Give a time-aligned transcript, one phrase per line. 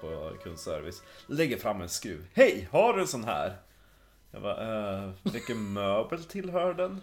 [0.00, 1.02] på kundservice.
[1.26, 2.26] Lägger fram en skruv.
[2.34, 3.56] Hej, har du en sån här?
[4.30, 7.00] Jag bara, eh, vilken möbel tillhör den?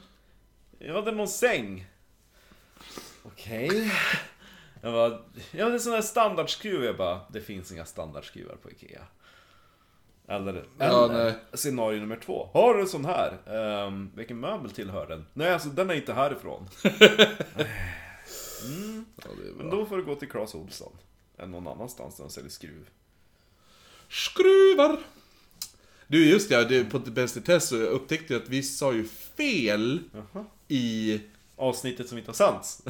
[0.80, 1.86] Ja, det är någon säng.
[3.24, 3.92] Okej.
[4.82, 5.20] Jag bara,
[5.52, 6.84] ja det är sån här standardskruv.
[6.84, 9.02] Jag bara, det finns inga standardskruvar på Ikea.
[10.28, 11.34] Eller, Ja, eller nej.
[11.54, 12.50] scenario nummer två.
[12.54, 13.38] Har du en sån här?
[13.48, 15.26] Ehm, vilken möbel tillhör den?
[15.34, 16.70] Nej, alltså den är inte härifrån.
[19.16, 20.92] Ja, det är Men då får du gå till Clas Ohlson.
[21.44, 22.90] Än någon annanstans där de säljer skruv.
[24.10, 25.00] Skruvar!
[26.08, 29.08] Du, just det, det på Bäst i test så upptäckte jag att vi sa ju
[29.38, 30.46] fel Jaha.
[30.68, 31.20] i...
[31.56, 32.82] Avsnittet som inte har sänts.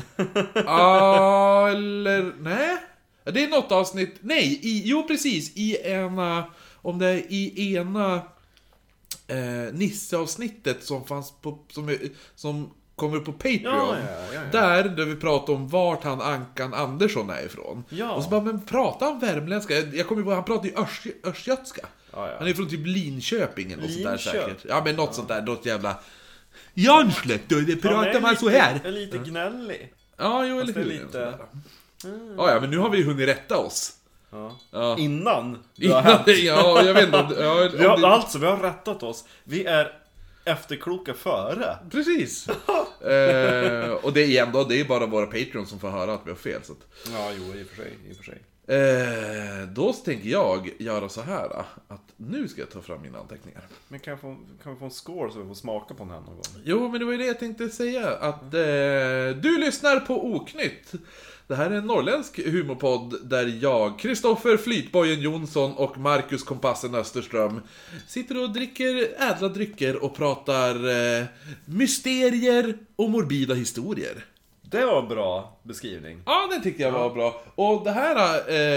[0.65, 2.33] Ah, eller...
[2.39, 2.77] Nej?
[3.23, 4.15] Ja, Det är något avsnitt...
[4.21, 5.51] Nej, i, jo precis.
[5.55, 6.45] I ena...
[6.81, 8.15] Om det är i ena...
[9.27, 11.59] Eh, Nisse-avsnittet som fanns på...
[11.69, 11.97] Som,
[12.35, 13.63] som kommer på Patreon.
[13.63, 14.41] Ja, ja, ja, ja.
[14.51, 17.83] Där, där vi pratar om vart han Ankan Andersson är ifrån.
[17.89, 18.11] Ja.
[18.11, 19.73] Och så bara, men pratar han värmländska?
[19.73, 21.85] Jag, jag kommer ihåg, han pratar ju örs, östgötska.
[22.13, 22.35] Ja, ja.
[22.39, 24.65] Han är från typ Linköping eller något sånt där säkert.
[24.69, 25.95] Ja men något sånt där, något jävla...
[26.73, 28.79] Janslet, då det pratar man så här?
[28.83, 29.93] är lite gnällig.
[30.17, 30.83] Ja, jo eller hur.
[30.85, 31.33] lite-
[32.37, 33.93] Ja, ja, men nu har vi hunnit rätta oss.
[34.31, 34.57] Ja.
[34.71, 34.97] Ja.
[34.99, 36.27] Innan det har Innan hänt.
[36.27, 39.23] ja, jag vet inte ja, Vi har, det, alltså, vi har rättat oss.
[39.43, 39.91] Vi är
[40.45, 41.77] efterkloka före.
[41.91, 42.47] Precis.
[43.01, 46.21] eh, och det är igen då, det är bara våra Patreons som får höra att
[46.25, 46.61] vi har fel.
[46.63, 47.93] Så att, Ja, jo, i och för sig.
[48.09, 48.41] I och för sig.
[48.67, 51.49] eh, då tänker jag göra så här
[51.87, 53.61] att nu ska jag ta fram mina anteckningar.
[53.87, 56.19] Men kan, få, kan vi få en score så vi får smaka på den här
[56.19, 56.43] någon gång?
[56.63, 58.09] Jo, men det var ju det jag tänkte säga.
[58.09, 60.91] Att eh, du lyssnar på Oknytt.
[61.47, 67.61] Det här är en norrländsk humorpodd där jag, Kristoffer Flytbojen Jonsson och Marcus Kompassen Österström
[68.07, 71.25] sitter och dricker ädla drycker och pratar eh,
[71.65, 74.25] mysterier och morbida historier.
[74.61, 76.21] Det var en bra beskrivning.
[76.25, 77.43] Ja, den tyckte jag var bra.
[77.55, 78.15] Och det här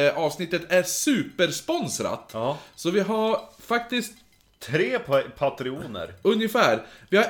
[0.08, 2.30] eh, avsnittet är supersponsrat.
[2.32, 2.58] Ja.
[2.74, 4.12] Så vi har faktiskt
[4.58, 6.14] Tre pa patroner.
[6.22, 6.82] Ungefär.
[7.08, 7.26] Vi har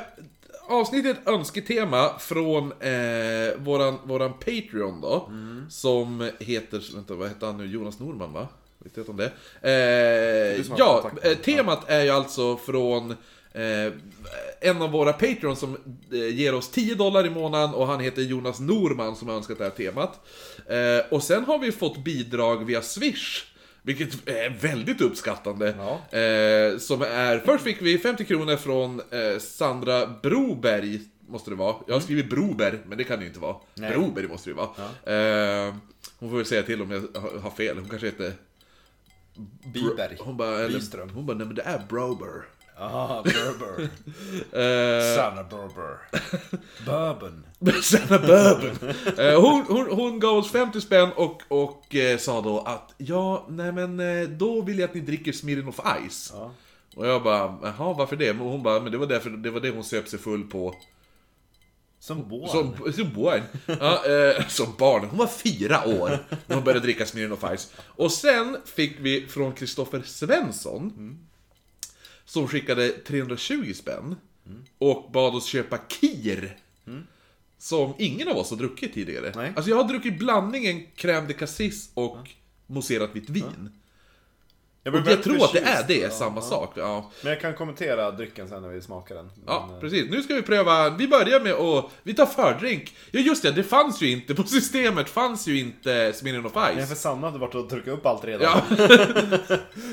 [0.68, 5.30] avsnittet önsketema från eh, våran, våran Patreon då.
[5.70, 7.66] Som heter, vänta vad heter han nu?
[7.66, 8.48] Jonas Norman va?
[8.78, 9.32] Vet du om det?
[9.62, 13.10] Eh, har ja, eh, temat är ju alltså från
[13.52, 13.92] eh,
[14.60, 15.76] en av våra Patreons som
[16.12, 19.58] eh, ger oss 10 dollar i månaden och han heter Jonas Norman som har önskat
[19.58, 20.20] det här temat.
[20.66, 23.44] Eh, och sen har vi fått bidrag via Swish.
[23.86, 25.74] Vilket är väldigt uppskattande.
[25.78, 26.18] Ja.
[26.18, 31.76] Eh, som är, först fick vi 50 kronor från eh, Sandra Broberg, måste det vara.
[31.86, 33.56] Jag har skrivit Broberg, men det kan det ju inte vara.
[33.74, 33.90] Nej.
[33.92, 35.66] Broberg måste det ju vara.
[35.66, 35.74] Eh,
[36.18, 38.32] hon får väl säga till om jag har- fel, hon kanske heter...
[39.74, 40.16] Biberg.
[40.20, 42.42] Hon bara, eller, hon bara, nej men det är Brober.
[42.78, 43.88] Aha, Berber.
[44.52, 45.98] Eh, Sanna Berber.
[46.86, 47.46] Bourbon.
[47.82, 48.94] Sanna Bourbon.
[49.18, 53.46] Eh, hon, hon, hon gav oss 50 spänn och, och eh, sa då att ja,
[53.48, 53.98] nej men
[54.38, 56.32] då vill jag att ni dricker Smirnoff Ice.
[56.34, 56.50] Ja.
[56.96, 58.34] Och jag bara, jaha varför det?
[58.34, 60.74] Men hon bara, men det var därför, det var det hon söp sig full på.
[62.00, 62.48] Som barn.
[62.48, 63.42] Som, som barn.
[63.66, 65.04] Ja, eh, som barn.
[65.04, 67.72] Hon var fyra år när hon började dricka Smirnoff Ice.
[67.78, 71.18] Och sen fick vi från Kristoffer Svensson.
[72.26, 74.16] Som skickade 320 spänn.
[74.78, 76.56] Och bad oss köpa Kir.
[77.58, 79.32] Som ingen av oss har druckit tidigare.
[79.36, 79.52] Nej.
[79.56, 82.18] Alltså jag har druckit blandningen crème de cassis och
[82.66, 83.70] mousserat vitt vin.
[84.86, 86.42] Jag, Och jag tror att det är det, Ja, samma ja.
[86.42, 86.72] sak.
[86.76, 87.10] Ja.
[87.22, 89.30] Men jag kan kommentera drycken sen när vi smakar den.
[89.46, 90.10] Ja, Men, eh, precis.
[90.10, 92.94] Nu ska vi pröva, vi börjar med att, vi tar fördrink.
[93.10, 96.88] Ja just det, det fanns ju inte, på systemet fanns ju inte Smirnoff Nej, Ice.
[96.88, 98.42] för Sanna hade varit och druckit upp allt redan.
[98.68, 98.76] Ja.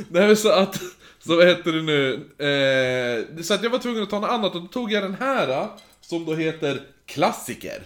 [0.09, 0.76] Nej men så att,
[1.20, 2.14] så vad heter det nu?
[3.38, 5.16] Eh, så att jag var tvungen att ta något annat och då tog jag den
[5.20, 5.68] här,
[6.02, 7.84] som då heter Klassiker.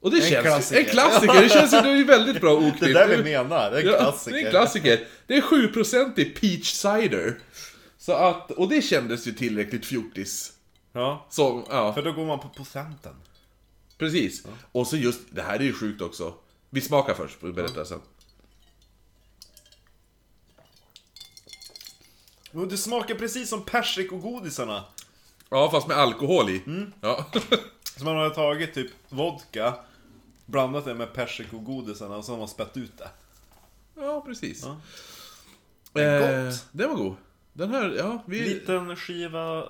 [0.00, 0.80] Och det En känns klassiker.
[0.80, 2.80] En klassiker, det känns ju, det är väldigt bra oknytt.
[2.80, 4.32] Det är där vi menar, det är en Ja, klassiker.
[4.36, 5.06] det är en klassiker.
[5.26, 7.38] Det är 7% i peach cider.
[7.98, 10.52] Så att, och det kändes ju tillräckligt fjortis.
[10.92, 11.94] Ja, Så, ja.
[11.94, 13.14] för då går man på procenten.
[13.98, 14.42] Precis.
[14.72, 16.34] Och så just, det här är ju sjukt också.
[16.70, 18.00] Vi smakar först, och berättar sen.
[22.52, 24.84] Och det smakar precis som persikogodisarna.
[25.48, 26.62] Ja, fast med alkohol i.
[27.00, 27.26] Ja.
[27.98, 29.74] Så man har tagit typ vodka,
[30.50, 33.10] blandat det med persikogodisarna och så har man spett ut det.
[33.94, 34.64] ja, precis.
[34.64, 36.00] Ja.
[36.02, 36.66] Eh, gott.
[36.72, 37.16] den var god.
[37.52, 38.40] Den här, ja, vi...
[38.40, 39.68] Liten skiva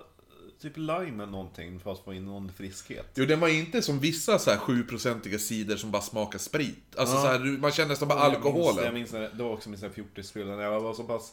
[0.60, 3.06] typ lime eller någonting för att få in någon friskhet.
[3.14, 6.96] Jo, den var inte som vissa så här 7-procentiga cider som bara smakar sprit.
[6.96, 7.22] Alltså Ja.
[7.22, 8.84] så här, man känner nästan bara Jag minns, alkoholen.
[8.84, 11.32] jag minns när det, var också min fjortisfylla när jag var så pass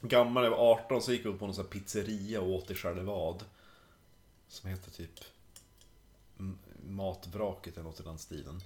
[0.00, 2.70] gammal, jag var 18, så gick jag upp på någon sån här pizzeria och åt
[2.70, 3.44] i Charlevad.
[4.48, 5.10] Som heter typ
[6.90, 8.60] Matvraket eller något i den stilen.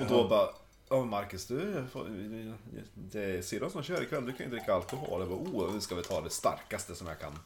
[0.00, 0.48] Och då bara
[0.90, 1.84] Ja, Marcus, du
[2.94, 5.20] det är syrran som kör ikväll, du kan ju dricka alkohol.
[5.20, 7.38] Jag bara, oh, nu ska vi ta det starkaste som jag kan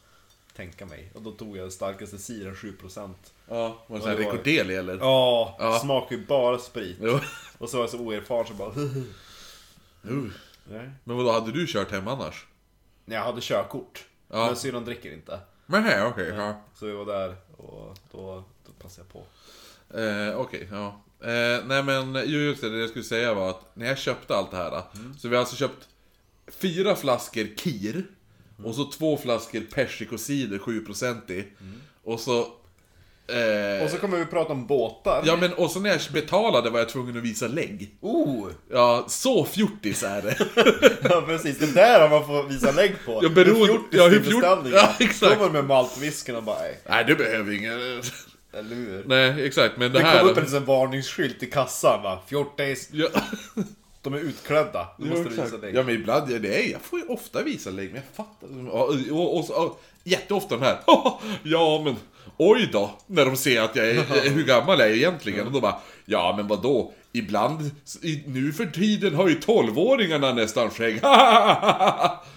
[0.56, 1.10] tänka mig.
[1.14, 3.14] Och då tog jag det starkaste cider, 7%.
[3.48, 4.98] Ja, var det sån här Recordeli eller?
[4.98, 5.78] Ja, Ja.
[5.78, 6.96] smakar ju bara sprit.
[7.00, 7.18] Jo.
[7.58, 8.70] Och så var jag så oerfaren så bara...
[8.74, 10.26] Uh.
[10.64, 10.90] Nej.
[11.04, 12.46] Men vadå, hade du kört hem annars?
[13.04, 14.04] Nej, jag hade körkort.
[14.28, 14.46] Ja.
[14.46, 15.40] Men syrran dricker inte.
[15.66, 16.28] Men hej, okej.
[16.28, 16.62] ja.
[16.74, 19.26] Så vi var där och då, då passade jag på.
[19.94, 21.02] Eh, Okej, ja.
[21.24, 24.36] Eh, nej men, jo just det, det jag skulle säga var att när jag köpte
[24.36, 24.82] allt det här,
[25.18, 25.88] så vi har alltså köpt
[26.60, 28.04] fyra flaskor Kir,
[28.64, 31.44] och så två flaskor persikocider 7% i,
[32.04, 32.38] och så...
[33.26, 35.22] Eh, Och så kommer vi prata om båtar.
[35.26, 37.96] Ja men och så när jag betalade var jag tvungen att visa lägg.
[38.00, 38.48] Oh!
[38.70, 40.36] Ja, så fjortis är det.
[41.10, 43.20] Ja precis, det där har man får visa lägg på.
[43.22, 45.38] Ja, beroende- Hur fjortis ja, hur fjort- ja, exakt.
[45.38, 48.02] Kommer med maltwhisken och bara, nej, Nej, du behöver ingen...
[48.52, 49.04] eller hur?
[49.06, 50.20] Nej, exakt, men det, Det här...
[50.20, 53.08] kom upp en sån varningsskylt i kassan va, fjortis, Ja,
[54.02, 54.88] de är utklädda.
[54.98, 55.62] Då måste du visa exakt.
[55.62, 55.74] lägg.
[55.74, 58.68] ja men ibland, ja, det är, jag får ju ofta visa lägg, men jag fattar.
[58.70, 60.78] Och, och, och, och, jätteofta den här,
[61.42, 61.96] ja men
[62.36, 65.46] oj då, när de ser att jag är, hur gammal jag är egentligen.
[65.46, 66.92] Och då bara, ja men vad då?
[67.14, 67.70] Ibland,
[68.02, 71.00] i, nu för tiden har ju 12-åringarna nästan skägg.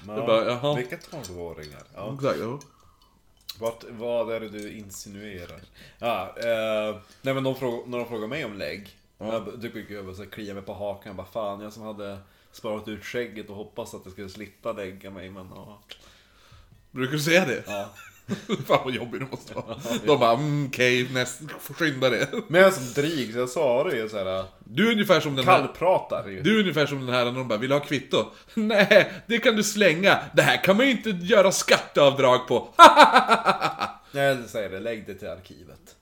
[0.05, 0.75] bara.
[0.75, 1.83] Vilka tolvåringar?
[1.95, 2.13] Ja.
[2.13, 2.59] Exakt, ja.
[3.59, 5.61] Vart, vad är det du insinuerar?
[5.99, 10.05] Ja, eh, nej men de frågar, när de frågar mig om lägg, jag, då jag
[10.05, 12.17] bara här klia mig på hakan, jag bara fan jag som hade
[12.51, 15.79] sparat ut skägget och hoppats att det skulle slippa lägga mig men ja.
[16.91, 17.63] Brukar du säga det?
[17.67, 17.89] ja.
[18.67, 19.77] Fan vad jobbigt det måste vara.
[20.05, 21.39] De bara, mm, okej, näst,
[21.77, 22.27] skynda det.
[22.47, 25.35] Men jag är så dryg så jag sa det ju såhär, Du är ungefär som
[25.35, 25.57] den här...
[25.57, 26.41] kallpratar ju.
[26.41, 28.25] Du är ungefär som den här när de bara, vill du ha kvitto?
[28.53, 30.19] Nej, det kan du slänga.
[30.35, 32.67] Det här kan man ju inte göra skatteavdrag på.
[34.11, 35.95] Nej jag säger det, lägg det till arkivet.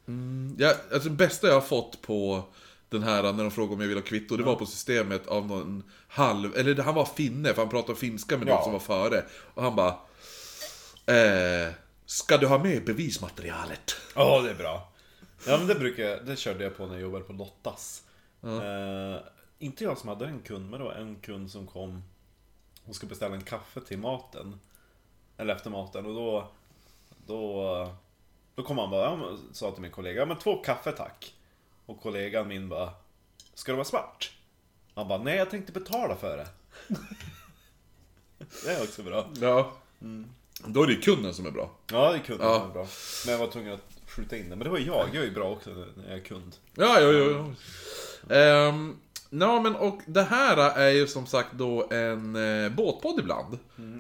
[0.57, 2.43] Ja, alltså det bästa jag har fått på
[2.89, 5.47] den här när de frågade om jag vill ha kvitto, det var på systemet av
[5.47, 8.63] någon halv, eller han var finne för han pratade finska med någon Ja.
[8.63, 9.23] som var före.
[9.53, 9.95] Och han bara,
[11.05, 11.73] eh,
[12.13, 13.95] ska du ha med bevismaterialet?
[14.15, 14.91] Ja det är bra.
[15.47, 18.03] Ja men det brukar jag, det körde jag på när jag jobbade på Lottas.
[18.43, 19.17] Eh,
[19.59, 22.03] inte jag som hade en kund, men det var en kund som kom
[22.85, 24.59] och skulle beställa en kaffe till maten.
[25.37, 26.47] Eller efter maten och då
[27.27, 27.95] Då
[28.55, 31.33] Då kom han bara, men- sa till min kollega, ja men två kaffe tack.
[31.85, 32.93] Och kollegan min bara
[33.53, 34.37] Ska det vara svart?
[34.95, 36.47] Han bara, nej jag tänkte betala för det.
[38.65, 39.29] det är också bra.
[39.41, 39.73] Ja.
[40.67, 41.71] Då är det kunden som är bra.
[41.91, 42.59] Ja det kunde Ja.
[42.59, 42.87] vara bra.
[43.25, 44.55] Men jag var tvungen att skjuta in det.
[44.55, 46.55] Men det var ju jag, jag är ju bra också när jag är kund.
[46.75, 47.53] Ja, ja, ja.
[48.29, 48.35] ja.
[48.35, 48.95] Ehm,
[49.29, 53.57] ja, men och det här är ju som sagt då en eh, båtpodd ibland.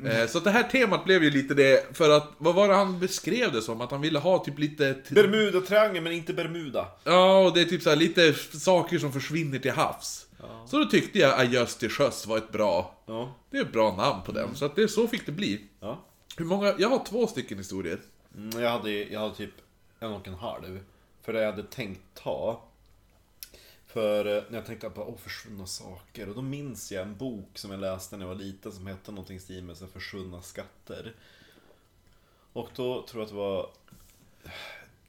[0.07, 2.73] Eh, så att det här temat blev ju lite det, för att, vad var det
[2.73, 3.81] han beskrev det som?
[3.81, 4.95] Att han ville ha typ lite...
[5.09, 6.87] Bermuda-triangeln, men inte Bermuda.
[7.03, 10.25] Ja, och det är typ så här lite saker som försvinner till havs.
[10.67, 12.95] Så då tyckte jag Adjöss till sjöss var ett bra...
[13.05, 13.35] Ja.
[13.51, 15.61] Det är ett bra namn på den, så att det, så fick det bli.
[15.81, 16.05] ja.
[16.37, 16.75] Hur många...
[16.79, 18.01] Jag har två stycken historier.
[18.35, 19.53] Mm, jag, hade, jag hade typ
[19.99, 20.83] en och en halv.
[21.21, 22.61] För det jag hade tänkt ta.
[23.85, 26.29] För eh, när jag tänkte på åh, försvunna saker.
[26.29, 29.11] Och då minns jag en bok som jag läste när jag var liten som hette
[29.11, 31.15] någonting i stil med så här, försvunna skatter.
[32.53, 33.69] Och då tror jag att det var...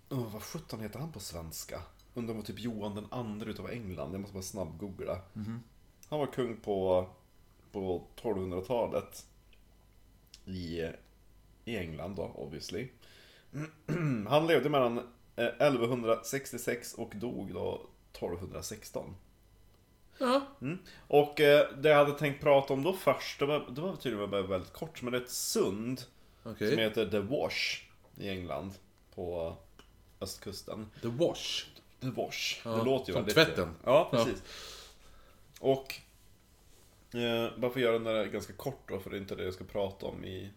[0.08, 1.82] Oh, vad sjutton heter han på svenska?
[2.14, 4.12] Undrar om det var typ Johan den andre utav England.
[4.12, 5.20] Jag måste bara snabbgoogla.
[6.08, 7.08] Han var kung på,
[7.72, 9.26] på 1200-talet.
[10.44, 10.82] I,
[11.64, 12.88] I England då, obviously.
[14.28, 14.98] Han levde mellan
[15.36, 19.16] eh, 1166 och dog då 1216.
[20.18, 20.40] Ja.
[21.08, 24.30] Och eh, det jag hade tänkt prata om då först, det var, det var tydligen
[24.30, 26.02] bara väldigt kort, men det är ett sund
[26.42, 26.70] Okej.
[26.70, 27.82] som heter The Wash
[28.16, 28.72] i England
[29.14, 29.56] på
[30.20, 30.90] östkusten.
[31.02, 31.64] The Wash.
[32.00, 32.60] The Wash.
[32.64, 33.34] Ja, det låter ju som väldigt...
[33.34, 33.74] tvätten.
[33.84, 34.42] Ja, precis.
[35.60, 35.94] Och
[37.14, 39.44] eh, bara för att göra den där ganska kort då, för det är inte det
[39.44, 40.50] jag ska prata om i, mm,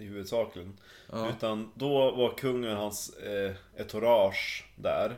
[0.00, 0.78] i huvudsakligen.
[1.12, 1.30] Ja.
[1.30, 5.16] Utan då var kungen och hans eh, entourage där.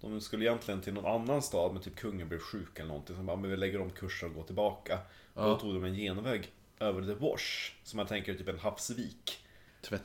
[0.00, 3.16] De skulle egentligen till någon annan stad, men typ kungen blev sjuk eller någonting.
[3.16, 4.98] Så de bara, men vi lägger om kursen och går tillbaka.
[5.34, 8.58] Och då tog de en genväg över The Wash, som man tänker är typ en
[8.58, 9.44] havsvik.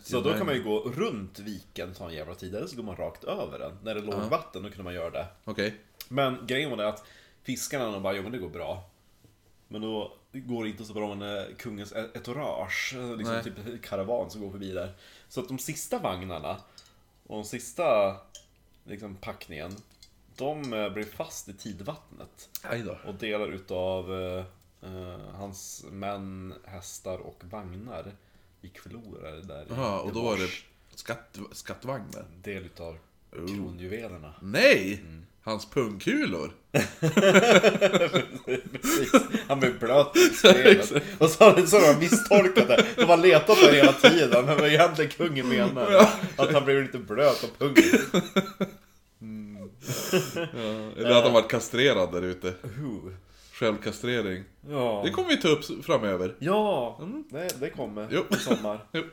[0.01, 2.95] Så då kan man ju gå runt viken en jävla tid, eller så går man
[2.95, 3.77] rakt över den.
[3.83, 5.27] När det låg vatten, då kunde man göra det.
[5.43, 5.75] Okej.
[6.09, 7.05] Men grejen var det att
[7.43, 8.89] fiskarna de bara, jo men det går bra.
[9.67, 13.43] Men då går inte så bra med kungens e- entourage, liksom Nej.
[13.43, 14.93] typ karavan som går förbi där.
[15.29, 16.57] Så att de sista vagnarna
[17.27, 18.17] och de sista
[18.83, 19.75] liksom, packningen,
[20.35, 22.49] de eh, blev fast i tidvattnet.
[23.05, 24.45] Och delar utav eh,
[24.81, 28.11] eh, hans män, hästar och vagnar
[28.61, 30.49] gick förlorade där i Jaha, och då var det
[30.95, 32.25] skatt, skattvagn där.
[32.41, 32.97] Del utav
[33.31, 34.33] kronjuvelerna.
[34.41, 34.99] Nej!
[35.01, 35.25] Mm.
[35.45, 36.51] Hans pungkulor.
[38.71, 39.11] Precis.
[39.47, 40.91] Han blev blöt i spelet.
[41.19, 42.85] Och så har så de misstolkat det.
[42.95, 44.45] De har letat på det hela tiden.
[44.45, 46.07] Men vad egentligen kungen menar.
[46.35, 47.83] Att han blev lite blöt på pungen.
[50.97, 52.47] Eller att han varit kastrerad där ute.
[52.47, 53.11] Uh.
[53.53, 54.43] Självkastrering.
[54.69, 55.01] Ja.
[55.05, 56.35] Det kommer vi ta upp framöver.
[56.39, 56.99] Ja,
[57.29, 58.23] det, det kommer Jo.
[58.29, 58.79] i sommar.
[58.93, 59.03] Jo.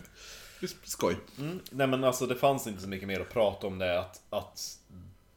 [0.85, 1.17] Skoj.
[1.39, 1.61] Mm.
[1.71, 4.01] Nej men alltså det fanns inte så mycket mer att prata om det.
[4.01, 4.79] Att, att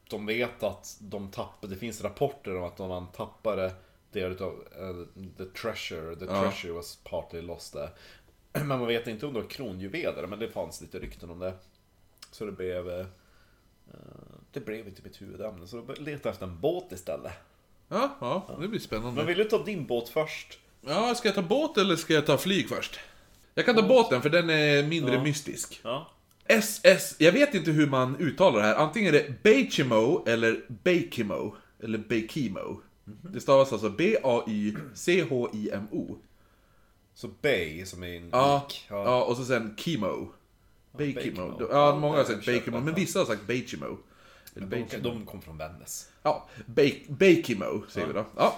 [0.08, 3.74] de vet att de tappade, det finns rapporter om att de man tappade
[4.12, 5.04] del utav uh,
[5.36, 6.40] the treasure, the Ja.
[6.42, 7.88] treasure was partly lost there.
[8.52, 11.54] Men man vet inte om det var kronjuveler, men det fanns lite rykten om det.
[12.30, 12.90] Så det blev...
[12.90, 13.06] eh,
[14.52, 17.32] det blev inte mitt huvudämne, så jag letade efter en båt istället.
[17.88, 19.12] Ja, ja, det blir spännande.
[19.16, 20.58] Men vill du ta din båt först?
[20.80, 23.00] Ja, ska jag ta båt eller ska jag ta flyg först?
[23.54, 25.22] Jag kan ta båten för den är mindre Ja.
[25.22, 25.80] mystisk.
[25.84, 26.10] Ja.
[26.48, 28.74] SS, jag vet inte hur man uttalar det här.
[28.74, 31.56] Antingen är det Beikimo eller Beikimo.
[31.82, 32.80] Eller Beikimo.
[33.04, 36.16] Det stavas alltså B-A-Y-C-H-I-M-O.
[37.14, 38.86] Så Bay som är en Ja, lik.
[38.88, 40.28] ja, och så sen Kimo.
[40.96, 41.56] Beikimo.
[41.60, 42.66] Ja, Ja, många har sagt det.
[42.70, 43.42] men vissa har sagt.
[43.48, 46.08] Eller De, de kom från Vännäs.
[46.22, 46.48] Ja,
[47.08, 48.24] Beikimo säger vi då.
[48.36, 48.56] Ja.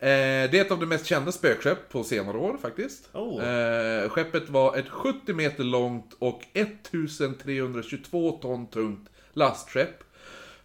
[0.00, 3.08] Eh, det är ett av de mest kända spökskepp på senare år faktiskt.
[3.12, 3.44] Oh.
[3.44, 10.04] Eh, skeppet var ett 70 meter långt och 1322 ton tungt lastskepp.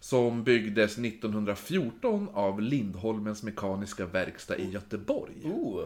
[0.00, 5.34] Som byggdes 1914 av Lindholmens Mekaniska Verkstad i Göteborg.
[5.44, 5.84] Oh.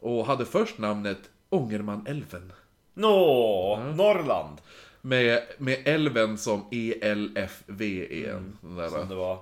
[0.00, 2.52] Och hade först namnet Ångermanälven.
[2.94, 4.58] Nå, Norrland.
[5.00, 8.56] Med, med älven som E E-L-F-V-E-N.
[8.60, 9.38] den där, Som det var.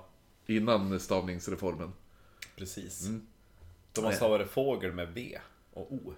[0.47, 1.93] Innan stavningsreformen.
[2.55, 3.07] Precis.
[3.07, 3.27] Mm.
[3.93, 5.39] De har stavat fågel med V
[5.73, 6.13] och O.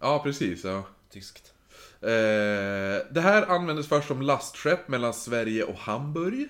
[0.00, 0.64] Ja, precis.
[0.64, 0.84] Ja.
[1.10, 1.52] Tyskt.
[2.00, 2.08] Eh,
[3.10, 6.48] det här användes först som lastskepp mellan Sverige och Hamburg.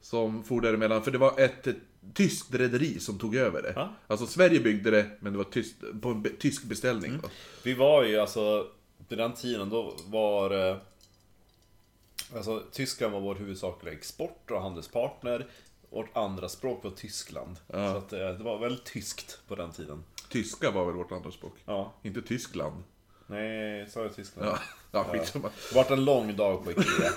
[0.00, 1.68] Som for däremellan, för det var ett,
[2.14, 3.72] tyskt rederi som tog över det.
[3.76, 3.92] Ja.
[4.06, 7.18] Alltså Sverige byggde det, men det var tyst, på en tysk beställning.
[7.22, 7.28] då.
[7.62, 8.66] Vi var ju alltså,
[9.08, 10.76] på den tiden då var eh,
[12.34, 15.46] Alltså Tyskland var vår huvudsakliga export och handelspartner.
[15.92, 17.56] Vårt andra språk var Tyskland.
[17.70, 20.04] Så att, eh, det var väldigt tyskt på den tiden.
[20.28, 21.54] Tyska var väl vårt andra språk?
[21.64, 21.92] Ja.
[22.02, 22.82] Inte Tyskland.
[23.26, 24.48] Nej, sa jag Tyskland?
[24.48, 24.58] Ja,
[24.92, 25.48] ja skitsamma.
[25.68, 27.12] Det vart en lång dag på Ikea.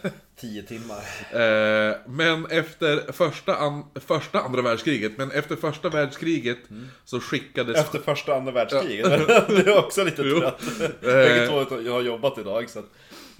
[0.36, 0.98] Tio timmar.
[1.32, 6.58] Eh, men efter första, an, första andra världskriget, men efter första världskriget
[7.04, 7.76] så skickades...
[7.76, 9.26] Efter första andra världskriget.
[9.48, 10.62] du är också lite trött.
[11.00, 12.90] Bägge två jag har jobbat idag så att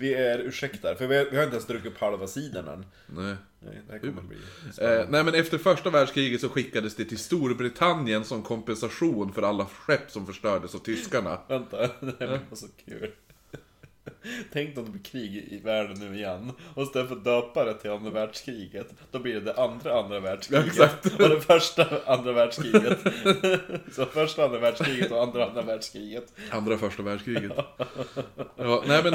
[0.01, 0.97] vi är ursäktade.
[0.97, 2.87] För vi har, vi har inte ens druckit upp halva sidan än.
[3.07, 3.37] Nej.
[3.63, 4.37] Nej, det här kommer bli
[4.81, 9.67] Eh, nej men efter första världskriget så skickades det till Storbritannien som kompensation för alla
[9.67, 11.41] skepp som förstördes av tyskarna.
[11.49, 13.11] Vänta, det här var så kul.
[14.53, 16.53] Tänk om det blir krig i världen nu igen.
[16.75, 20.21] Och istället för att döpa det till andra världskriget, då blir det det andra andra
[20.21, 20.67] världskriget.
[20.79, 21.21] Ja, exakt.
[21.21, 22.99] Och det första andra världskriget.
[23.93, 26.33] Så första andra världskriget och andra andra världskriget.
[26.51, 27.53] Andra första världskriget.
[28.57, 29.13] Ja, nej men...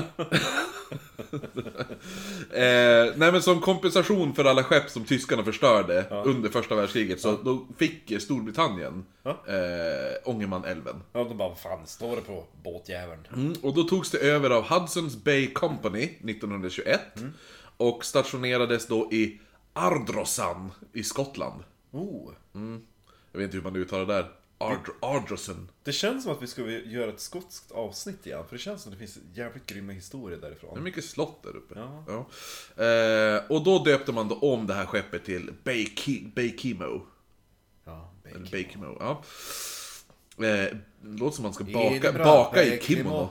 [2.52, 7.32] eh, nej men som kompensation för alla skepp som tyskarna förstörde under första världskriget så
[7.44, 9.30] då fick Storbritannien Ja.
[9.48, 11.04] eh, Ångermanälven.
[11.14, 13.28] Ja, de bara, vad fan står det på båtjäveln?
[13.36, 14.62] Mm, och då togs det över av
[14.96, 17.00] Hudson's Bay Company 1921
[17.78, 19.40] och stationerades då i
[19.74, 21.64] Ardrossan i Skottland.
[21.92, 22.32] Oh.
[23.32, 24.32] Jag vet inte hur man uttalar det där.
[24.58, 25.70] Ard Ardrossan.
[25.84, 28.92] Det känns som att vi ska göra ett skotskt avsnitt igen, för det känns som
[28.94, 30.84] att det finns jävligt grymma historier Det är därifrån.
[30.84, 31.74] mycket slott där uppe.
[31.80, 32.04] Ja.
[32.08, 32.84] Ja.
[32.86, 37.02] Eh, och då döpte man då om det här skeppet till Beiki- Beikimo.
[37.86, 38.48] Ja, bacon.
[38.52, 39.24] Beikimo, ja.
[40.46, 42.24] Eh, låter som man ska baka, bra?
[42.26, 43.30] baka i kimono.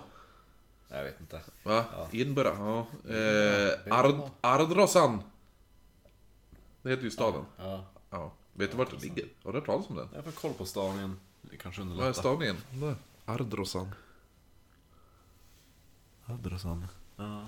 [0.97, 1.41] Jag vet inte.
[1.63, 1.85] Va?
[2.13, 2.57] Edinburgh?
[2.59, 2.87] Ja.
[3.15, 3.99] Eh.
[3.99, 5.23] Ard Ardrossan.
[6.83, 7.45] Det heter ju staden.
[7.59, 8.33] Ja, Ja.
[8.53, 9.25] Vet du vart det ligger?
[9.43, 10.09] Har du hört talas om den?
[10.15, 11.21] jag får koll på stavningen.
[11.43, 12.55] Det kanske Vad är underlättar.
[12.71, 12.97] Där.
[13.25, 13.89] Ardrossan.
[16.27, 16.87] Adressan.
[17.17, 17.47] Ja.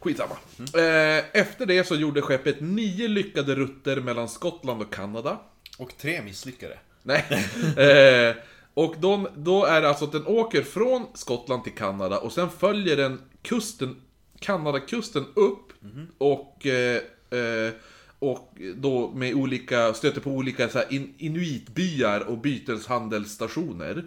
[0.00, 0.36] Skitsamma.
[0.58, 5.40] Eh, efter det så gjorde skeppet nio lyckade rutter mellan Skottland och Kanada.
[5.78, 6.78] Och tre misslyckade.
[7.02, 7.26] Nej.
[8.30, 8.36] eh,
[8.78, 12.50] och de, då är det alltså att den åker från Skottland till Kanada och sen
[12.50, 13.96] följer den kusten,
[14.40, 15.72] Kanadakusten upp
[16.18, 17.72] och, eh, eh,
[18.18, 24.04] och då med olika, stöter på olika så här in, inuitbyar och byteshandelsstationer.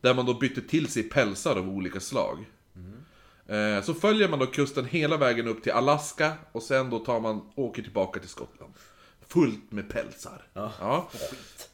[0.00, 2.44] Där man då bytte till sig pälsar av olika slag.
[3.46, 7.20] Eh, Så följer man då kusten hela vägen upp till Alaska och sen då tar
[7.20, 8.72] man, åker tillbaka till Skottland.
[9.28, 10.46] Fullt med pälsar.
[10.80, 11.08] Ja.
[11.12, 11.68] Skit.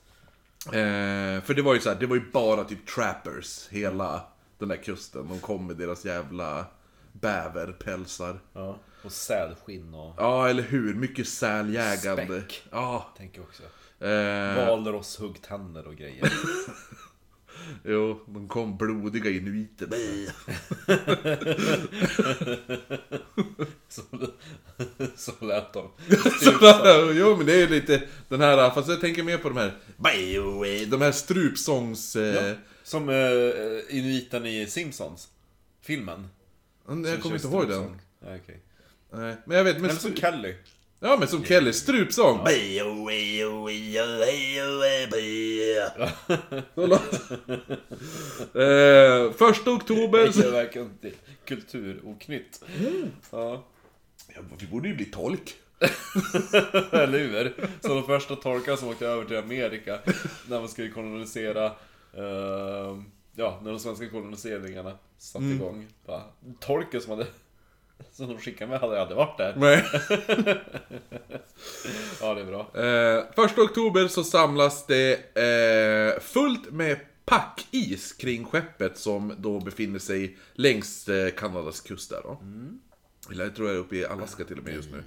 [0.66, 4.22] Eh, för det var ju så här, det var ju bara typ trappers, hela
[4.58, 5.28] den där kusten.
[5.28, 6.66] De kom med deras jävla
[7.12, 8.40] bäverpälsar.
[8.52, 8.78] Ja.
[9.04, 10.14] Och sälskinn och...
[10.18, 10.94] Ja, eller hur?
[10.94, 12.26] Mycket säljägande.
[12.26, 12.62] Späck.
[12.70, 13.14] Ja.
[13.16, 13.62] Tänker också.
[14.04, 16.32] Eh, Valross, huggtänder och grejer.
[17.84, 19.88] jo, de kom blodiga inuiter.
[23.88, 24.02] Så,
[25.16, 25.90] så lät de.
[26.40, 26.50] Så,
[27.14, 31.00] jo men det är lite den här, fast jag tänker mer på de här De
[31.00, 32.16] här strupsångs...
[32.16, 35.28] Eh, Som uh, inuiten i Simpsons.
[35.80, 36.28] Filmen.
[36.86, 38.00] jag kommer inte ihåg den.
[38.20, 38.60] Ja, okej.
[39.10, 39.90] Nej, men jag vet, men...
[39.90, 40.54] Eller som Kelly.
[41.04, 42.44] Ja men som Kelly, strupsång.
[48.54, 50.18] Eh, första oktober...
[50.18, 50.98] Det är verkligen
[51.44, 52.64] kulturoknytt.
[53.30, 53.64] Ja.
[54.34, 55.54] Ja, vi borde ju bli tolk.
[56.92, 57.54] Eller hur?
[57.80, 59.98] Så de första tolkarna som åkte över till Amerika
[60.48, 61.66] när man skulle kolonisera
[62.16, 62.96] eh,
[63.36, 66.22] Ja, när de svenska koloniseringarna satte igång bara,
[66.60, 67.26] Tolken som hade
[68.12, 69.84] Som de skickade med hade aldrig varit där Nej.
[72.20, 78.44] Ja, det är bra Eh, första oktober så samlas det eh, fullt med packis kring
[78.44, 82.40] skeppet som då befinner sig längs eh, Kanadas kust där då.
[83.30, 84.98] Eller jag tror jag är uppe i Alaska till och med just nu.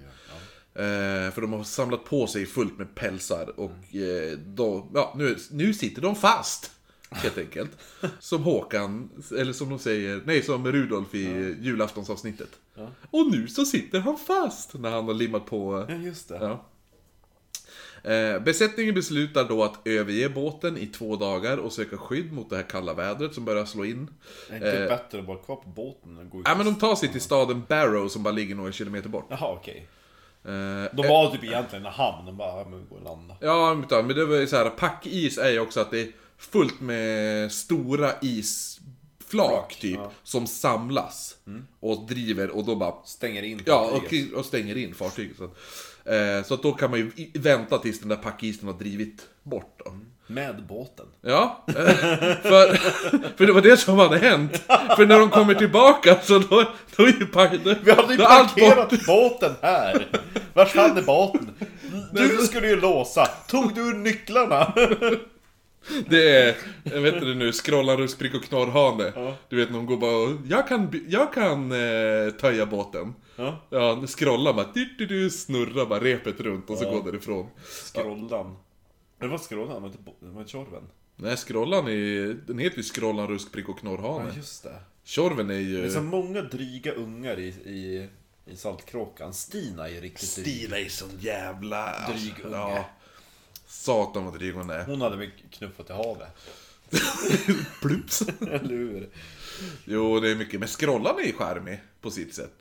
[0.76, 5.36] Eh, för de har samlat på sig fullt med pälsar och eh, då, ja, nu,
[5.52, 6.72] nu sitter de fast.
[7.10, 7.72] Helt enkelt.
[8.20, 12.50] Som Håkan, eller som de säger, nej som Rudolf i julaftonsavsnittet.
[13.12, 14.74] Och nu så sitter han fast!
[14.74, 15.86] När han har limmat på...
[15.90, 16.66] Ja, just det Ja.
[18.12, 22.56] Eh, besättningen beslutar då att överge båten i två dagar och söka skydd mot det
[22.56, 24.10] här kalla vädret som börjar slå in.
[24.50, 26.76] Är det inte bättre att vara kvar på båten än gå ut Ja men de
[26.76, 29.28] tar sig till staden Barrow som bara ligger några kilometer bort.
[29.30, 29.88] Jaha, okej
[30.46, 30.52] Eh,
[30.94, 34.16] De var typ egentligen en hamn, de bara, ja, men går och landa ja men
[34.16, 38.12] det var ju så här, packis är ju också att det är fullt med stora
[38.22, 38.75] isflak
[39.28, 40.00] Flak, typ, ja.
[40.02, 40.12] Mm.
[40.24, 41.36] som samlas.
[41.80, 44.34] Och driver och då bara Stänger in Ja, fartyget.
[44.34, 45.38] och, och stänger in fartyget.
[45.38, 45.44] Så,
[46.12, 49.82] eh, så att då kan man ju vänta tills den där packisen har drivit bort
[49.86, 49.98] då.
[50.28, 51.74] Med båten Ja, eh,
[52.42, 52.76] för,
[53.38, 54.64] för det var det som hade hänt.
[54.96, 56.64] För när de kommer tillbaka så då,
[56.96, 59.06] då är ju pack, då, Vi hade ju parkerat bort.
[59.08, 60.08] båten här!
[60.54, 61.50] Vart är båten?
[62.12, 63.26] Du skulle ju låsa!
[63.26, 64.74] Tog du nycklarna?
[66.10, 69.34] Det är, jag vet inte nu, scrollar ruskprick och knorrhane.
[69.50, 73.14] Du vet, de går bara och, jag kan, jag kan eh, töja båten.
[73.36, 73.62] Ja.
[73.70, 77.50] Ja, scrollar bara, du, du, du, snurrar bara repet runt och så går därifrån.
[77.84, 78.56] Skrollan.
[79.20, 80.84] Det var inte bo- det var Tjorven.
[81.16, 84.26] Nej, scrollan är, den heter ju scrollan ruskprick och knorrhane.
[84.30, 84.76] Ja, just det.
[85.04, 85.86] Tjorven är Det ju...
[85.86, 88.08] är så många dryga ungar i, i,
[88.46, 89.34] i Saltkråkan.
[89.34, 90.56] Stina är riktigt dryg.
[90.58, 91.94] Stina är sån jävla...
[92.10, 92.56] Dryg unge.
[92.58, 92.86] Ja.
[93.76, 94.86] Satan vad dryg hon är.
[94.86, 96.28] Hon hade väl knuffat i havet.
[97.82, 98.22] Plups.
[98.42, 99.10] Eller hur?
[99.86, 100.60] Jo, det är mycket.
[100.60, 102.54] Men scrollan är ju charmig på sitt sätt.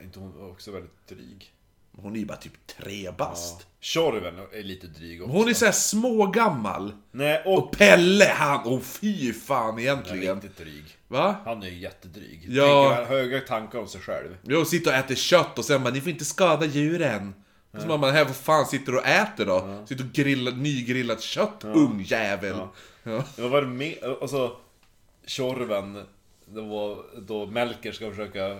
[0.00, 1.52] Är inte hon också väldigt dryg?
[1.98, 3.66] Hon är ju bara typ tre bast.
[3.80, 5.32] Tjorven är lite dryg också.
[5.36, 6.92] Hon är såhär smågammal.
[7.12, 7.58] Nej, och...
[7.58, 8.60] Och Pelle, han...
[8.64, 10.34] Åh fy fan Han är egentligen.
[10.40, 10.84] riktigt dryg.
[11.08, 11.36] Va?
[11.44, 12.46] Han är ju jättedryg.
[12.48, 12.94] Ja.
[12.96, 14.36] Tänker höga tankar om sig själv.
[14.42, 17.34] Jo, sitter och äter kött och sen bara, ni får inte skada djuren.
[17.76, 19.84] Och så bara, man, här, vad fan sitter du och äter då?
[19.86, 22.56] Sitter och grillar nygrillat kött, ung jävel.
[23.02, 23.24] Ja.
[23.38, 24.56] Vad var det med, alltså
[25.26, 26.04] Tjorven,
[26.46, 28.58] det var då Melker ska försöka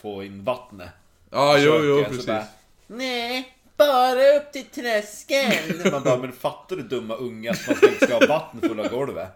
[0.00, 0.90] få in vattnet.
[1.30, 2.26] Ja, jo, jo, precis.
[2.26, 2.44] bara,
[2.86, 5.90] Nej, bara upp till tröskeln.
[5.92, 9.28] Man bara, men fattar du dumma unga att man ska ha vatten fulla golvet?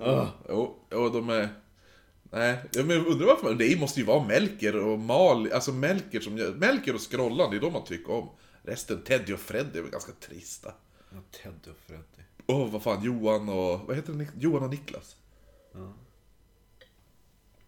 [0.00, 0.26] Ugh.
[0.48, 1.48] Jo, jo, de är...
[2.36, 6.34] Nej, ja, men undrar varför, det måste ju vara Melker och Mal, alltså Melker som
[6.34, 8.28] Melker och Skrollan, det är de man tycker om.
[8.62, 10.72] Resten, Teddy och Freddy är väl ganska trista.
[11.10, 12.02] Ja, Teddy och Freddy.
[12.46, 15.16] Åh, vad fan, Johan och, vad heter det, Johan och Niklas?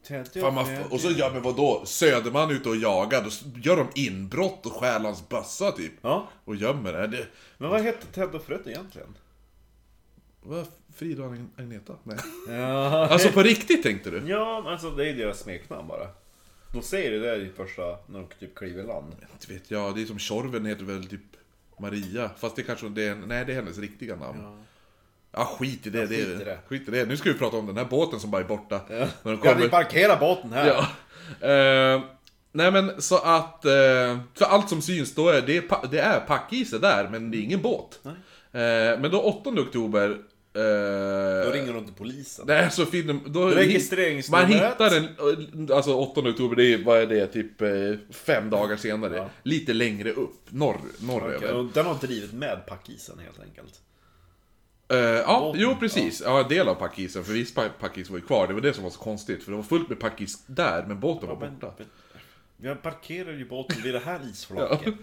[0.07, 3.89] Teddy Fan, man, och så gör men vadå, Söderman ute och jagar, då gör de
[3.95, 5.93] inbrott och stjäl hans bössa typ.
[6.03, 7.27] Ja, Och gömmer det.
[7.59, 9.17] men vad hette Ted och Freddy egentligen?
[10.43, 10.67] vad,
[10.99, 11.93] Frida och Agneta?
[12.05, 12.17] Nej.
[12.49, 14.23] Ja, Alltså på riktigt tänkte du?
[14.29, 16.07] ja alltså det är deras smeknamn bara.
[16.73, 19.13] De säger det där i första, när de typ kliver i land.
[19.33, 21.21] Inte vet jag, det är som Tjorven heter väl typ
[21.81, 22.31] Maria.
[22.39, 24.65] Fast det kanske det är, nej det är hennes riktiga namn.
[25.33, 26.07] Ja, skit i det.
[26.07, 26.59] det, skit i det.
[26.69, 27.05] Skit i det.
[27.07, 28.81] Nu ska vi prata om den här båten som bara är borta.
[28.89, 29.69] När de Ja, kommer...
[29.69, 30.67] parkerar båten här.
[30.67, 31.49] Ja.
[31.49, 32.03] Eh,
[32.53, 36.79] nej men så att, eh, för allt som syns då är det, det är packiser
[36.79, 38.01] där, men det är ingen båt.
[38.05, 38.11] Eh,
[39.01, 40.19] men då 8 oktober...
[40.59, 42.45] Då Eh, ringer de till polisen.
[42.49, 44.49] nej, så finner då, Man Registreringsnumret.
[44.73, 47.69] hittar en, alltså 8 oktober, det är, vad är det, typ eh,
[48.11, 49.17] fem dagar senare.
[49.17, 49.31] Ja.
[49.43, 51.53] Lite längre upp, norr, norröver.
[51.55, 53.81] Och Den har drivit med packisen helt enkelt.
[54.91, 56.23] Eh, ja, Båten, jo precis.
[56.25, 58.47] Ja, en del av packisen, för viss pa- packis var ju kvar.
[58.49, 61.01] Det var det som var så konstigt, för det var fullt med packis där, men
[61.01, 61.73] båten var Men, borta.
[61.79, 61.87] men,
[62.69, 64.95] jag parkerar ju båten vid det här isflaket.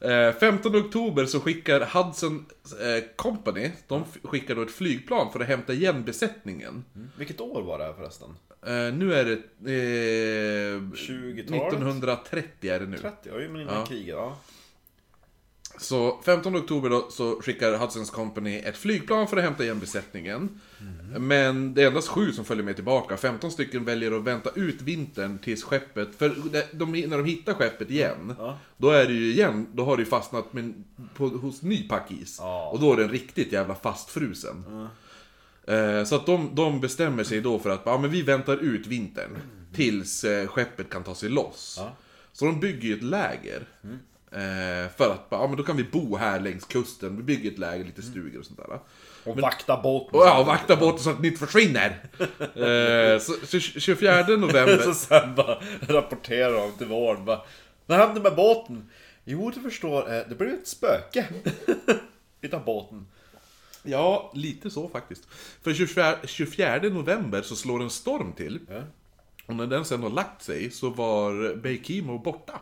[0.00, 2.46] Eh, 15 oktober så skickar Hudson
[2.80, 6.84] eh, Company, de skickar då ett flygplan för att hämta igen besättningen.
[7.18, 8.28] Vilket år var det här förresten?
[8.66, 9.32] Eh, nu är det...
[9.32, 11.72] Eh, 20-talet?
[11.72, 12.98] 1930 är det nu.
[12.98, 13.16] 30?
[13.28, 13.86] Ja, men innan Ja.
[13.86, 14.08] kriget.
[14.08, 14.38] Ja.
[15.80, 20.60] Så 15 oktober då så skickar Hudson's Company ett flygplan för att hämta igen besättningen.
[21.18, 23.16] Men det är endast sju som följer med tillbaka.
[23.16, 26.08] 15 stycken väljer att vänta ut vintern tills skeppet...
[26.18, 26.28] För
[26.72, 28.58] de, när de hittar skeppet igen, Ja.
[28.76, 32.36] då är det ju igen, då har det ju fastnat med, på, hos ny packis.
[32.40, 32.68] Ja.
[32.68, 34.88] Och då är den riktigt jävla fastfrusen.
[35.66, 38.86] Eh, Så att de, de bestämmer sig då för att ja, men vi väntar ut
[38.86, 39.36] vintern.
[39.74, 41.80] Tills eh, skeppet kan ta sig loss.
[42.32, 43.68] Så de bygger ju ett läger.
[44.30, 47.16] Eh, för att ja, men då kan vi bo här längs kusten.
[47.16, 48.78] Vi bygger ett läger, lite stugor och sånt där.
[49.24, 50.20] Och vakta båten.
[50.20, 51.88] Och ja, vakta båten så att ni inte försvinner.
[53.14, 54.78] eh, så, så 24 november.
[54.84, 57.40] så sen bara rapporterar de till vården bara
[57.86, 58.90] Vad hände med båten?
[59.24, 61.26] Jo, du förstår, eh, det blev ett spöke.
[62.40, 63.06] Utav båten.
[63.82, 65.28] Ja, lite så faktiskt.
[65.62, 68.60] För 24, 24 november så slår en storm till.
[68.68, 68.82] Ja.
[69.46, 72.60] Och när den sen har lagt sig så var Beikimo borta.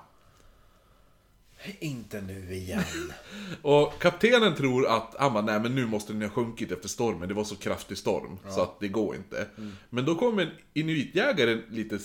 [1.80, 2.82] Inte nu igen.
[3.62, 7.28] Och kaptenen tror att, ah, men, nej men nu måste den ha sjunkit efter stormen,
[7.28, 9.46] det var så kraftig storm, så att det går inte.
[9.90, 11.98] Men då kommer en inuitjägare lite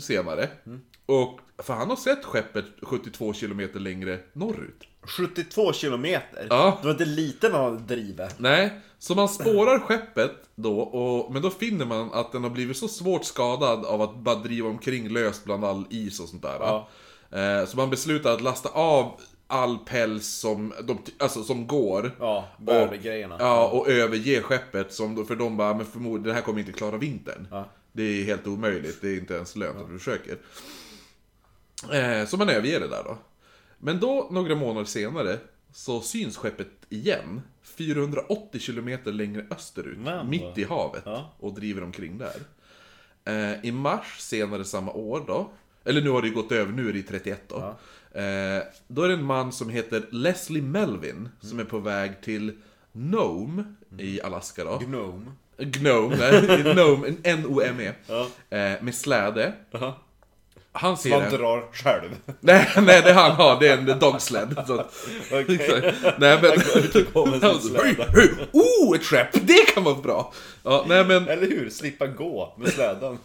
[0.00, 0.48] senare,
[1.06, 4.84] och, för han har sett skeppet 72 km längre norrut.
[5.02, 6.46] 72 kilometer.
[6.50, 6.78] Ja.
[6.80, 8.38] Det var inte lite man hade drivit.
[8.38, 12.76] Nej, så man spårar skeppet då, och, men då finner man att den har blivit
[12.76, 16.56] så svårt skadad av att bara driva omkring löst bland all is och sånt där.
[16.60, 16.88] Ja.
[17.30, 22.16] Eh, så man beslutar att lasta av all päls som, de, alltså, som går.
[22.18, 23.36] Ja, värdegrejerna.
[23.38, 26.96] Ja, och överge skeppet som, för de bara, men förmodligen det här kommer inte klara
[26.96, 27.48] vintern.
[27.50, 27.68] Ja.
[27.92, 30.38] Det är helt omöjligt, det är inte ens lönt att du försöker.
[31.92, 33.18] Eh, så man överger det där då.
[33.78, 35.38] Men då, några månader senare,
[35.72, 37.42] så syns skeppet igen.
[37.62, 41.02] 480 km längre österut, Men mitt i havet.
[41.06, 41.34] Ja.
[41.40, 42.36] Och driver omkring där.
[43.24, 45.50] Eh, I mars senare samma år då,
[45.86, 47.56] eller nu har det ju gått över, nu är det i 31 då.
[48.20, 52.52] Eh, då är det en man som heter Leslie Melvin, som är på väg till
[52.92, 53.64] Nome
[53.98, 54.78] i Alaska då.
[54.78, 55.26] Gnome.
[55.58, 57.92] Gnome, nej, Nome, N-O-M-E.
[58.06, 58.28] Ja.
[58.56, 59.52] Eh, med släde.
[59.70, 59.98] Ja.
[60.76, 61.36] Han ser det.
[61.36, 62.10] drar själv.
[62.40, 64.54] Nej, nej, det han har, det är en dogsled.
[65.32, 65.94] Okej.
[66.18, 66.50] Nej men...
[67.12, 67.84] går Han så, släde.
[67.84, 69.28] "Hej, hej, Oh, ett skepp!
[69.32, 70.32] Det kan vara bra!
[70.62, 71.70] Ja, nej men Eller hur?
[71.70, 73.18] Slippa gå med släden.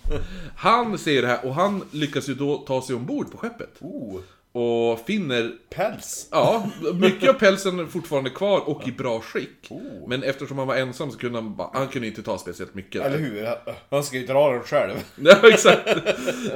[0.55, 3.69] han ser det här och han lyckas ju då ta sig ombord på skeppet.
[3.79, 4.19] Oh,
[4.53, 6.27] Och finner, päls.
[6.31, 9.67] ja, mycket av pälsen är fortfarande kvar och i bra skick.
[9.69, 10.07] Oh.
[10.07, 13.01] Men eftersom han var ensam så kunde han bara, han kunde inte ta speciellt mycket.
[13.01, 13.47] Eller hur?
[13.89, 14.93] Han ska ju dra den själv.
[15.15, 15.87] Ja, exakt.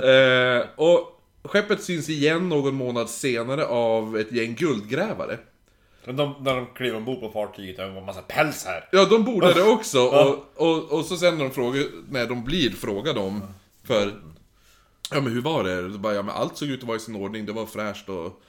[0.03, 5.38] eh, och skeppet syns igen någon månad senare av ett gäng guldgrävare.
[6.05, 8.89] Men de, när de kliver ombord på fartyget, det var en massa päls här.
[8.91, 9.99] Ja, de bordade också.
[9.99, 13.41] Och, och, och så sen när de, frågar, när de blir frågade om
[13.84, 14.12] för...
[15.12, 15.91] Ja men hur var det?
[15.94, 18.10] Så bara, ja, men allt såg ut att vara i sin ordning, det var fräscht
[18.10, 18.41] och...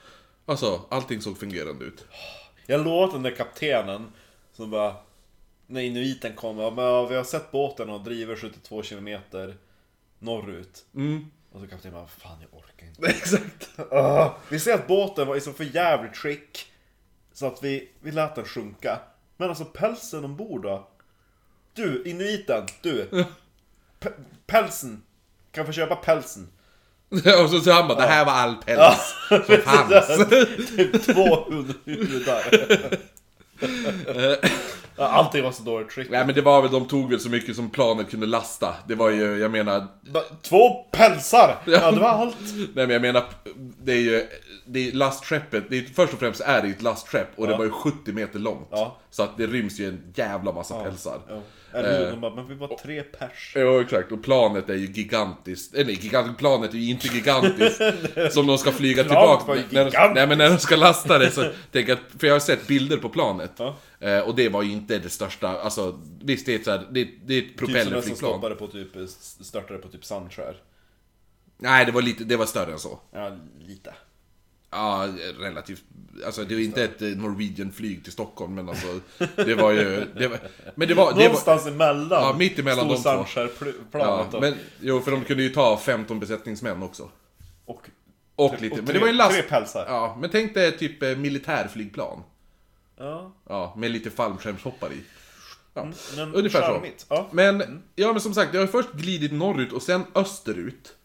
[0.45, 2.05] Alltså, allting såg fungerande ut.
[2.65, 4.11] Jag lovar den där kaptenen
[4.53, 4.95] som bara...
[5.69, 9.57] När inuiten kommer, ja, men ja, vi har sett båten och driver 72 kilometer
[10.19, 10.85] norrut.
[10.95, 11.25] Mm.
[11.51, 13.01] Och så kaptenen bara, fan jag orkar inte.
[13.07, 13.79] Exakt.
[13.91, 16.71] Ah, vi ser att båten var i så för jävligt skick.
[17.33, 18.99] Så att vi, vi lät den sjunka.
[19.37, 20.87] Men alltså pälsen ombord då?
[21.73, 23.09] Du, inuiten, du.
[23.99, 24.09] P-
[24.45, 25.03] pälsen.
[25.57, 26.47] Kan få köpa pälsen?
[27.43, 30.07] och så sa han bara, det här var all päls som fanns.
[30.75, 31.45] typ två
[31.85, 32.43] huvudar.
[34.99, 36.09] Ja, Allting var så dåligt skick.
[36.09, 38.75] Nej men det var väl, de tog väl så mycket som planet kunde lasta.
[38.87, 39.87] Det var ju, jag menar,
[40.41, 41.55] Två pälsar!
[41.65, 42.35] Ja, det var allt.
[42.55, 43.23] Nej men jag menar,
[43.83, 44.27] det är ju,
[44.65, 47.57] det är lastskeppet, det är, först och främst är det ett lastskepp och det Ja.
[47.57, 48.67] var ju 70 meter långt.
[48.71, 48.97] Ja.
[49.11, 51.19] Så att det ryms ju en jävla massa pälsar.
[51.29, 51.41] Ja.
[51.73, 52.05] Eller hur?
[52.07, 52.11] Eh.
[52.11, 53.51] De bara, men vi var tre pers.
[53.55, 57.81] Ja exakt, och planet är ju gigantiskt, eller nej, gigant, planet är ju inte gigantiskt
[58.31, 60.01] som de ska flyga tillbaka när de, gigantiskt.
[60.15, 62.97] Nej men när de ska lasta det så, tänk att, för jag har sett bilder
[62.97, 63.75] på planet Ja.
[63.99, 66.87] eh, Och det var ju inte det största, alltså visst det är ett, så här,
[66.91, 69.09] det, det är ett Typ som den som propellerflygplan på typ,
[69.41, 70.55] störtade på typ sandskär.
[71.57, 73.93] Nej det var lite, det var större än så Ja, lite.
[74.71, 75.07] Ja,
[75.39, 75.83] relativt.
[76.25, 78.99] Alltså det är inte ett eh, Norwegian-flyg till Stockholm, men alltså
[79.35, 80.05] det var ju...
[80.17, 80.39] Det var,
[80.75, 81.11] men det var...
[81.11, 82.23] Det var Någonstans emellan.
[82.23, 83.25] Ja, mitt emellan de två.
[83.91, 87.09] Ja, men, jo, för de kunde ju ta 15 besättningsmän också.
[87.65, 87.89] och,
[88.35, 89.33] Och lite, och men tre, det var ju en last...
[89.33, 89.85] tre pälsar.
[89.87, 92.23] Ja, men tänk dig typ eh, militärflygplan.
[92.97, 93.31] Ja.
[93.49, 95.01] Ja, med lite fallskärmshoppar i.
[95.73, 95.87] Ja.
[96.15, 96.85] Men Ungefär så.
[97.09, 97.27] Ja.
[97.31, 100.95] Men, ja men som sagt, det har först glidit norrut och sen österut.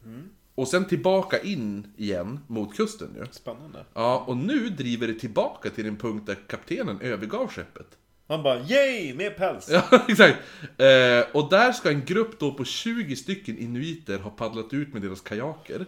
[0.62, 3.27] Och sen tillbaka in igen mot kusten ju.
[3.31, 3.85] Spännande.
[3.94, 7.87] Ja, och nu driver det tillbaka till den punkt där kaptenen övergav skeppet.
[8.29, 9.68] Han bara yay, mer päls!
[9.70, 10.38] Ja, exakt.
[10.79, 15.03] Eh, och där ska en grupp då på 20 stycken inuiter ha paddlat ut med
[15.03, 15.87] deras kajaker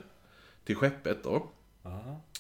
[0.65, 1.51] till skeppet då.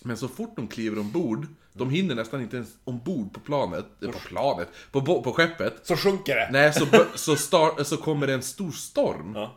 [0.03, 4.11] Men så fort de kliver ombord, de hinner nästan inte ens ombord på planet, eh,
[4.11, 5.75] på planet, på, bo- på skeppet.
[5.83, 6.49] Så sjunker det!
[6.53, 9.35] Nej, så, så, star, så kommer det en stor storm.
[9.37, 9.55] Ja.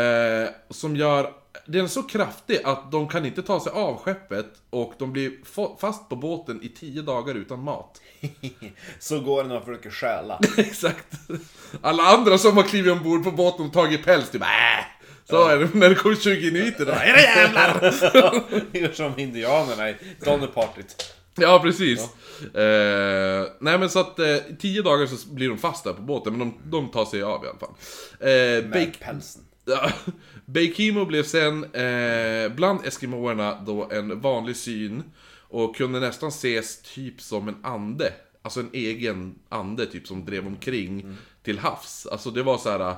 [0.00, 1.32] Eh, som gör...
[1.66, 5.30] Den är så kraftig att de kan inte ta sig av skeppet och de blir
[5.54, 8.00] fa- fast på båten i 10 dagar utan mat.
[8.98, 10.40] Så går det när man försöker stjäla.
[10.56, 11.06] Exakt.
[11.82, 14.48] Alla andra som har klivit ombord på båten och tagit päls, typ äh.
[15.24, 16.86] Så är det när det kommer 20 inuiter.
[16.86, 17.80] då, Era jävlar!
[18.78, 21.14] Gör som indianerna i Donnerpartyt.
[21.34, 22.00] Ja, precis.
[22.54, 26.38] Eh, nej men så att eh, 10 dagar så blir de fast där på båten,
[26.38, 27.70] men de, de tar sig av i alla fall.
[28.20, 29.42] Eh, Med Bake- pälsen.
[30.44, 35.02] Beikimo blev sen eh, bland eskimoerna då en vanlig syn
[35.48, 38.12] och kunde nästan ses typ som en ande.
[38.42, 42.06] Alltså en egen ande typ som drev omkring till havs.
[42.06, 42.94] Alltså det var så här.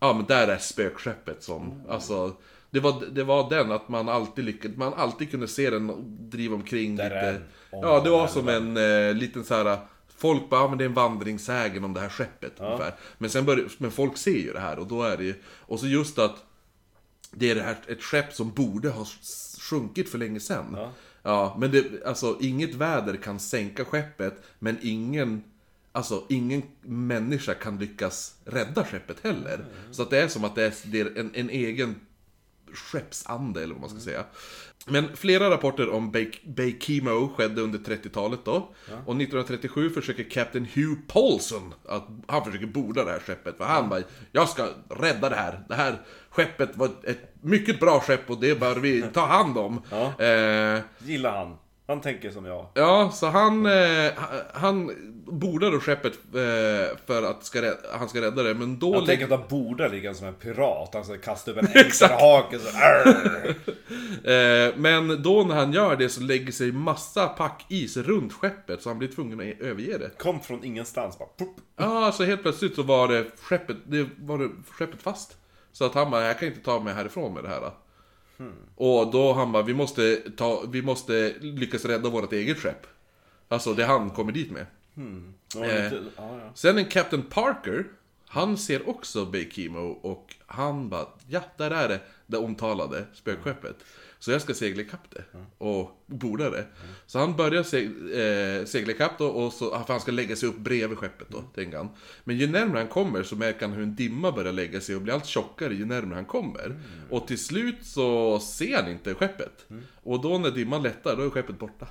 [0.00, 2.36] Ja men där är spökskeppet som, alltså
[2.70, 5.92] det var, det var den att man alltid lyckades, man alltid kunde se den
[6.30, 7.16] driva omkring Där lite.
[7.16, 7.42] är den.
[7.70, 9.78] Ja det var som en eh, liten så här.
[10.20, 12.94] Folk bara, ja men det är en vandringssägen om det här skeppet ungefär.
[13.18, 15.80] Men sen börjar, men folk ser ju det här och då är det ju, och
[15.80, 16.44] så just att
[17.32, 19.06] det är det här, ett skepp som borde ha
[19.70, 20.76] sjunkit för länge sedan.
[21.22, 21.56] Ja.
[21.60, 25.42] men det, alltså inget väder kan sänka skeppet, men ingen,
[25.92, 29.64] alltså ingen människa kan lyckas rädda skeppet heller.
[29.90, 31.94] Så att det är som att det är, det är en, en egen
[32.74, 34.24] skeppsande eller vad man ska säga.
[34.86, 38.52] Men flera rapporter om Bay- Baykimo skedde under 30-talet då.
[39.06, 43.56] Och 1937 försöker Captain Hugh Paulson att han försöker borda det här skeppet.
[43.56, 44.00] För han bara,
[44.32, 44.68] jag ska
[45.00, 45.60] rädda det här.
[45.68, 49.58] Det här skeppet var ett- ett mycket bra skepp och det bör vi ta hand
[49.58, 49.82] om.
[49.90, 50.24] Ja.
[50.24, 51.56] Eh, Gillar han.
[51.90, 52.66] Han tänker som jag.
[52.74, 54.12] Ja, så han, eh,
[54.52, 54.90] han
[55.26, 58.86] bordar då skeppet eh, för att ska rä- han ska rädda det, men då...
[58.94, 60.90] Jag lägger- tänker att han borde ligga som en pirat.
[60.94, 62.68] Han ska kasta upp en enkelhake så.
[64.24, 68.88] Eh, men då när han gör det så lägger sig massa packis runt skeppet, så
[68.90, 70.10] han blir tvungen att överge det.
[70.18, 71.28] Kom från ingenstans bara.
[71.76, 75.36] Ja, så helt plötsligt så var det skeppet, det var det skeppet fast.
[75.72, 77.70] Så att han bara, jag kan inte ta mig härifrån med det här.
[78.76, 82.86] Och då han bara, vi måste, ta, vi måste lyckas rädda vårt eget skepp.
[83.48, 84.66] Alltså det han kommer dit med.
[85.54, 85.84] Ja, Eh.
[85.84, 86.50] lite, ja, ja.
[86.54, 87.84] Sen en Captain Parker,
[88.32, 93.76] han ser också Baykimo och han bara, ja där är det, det omtalade spökskeppet.
[94.18, 95.24] Så jag ska segla ikapp det
[95.58, 96.66] och borda det.
[97.06, 100.48] Så han börjar se, eh, segla ikapp då, och så, för han ska lägga sig
[100.48, 101.88] upp bredvid skeppet då, tänker han.
[102.24, 105.02] Men ju närmare han kommer så märker han hur en dimma börjar lägga sig och
[105.02, 106.80] blir allt tjockare ju närmare han kommer.
[107.10, 109.66] Och till slut så ser han inte skeppet.
[110.02, 111.86] Och då när dimman lättar, då är skeppet borta.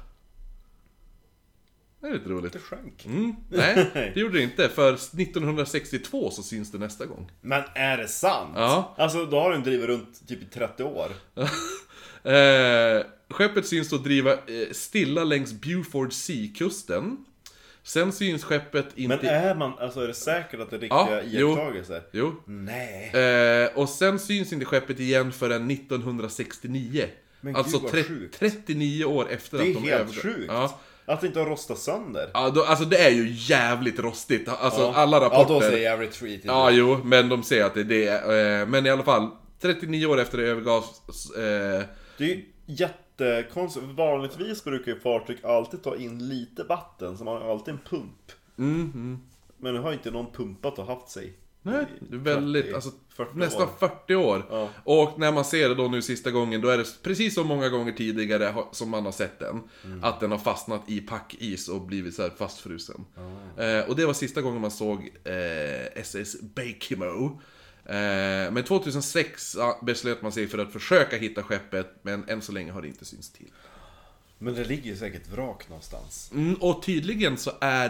[2.02, 2.54] Det är lite roligt.
[2.54, 3.06] Det sjönk.
[3.06, 4.70] Mm, nej, det gjorde det inte.
[4.70, 7.32] För 1962 så syns det nästa gång.
[7.42, 8.54] Men är det sant?
[8.56, 8.96] Ja.
[8.98, 11.08] Alltså då har den drivit runt typ i 30 år.
[12.24, 14.38] Eh, skeppet syns då driva eh,
[14.72, 17.18] stilla längs Buford Sea-kusten.
[17.84, 19.16] Sen syns skeppet inte...
[19.16, 21.50] Men är man, alltså är det säkert att det är riktiga Ja, jo.
[21.50, 22.04] iakttagelser?
[22.12, 22.36] Jo.
[22.46, 23.10] Nej.
[23.14, 27.06] Eh, och sen syns inte skeppet igen förrän 1969.
[27.42, 28.40] Men alltså gud, vad sjukt.
[28.40, 30.24] 39 år efter Det är att de helt övergav.
[30.24, 30.46] sjukt.
[30.48, 30.80] Ja.
[31.10, 32.30] Att det inte har rostat sönder.
[32.34, 34.50] Ja, då, alltså det är ju jävligt rostigt.
[34.50, 34.94] Alltså Ja.
[34.96, 35.54] alla rapporter...
[35.54, 36.42] Ja, då säger jag retreat.
[36.44, 38.08] Ja, jo, men de säger att det är det.
[38.62, 39.30] Eh, men i alla fall,
[39.62, 41.02] 39 år efter det övergavs...
[41.38, 41.84] Eh,
[42.18, 43.86] Det är ju jättekonstigt.
[43.86, 48.32] Vanligtvis brukar ju fartyg alltid ta in lite vatten, så man har alltid en pump.
[49.58, 51.34] Men nu har inte någon pumpat och haft sig.
[51.62, 53.74] Nej, det är väldigt, 40 alltså 40 nästan år.
[53.80, 54.46] 40 år.
[54.50, 54.70] Ja.
[54.84, 57.70] Och när man ser det då nu sista gången, då är det precis så många
[57.70, 59.64] gånger tidigare som man har sett den.
[59.84, 60.04] Mm.
[60.04, 63.06] Att den har fastnat i packis och blivit så här fastfrusen.
[63.58, 67.42] Eh, och det var sista gången man såg eh, SS Bakimo.
[67.86, 72.52] Eh, men 2006 ja, beslöt man sig för att försöka hitta skeppet, men än så
[72.52, 73.52] länge har det inte synts till.
[74.38, 76.32] Men det ligger ju säkert vrak någonstans.
[76.34, 77.90] Mm, och tydligen så är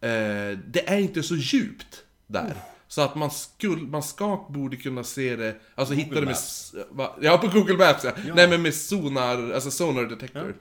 [0.00, 2.56] eh, det är inte så djupt där.
[2.88, 6.28] Så att man, skulle, man ska, borde kunna se det, alltså hitta det med...
[6.28, 6.74] Maps.
[6.90, 7.16] Va?
[7.20, 8.12] Ja, på Google Maps ja.
[8.34, 10.56] Nej men med sonar, alltså sonar detector.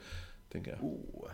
[0.52, 0.84] Tänker jag.
[0.84, 1.30] Oh.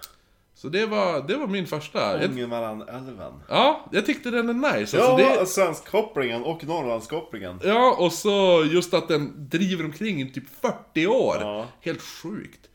[0.55, 2.21] Så det var, det var min första.
[2.21, 3.33] Jag, Ångermanälven.
[3.49, 4.97] ja, jag tyckte den är nice.
[4.97, 7.59] Ja, Alltså det, svenskkopplingen och Norrlandskopplingen.
[7.63, 11.37] ja, och så just att den driver omkring i typ 40 år.
[11.39, 11.67] Ja.
[11.81, 12.69] Helt sjukt.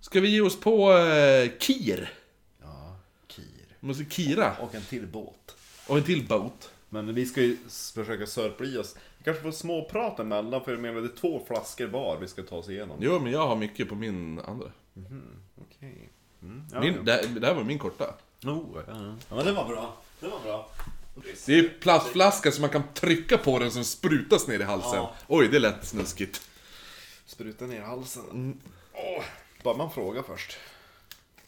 [0.00, 2.12] Ska vi ge oss på eh, Kir?
[2.62, 2.96] Ja,
[3.28, 3.44] Kir.
[3.80, 4.52] Måste Kira.
[4.60, 5.56] Och en till båt.
[5.86, 6.70] Och en till båt.
[6.90, 7.56] Men vi ska ju
[7.94, 8.96] försöka sörpla i oss.
[9.18, 12.42] Vi kanske får småprata emellan, för jag menar det är två flaskor var vi ska
[12.42, 12.98] ta oss igenom.
[13.00, 14.72] Jo, men jag har mycket på min andra.
[15.60, 16.10] Okej.
[16.42, 16.62] Mm.
[16.72, 17.02] Ja, Min, ja.
[17.02, 18.14] det, här, det här var min korta.
[18.44, 19.14] Oh, ja, ja.
[19.28, 19.96] ja, men det var bra.
[20.20, 20.70] Det var bra.
[21.46, 24.94] Det är plastflaska så man kan trycka på den som sprutas ner i halsen.
[24.94, 25.14] Ja.
[25.28, 26.42] Oj, det lät snuskigt.
[27.26, 28.60] Spruta ner i halsen.
[28.92, 29.24] Åh,
[29.62, 30.56] bara man frågar först.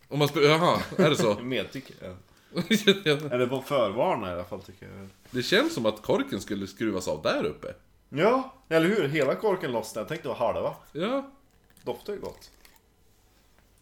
[0.09, 1.35] Om man sprutar, jaha, är det så?
[1.43, 2.17] Medtycker jag.
[3.31, 5.09] Eller på förvarna i alla fall tycker jag.
[5.31, 7.75] det känns som att korken skulle skruvas av där uppe.
[8.09, 9.09] Ja, eller hur?
[9.09, 10.01] Hela korken lossnade.
[10.03, 10.75] Jag tänkte det var halva.
[10.93, 11.31] Ja.
[11.85, 12.51] Doftar ju gott.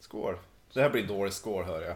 [0.00, 0.34] Skål.
[0.72, 1.94] Det här blir dålig skål hör jag.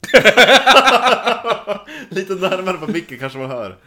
[2.08, 3.76] Lite närmare på micken kanske man hör.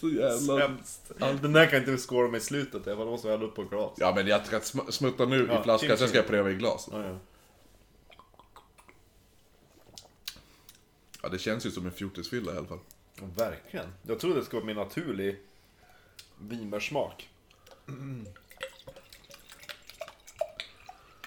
[0.00, 0.58] Så jävla...
[0.58, 1.12] Sämst.
[1.42, 3.92] Den där kan inte vi skåla med i slutet, jag måste hälla upp på glas.
[3.96, 6.54] Ja men jag ska sm- smutta nu Ja, i flaskan, sen ska jag pröva i
[6.54, 6.88] glas.
[6.92, 7.16] Ja, ja.
[11.22, 12.78] Ja, det känns ju som en fjortisfylla i alla fall.
[13.36, 13.86] Verkligen.
[14.02, 15.38] Jag trodde det skulle vara mer naturlig
[16.40, 17.28] vinbärssmak.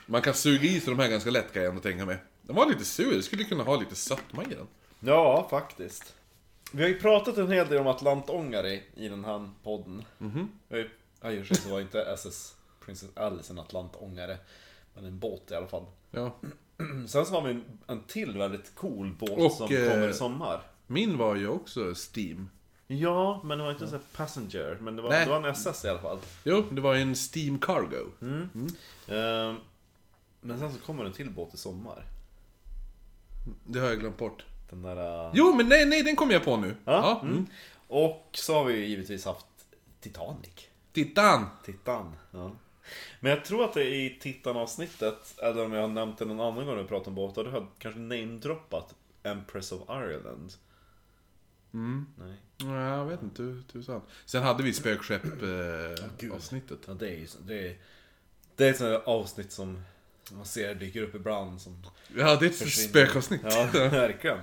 [0.06, 2.18] Man kan suga i sig de här ganska lätt kan jag ändå tänka mig.
[2.42, 4.68] Den var lite sur, det skulle kunna ha lite sötma i den.
[5.00, 6.16] Ja, faktiskt.
[6.74, 10.06] Vi har ju pratat en hel del om Atlantångare i den här podden.
[10.18, 10.50] Mhm.
[10.68, 10.90] Vi
[11.22, 14.38] har ju- så var inte SS Princess Alice en Atlantångare.
[14.94, 15.86] Men en båt i alla fall.
[16.12, 16.36] Ja.
[17.08, 20.14] Sen så har vi en, en till väldigt cool båt Och, som eh, kommer i
[20.14, 20.62] sommar.
[20.88, 22.50] Min var ju också Steam.
[22.88, 24.78] Ja, men det var inte så här passenger.
[24.82, 25.26] Men det var, Nej.
[25.26, 26.20] det var en SS i alla fall.
[26.44, 28.12] Jo, det var en Steam Cargo.
[29.08, 29.56] Ehm,
[30.42, 32.06] men sen så kommer en till båt i sommar.
[33.66, 34.46] Det har jag glömt bort.
[34.70, 35.26] Den där...
[35.26, 36.76] äh, Jo, men nej, nej, den kommer jag på nu.
[36.86, 37.34] Ja, mm.
[37.34, 37.48] mm.
[37.88, 39.46] Och så har vi ju givetvis haft
[40.00, 40.52] Titanic.
[40.94, 41.46] Tittan!
[41.66, 42.16] Tittan.
[42.32, 42.52] Ja.
[43.20, 46.66] Men jag tror att det i Tittan-avsnittet, eller om jag har nämnt det någon annan
[46.66, 50.54] gång när vi pratat om båtar, då har kanske namedroppat Empress of Ireland.
[51.74, 52.06] Mm.
[52.20, 52.36] Nej.
[52.58, 54.02] Ja, jag vet inte, tu- tusan.
[54.26, 56.30] Sen hade vi spökskepp gud.
[56.30, 56.80] eh, avsnittet.
[56.88, 57.78] Ja, det är ju så- det är,
[58.56, 59.82] det är ett sånt avsnitt som
[60.32, 61.84] man ser dyker upp ibland som
[62.18, 62.90] Ja, det är ett försvinner.
[62.90, 63.42] spökavsnitt.
[63.44, 64.40] Ja, verkligen.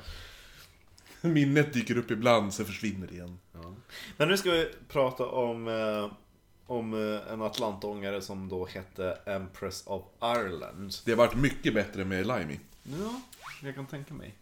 [1.21, 3.39] Minnet dyker upp ibland, sen försvinner det igen.
[3.53, 3.75] Ja.
[4.17, 6.11] Men nu ska vi prata om, eh,
[6.69, 10.95] om eh, en atlantångare som då hette Empress of Ireland.
[11.05, 12.61] Det har varit mycket bättre med lime i.
[12.83, 13.21] Ja,
[13.63, 14.35] jag kan tänka mig.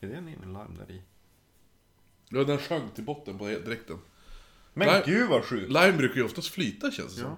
[0.00, 1.02] Är det en egen lime där i?
[2.28, 3.98] Ja, den sjönk till botten på dräkten.
[4.74, 5.02] Men Nej.
[5.06, 5.68] gud vad sjukt!
[5.72, 7.26] Lime brukar ju oftast flyta känns det Ja.
[7.26, 7.36] som.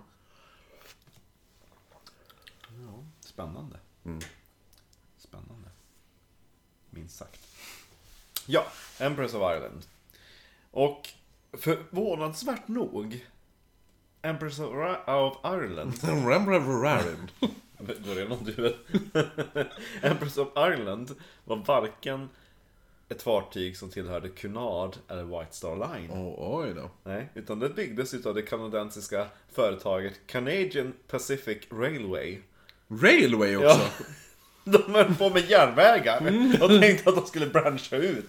[2.86, 3.04] ja.
[3.20, 3.78] Spännande.
[4.04, 4.20] Mm.
[5.18, 5.68] Spännande.
[6.90, 7.40] Minst sagt.
[8.46, 8.66] Ja,
[8.98, 9.82] Empress of Ireland.
[10.70, 11.08] Och
[11.52, 13.26] förvånansvärt nog,
[14.22, 17.30] Empress of, Ra- of Ireland Ramravararin.
[18.06, 18.76] Börjar någon du
[20.02, 22.28] Empress of Ireland var varken
[23.08, 26.10] ett fartyg som tillhörde Cunard eller White Star Line.
[26.10, 26.90] Oh, oj då.
[27.04, 32.38] Nej, utan det byggdes utav det kanadensiska företaget Canadian Pacific Railway.
[32.88, 33.68] Railway också.
[33.68, 34.04] Ja.
[34.64, 36.20] De höll på med järnvägar
[36.62, 38.26] och tänkte att de skulle branscha ut.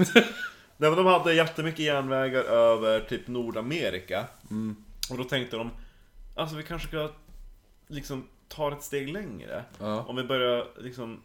[0.78, 4.26] Nej, men de hade jättemycket järnvägar över typ Nordamerika.
[5.12, 5.72] Och då tänkte de,
[6.36, 7.12] alltså vi kanske ska
[7.88, 9.64] liksom ta ett steg längre.
[9.80, 10.04] Ja.
[10.04, 11.22] Om vi börjar liksom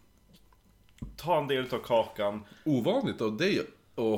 [1.16, 2.44] ta en del av kakan.
[2.64, 3.66] Ovanligt av dig att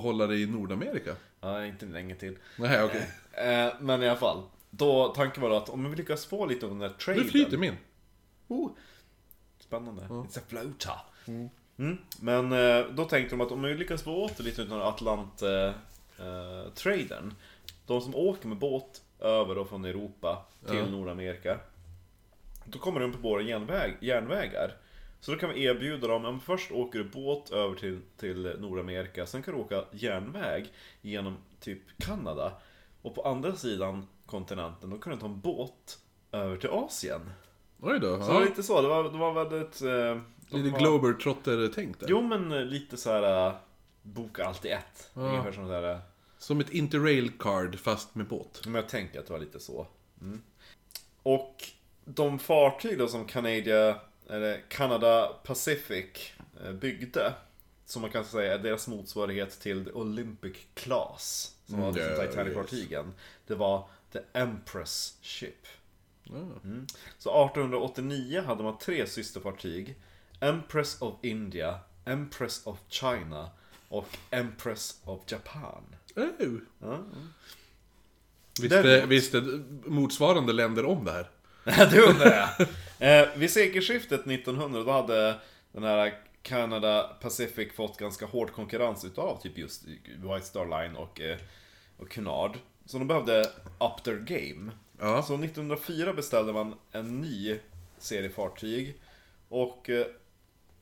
[0.02, 1.16] hålla dig i Nordamerika.
[1.40, 2.38] Ja, inte länge till.
[2.59, 3.09] Nej, okej.
[3.33, 4.42] Eh, men i alla fall.
[4.70, 7.22] Då, tanken var då att om vi lyckas få lite av den där traden.
[7.22, 7.76] Nu flyter min.
[8.48, 8.70] Oh,
[9.59, 10.02] spännande.
[10.02, 10.96] It's a floater.
[11.26, 11.48] Mm.
[12.20, 17.35] Men eh, då tänkte de att om vi lyckas få åt lite av Atlant-traden.
[17.87, 20.87] de som åker med båt över då från Europa till Ja.
[20.87, 21.59] Nordamerika.
[22.64, 24.76] Då kommer de på våra järnväg, järnvägar.
[25.20, 29.26] Så då kan vi erbjuda dem, om först åker du båt över till, till Nordamerika,
[29.26, 30.66] sen kan du åka järnväg
[31.00, 32.52] genom typ Kanada.
[33.02, 35.98] Och på andra sidan kontinenten, då kan du ta en båt
[36.33, 37.20] över till Asien.
[37.81, 38.07] Oj då.
[38.12, 38.40] Så det var Ja.
[38.48, 39.83] lite så, det var, det var väldigt...
[39.83, 40.20] Eh,
[40.59, 42.07] Lite var- Globetrotter-tänk där.
[42.11, 43.47] Jo men eh, lite så här.
[43.49, 43.55] eh,
[44.03, 45.11] boka allt i ett.
[45.14, 45.20] Ja.
[45.20, 46.01] Ungefär som där.
[46.39, 48.61] Som ett interrail-card fast med båt.
[48.64, 49.87] Men jag tänker att det var lite så.
[50.20, 50.43] Mm.
[51.22, 51.64] Och
[52.05, 56.32] de fartyg då som Canada, eller Canada Pacific
[56.64, 57.34] eh, byggde.
[57.84, 61.55] Som man kan säga är deras motsvarighet till Olympic Class.
[61.66, 63.12] Som var Mm, liksom yeah, Titanic-fartygen.
[63.47, 65.66] Det var The Empress Ship.
[66.24, 66.34] Ja.
[66.34, 66.87] Mm.
[67.18, 69.97] Så 1889 hade man tre systerfartyg.
[70.41, 73.51] Empress of India, Empress of China
[73.97, 75.82] och Empress of Japan.
[76.16, 76.59] Oh.
[76.78, 77.05] Ja.
[78.61, 81.30] Visste, visste motsvarande länder om det här?
[81.90, 82.68] det undrar jag.
[82.99, 85.34] Eh, vid sekelskiftet 1900 då hade
[85.72, 89.84] den här Canada Pacific fått ganska hård konkurrens utav typ just
[90.16, 91.38] White Star Line och, eh,
[91.97, 92.59] och Cunard.
[92.84, 93.40] Så de behövde
[93.80, 94.72] up their game.
[94.99, 95.22] Ja.
[95.22, 97.59] Så 1904 beställde man en ny
[97.99, 99.01] serie fartyg.
[99.49, 100.07] Och eh,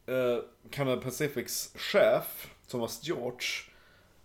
[0.07, 0.39] eh,
[0.71, 3.47] Canada Pacifics chef, Thomas George,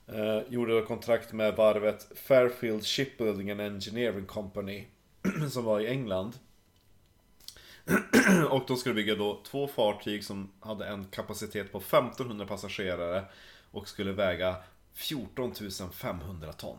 [0.07, 4.87] eh, gjorde kontrakt med varvet Fairfield Shipbuilding and Engineering Company,
[5.51, 6.39] som var i England.
[8.49, 13.25] och de skulle bygga då två fartyg som hade en kapacitet på 1500 passagerare
[13.71, 14.55] och skulle väga
[14.93, 15.53] 14
[15.91, 16.77] 500 ton.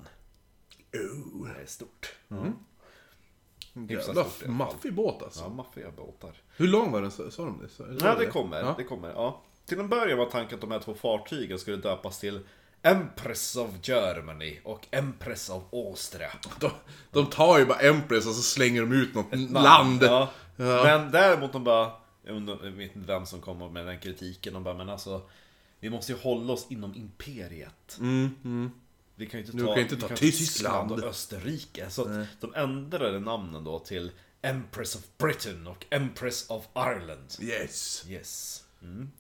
[0.92, 1.48] Oh.
[1.48, 2.14] Det är stort.
[3.74, 5.42] Hyfsat Jävla maffig båt alltså.
[5.42, 6.32] Ja, maffiga båtar.
[6.56, 7.10] Hur lång var den?
[7.10, 7.68] Sa de det?
[7.68, 8.60] Sa Ja, de det kommer.
[8.60, 8.74] Ja.
[8.78, 9.42] Det kommer, ja.
[9.70, 12.40] Till en början var tanken att de här två fartygen skulle döpas till
[12.82, 16.32] Empress of Germany och Empress of Austria.
[16.60, 16.70] De,
[17.10, 20.02] de tar ju bara Empress och så slänger de ut något land.
[20.02, 20.30] Ja.
[20.56, 20.84] Ja.
[20.84, 21.92] Men däremot de bara,
[22.24, 22.34] jag
[22.70, 25.22] vet inte vem som kommer med den kritiken, de bara, men alltså
[25.80, 27.98] Vi måste ju hålla oss inom imperiet.
[29.14, 30.92] Vi kan ju inte ta, kan inte ta inte Tyskland.
[30.92, 31.90] och Österrike.
[31.90, 34.10] Så att de ändrade namnen då till
[34.42, 37.36] Empress of Britain och Empress of Ireland.
[37.40, 38.04] Yes.
[38.08, 38.64] Yes.
[38.82, 39.10] Mm.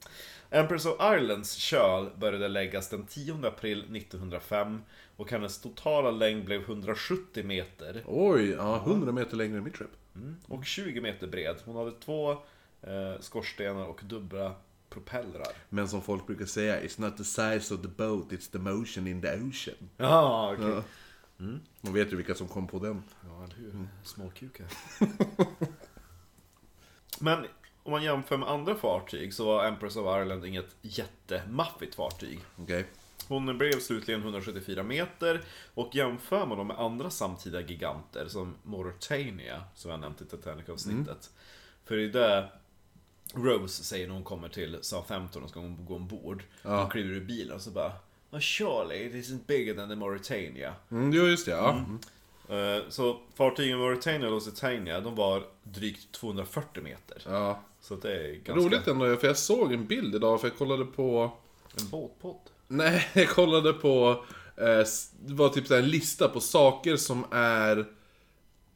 [0.50, 4.82] Empress of Irelands köl började läggas den 10 april 1905
[5.16, 9.90] och hennes totala längd blev 170 meter Oj, ja, 100 meter längre än mitt skepp.
[10.46, 11.56] och 20 meter bred.
[11.64, 12.30] Hon hade två
[12.82, 14.54] eh, skorstenar och dubbla
[14.90, 15.48] propellrar.
[15.68, 19.06] Men som folk brukar säga, it's not the size of the boat, it's the motion
[19.06, 19.88] in the ocean.
[19.96, 20.70] Ja, okej.
[20.70, 20.82] Ja.
[21.80, 23.02] Man vet ju vilka som kom på den.
[23.28, 23.88] Ja, eller hur?
[24.04, 24.66] Småkukar.
[27.20, 27.46] Men
[27.90, 32.40] om man jämför med andra fartyg så var Empress of Ireland inget jättemaffigt fartyg.
[32.56, 32.84] Okej.
[33.28, 35.42] Hon blev slutligen 174 meter
[35.74, 41.30] och jämför man dem med andra samtida giganter som Mauritania, som jag nämnt i Titanic-avsnittet.
[41.84, 42.48] För det är det
[43.34, 46.42] Rose säger när hon kommer till Southampton och ska hon gå ombord.
[46.62, 46.80] Ja.
[46.80, 47.92] Hon kliver ur bilen och så bara
[48.30, 50.74] oh, Surely it isn't bigger than the Mauritania.
[50.90, 51.52] Mm, jo, just det.
[51.52, 51.70] Ja.
[51.70, 51.98] Mm.
[52.50, 57.22] Eh, Så fartygen Mauritania och Lusitania, de var drygt 240 meter.
[57.26, 57.60] ja.
[57.82, 58.52] Så det är ganska...
[58.54, 61.32] Roligt ändå, för jag såg en bild idag, för jag kollade på...
[61.80, 62.40] En båtpodd.
[62.68, 64.24] Nej, jag kollade på...
[64.56, 64.86] Eh,
[65.26, 67.86] det var typ en lista på saker som är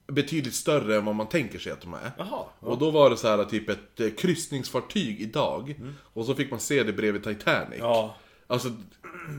[0.07, 2.11] betydligt större än vad man tänker sig att de är.
[2.19, 2.45] Jaha.
[2.61, 5.75] Och då var det så här typ ett eh, kryssningsfartyg idag.
[6.01, 7.79] Och så fick man se det bredvid Titanic.
[7.79, 8.17] Ja.
[8.47, 8.69] Alltså,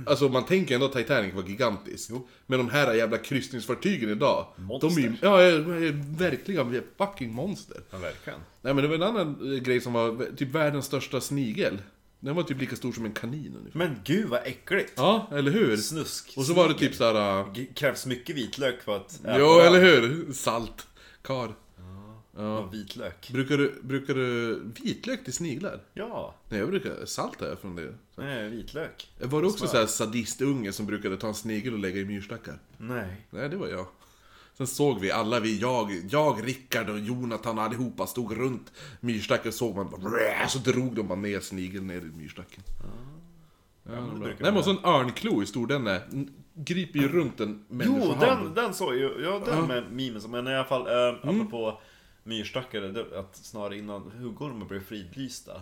[0.06, 2.12] alltså man tänker ändå att Titanic var gigantiskt.
[2.48, 4.64] Men de här jävla kryssningsfartygen idag, de
[4.98, 5.18] är ju Monster.
[5.22, 5.52] ja, är,
[5.84, 7.78] är verkligen fucking monster.
[7.92, 8.40] ja, verkligen.
[8.62, 11.78] Nej men det var en annan eh, grej som var typ världens största snigel.
[12.20, 13.80] Den var typ lika stor som en kanin ungefär.
[13.80, 14.94] Men gud vad äckligt!
[14.96, 15.78] Ja, eller hur?
[15.78, 16.34] Snusk.
[16.38, 17.40] Och så var det typ såhär...
[17.40, 19.68] Uh, G- Krävs mycket vitlök för att äta jo, den.
[19.68, 20.34] eller hur?
[20.34, 20.88] Salt.
[21.22, 21.54] Kar.
[22.38, 23.30] Ja, vitlök.
[23.34, 25.80] Brukar du, brukar du vitlök till sniglar?
[25.94, 27.94] Ja, Nej, jag brukar salt har jag från det.
[28.16, 29.12] nej, vitlök.
[29.22, 32.60] Var det också så här sadistunge som brukade ta en snigel och lägga i myrstackar?
[32.78, 33.26] Nej.
[33.30, 33.88] Nej, det var jag.
[34.58, 39.76] Sen såg vi alla vi, jag, jag, Rickard och Jonathan allihopa stod runt myrstacken såg
[39.76, 42.64] man bara, så drog de bara ner snigeln ner i myrstacken.
[43.84, 44.02] Ja, bra.
[44.14, 46.02] brukar Nej men och så en örnklo, hur stor den är.
[46.54, 48.46] Griper ju runt en Jo, människohand.
[48.46, 51.48] den, den såg ju, ja den med mimen, men i alla fall, eh, Mm.
[52.26, 55.62] Myrstackare, att snarare innan huggormar blev fridlysta.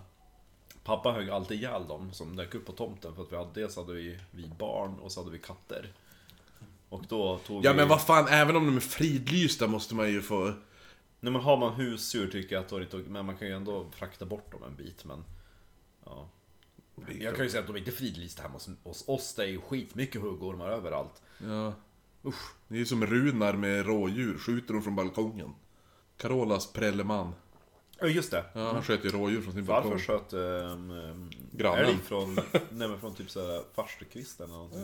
[0.83, 3.75] Pappa högg alltid ihjäl dem som dök upp på tomten för att vi hade, dels
[3.75, 5.93] hade vi, vi barn och så hade vi katter.
[6.89, 7.77] Och då tog Ja vi...
[7.77, 10.53] men vad fan, även om de är fridlysta måste man ju få...
[11.19, 13.47] Nej men har man husdjur tycker jag att då är det inte Men man kan
[13.47, 15.23] ju ändå frakta bort dem en bit men...
[16.05, 16.29] Ja.
[17.19, 19.33] Jag kan ju säga att de är inte fridlysta hemma hos, oss.
[19.35, 21.21] Det är ju skitmycket huggormar överallt.
[21.37, 21.73] Ja.
[22.25, 22.53] Usch.
[22.67, 25.53] Det är ju som Runar med rådjur, skjuter de från balkongen.
[26.23, 27.33] Carolas prälleman.
[27.99, 28.45] Ja just det.
[28.53, 29.99] Ja, han sköt ju rådjur från sin balkong.
[29.99, 31.85] Farfar sköt ähm, Grannen.
[31.85, 32.35] älg från,
[32.69, 34.81] nej men från typ såhär farstukvisten eller någonting.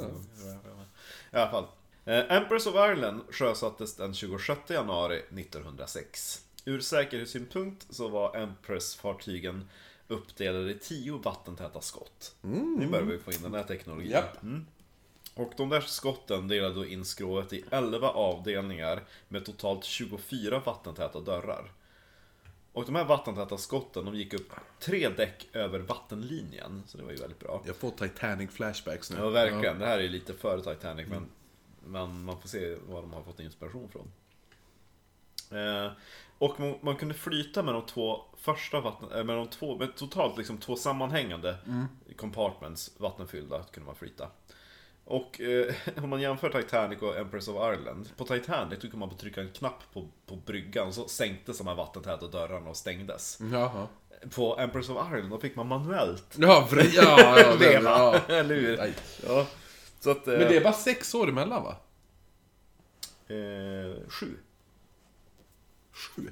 [1.31, 1.65] I alla fall.
[2.05, 6.45] Eh, Empress of Ireland sjösattes den 26 januari 1906.
[6.65, 9.69] Ur säkerhetssynpunkt så var Empress-fartygen
[10.07, 12.35] uppdelade i 10 vattentäta skott.
[12.41, 14.11] Nu börjar vi få in den här teknologin.
[14.11, 14.43] Japp.
[14.43, 14.65] Mm.
[15.39, 21.19] Och de där skotten delade då in skrovet i 11 avdelningar med totalt 24 vattentäta
[21.19, 21.71] dörrar.
[22.73, 26.83] Och de här vattentäta skotten, de gick upp tre däck över vattenlinjen.
[26.87, 27.61] Så det var ju väldigt bra.
[27.65, 29.17] Jag får Titanic flashbacks nu.
[29.17, 29.79] Ja, verkligen.
[29.79, 31.25] Det här är lite före Titanic, men,
[31.85, 34.11] men man får se var de har fått inspiration från.
[35.59, 35.91] Eh,
[36.37, 39.11] och man, man kunde flyta med de två första vatten...
[39.11, 41.57] eh, Med de två, med totalt liksom två sammanhängande
[42.17, 44.29] compartments, vattenfyllda, kunde man flyta.
[45.09, 48.09] Och eh, om man jämför Titanic och Empress of Ireland.
[48.17, 51.75] På Titanic då kunde man trycka en knapp på, på bryggan så sänktes de här
[51.75, 53.39] vattentäta dörrarna och stängdes.
[53.51, 53.87] Jaha.
[54.35, 57.89] på Empress of Ireland, då fick man manuellt Ja, för, ja, ja, leva.
[57.89, 58.19] ja.
[58.35, 58.77] Eller hur?
[58.77, 58.93] Nej.
[59.27, 59.47] Ja.
[59.99, 60.25] Så att...
[60.25, 61.75] Men det är bara sex år emellan va?
[63.27, 64.37] Eh, sju.
[65.93, 66.29] Sju?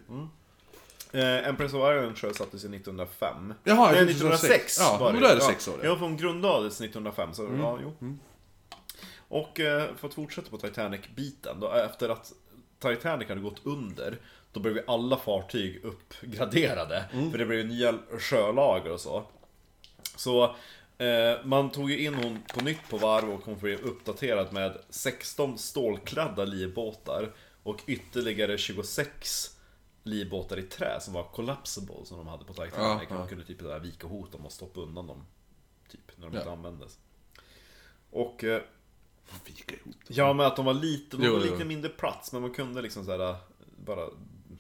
[1.12, 3.54] Eh, Empress of Ireland sjösattes i 1905.
[3.64, 4.44] Jaha, Nej, 1906.
[4.44, 5.28] 1906 Ja, var men det.
[5.28, 5.86] då är det sex år, ja.
[5.86, 5.98] Mm.
[6.00, 8.18] För hon grundlades 1905, så ja, jo.
[9.28, 12.34] Och eh, för att fortsätta på Titanic-biten, då efter att
[12.80, 14.18] Titanic hade gått under,
[14.52, 17.06] då blev ju alla fartyg uppgraderade.
[17.14, 17.32] Mm.
[17.32, 19.24] För det blev ju nya sjölager och så.
[20.16, 20.44] Så
[20.98, 24.78] eh, man tog ju in hon på nytt på varv och hon blev uppdaterad med
[24.90, 29.58] 16 stålkladda livbåtar och ytterligare 26
[30.04, 32.74] livbåtar i trä som var collapsible som de hade på Titanic.
[32.78, 33.16] Ja, ja.
[33.18, 35.26] De kunde typ där vika ihop dem och stoppa undan dem.
[35.92, 36.40] Typ, när de Ja.
[36.40, 36.98] inte användes.
[38.12, 38.62] Och eh,
[39.46, 40.14] Vika ihop det.
[40.14, 42.82] Ja, men att de var lite, de Jo, var lite mindre plats, men man kunde
[42.82, 43.36] liksom såhär
[43.86, 44.10] bara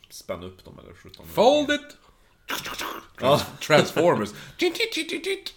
[0.10, 1.28] spänna upp dem eller skjuta dem.
[1.28, 1.98] Fold it!
[3.22, 3.42] Ja.
[3.62, 4.30] Transformers.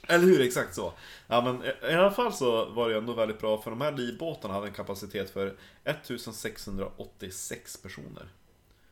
[0.08, 0.92] Eller hur, exakt så.
[1.26, 4.54] Ja, men i- alla fall så var det ändå väldigt bra, för de här livbåtarna
[4.54, 8.28] hade en kapacitet för 1686 personer.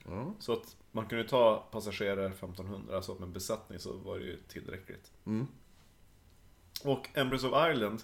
[0.07, 0.35] Ja.
[0.39, 4.37] Så att man kunde ta passagerare 1500, så att med besättning så var det ju
[4.49, 5.11] tillräckligt.
[5.27, 5.47] Mm.
[6.85, 8.03] Och Empress of Ireland,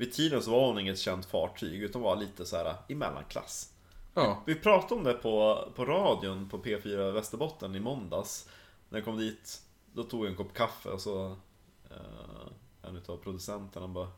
[0.00, 3.72] vid tiden så var hon inget känt fartyg, utan var lite så här i mellanklass.
[4.14, 4.42] Ja.
[4.46, 8.48] Vi pratade om det på, på radion på P4 Västerbotten i måndags.
[8.88, 11.36] När jag kom dit, då tog jag en kopp kaffe och så
[11.90, 14.08] eh, en utav producenterna bara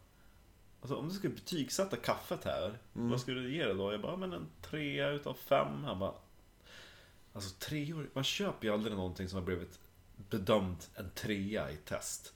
[0.80, 3.92] Alltså om du skulle betygsätta kaffet här, vad skulle du ge det då?
[3.92, 5.84] Jag bara, men en trea utav fem.
[5.84, 6.14] Han bara
[7.32, 9.78] Alltså treor, man köper ju aldrig någonting som har blivit
[10.30, 12.32] bedömt en trea i test.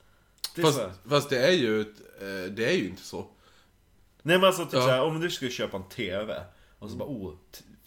[0.55, 3.27] Det Fast, fast det är ju eh, det är ju inte så.
[4.27, 4.81] Nej men alltså typ Ja.
[4.81, 6.35] såhär, om du skulle köpa en TV
[6.79, 7.35] och så bara, oh,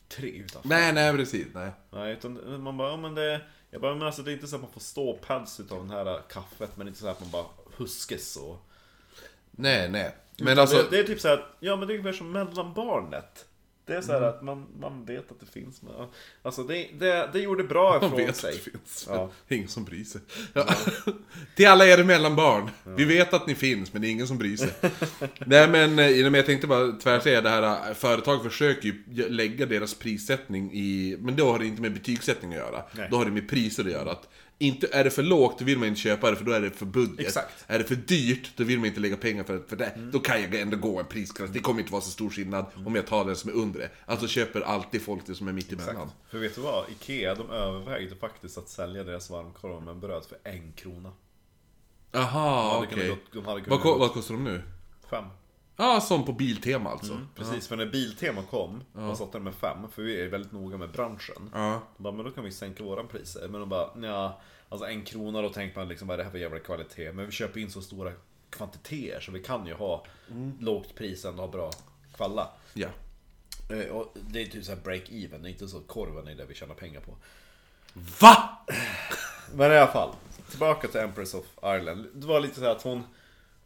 [0.07, 0.69] tre utav fem.
[0.69, 1.47] Nej, nej precis.
[1.53, 1.71] Nej.
[1.91, 3.41] Nej, utan man bara, ja men det...
[3.71, 6.21] Jag bara, men alltså det är inte så att man får ståpads utav den här
[6.29, 7.45] kaffet, men inte så att man bara
[7.77, 8.57] huskes så.
[9.51, 10.15] Nej, nej.
[10.37, 10.77] Men alltså...
[10.77, 13.45] det, det är typ så här, ja men det är ungefär som mellanbarnet.
[13.89, 15.91] Det är så här att man, man vet att det finns, men
[16.41, 18.53] alltså det, det, det gjorde bra Man ifrån vet att sig.
[18.53, 19.05] det finns.
[19.09, 19.29] Ja.
[19.47, 20.21] Ingen som bryr sig.
[20.53, 20.67] Ja.
[21.55, 22.69] Till alla er mellanbarn.
[22.83, 24.69] Vi vet att ni finns, men det är ingen som bryr sig.
[25.45, 27.89] Nej men, eh, men jag tänkte bara tvärsäga det här.
[27.89, 31.17] eh, Företag försöker ju lägga deras prissättning i...
[31.19, 32.83] Men då har det inte med betygssättning att göra.
[32.91, 33.07] Nej.
[33.11, 34.11] Då har det med priser att göra.
[34.11, 34.29] Att
[34.61, 36.71] inte, är det för lågt, då vill man inte köpa det, för då är det
[36.71, 37.19] för budget.
[37.19, 37.65] Exakt.
[37.67, 39.91] Är det för dyrt, då vill man inte lägga pengar för, för det.
[40.11, 41.49] Då kan jag ändå gå en prisklass.
[41.49, 43.89] Det kommer inte vara så stor skillnad om jag tar den som är under det.
[44.05, 45.95] Alltså köper alltid folk det som är mitt emellan.
[45.95, 46.11] Exakt.
[46.29, 46.89] För vet du vad?
[46.89, 51.11] Ikea, de övervägde faktiskt att sälja deras varmkorv med bröd för en krona.
[52.13, 53.17] Aha, okej.
[53.45, 54.61] hade Vad, vad kostar de nu?
[55.09, 55.25] Fem.
[55.81, 57.19] Ja, som på Biltema alltså.
[57.35, 60.77] Precis, för när Biltema kom, och satte den med fem, för vi är väldigt noga
[60.77, 61.49] med branschen.
[61.53, 61.81] Ja.
[61.97, 63.47] De bara, men då kan vi sänka våran priser.
[63.47, 66.31] Men de bara, ja, alltså en krona då tänker man liksom, vad är det här
[66.31, 67.11] för jävla kvalitet?
[67.11, 68.11] Men vi köper in så stora
[68.49, 70.05] kvantiteter så vi kan ju ha
[70.59, 71.71] lågt pris och ändå ha bra
[72.15, 72.49] kvalla.
[72.73, 72.87] Ja.
[73.69, 76.45] Eh, Och det är typ såhär break-even, det är inte så att korven är det
[76.45, 77.15] vi tjänar pengar på.
[77.93, 78.49] VA?
[79.53, 80.09] Men i alla fall,
[80.49, 82.07] tillbaka till Empress of Ireland.
[82.13, 83.03] Det var lite så här att hon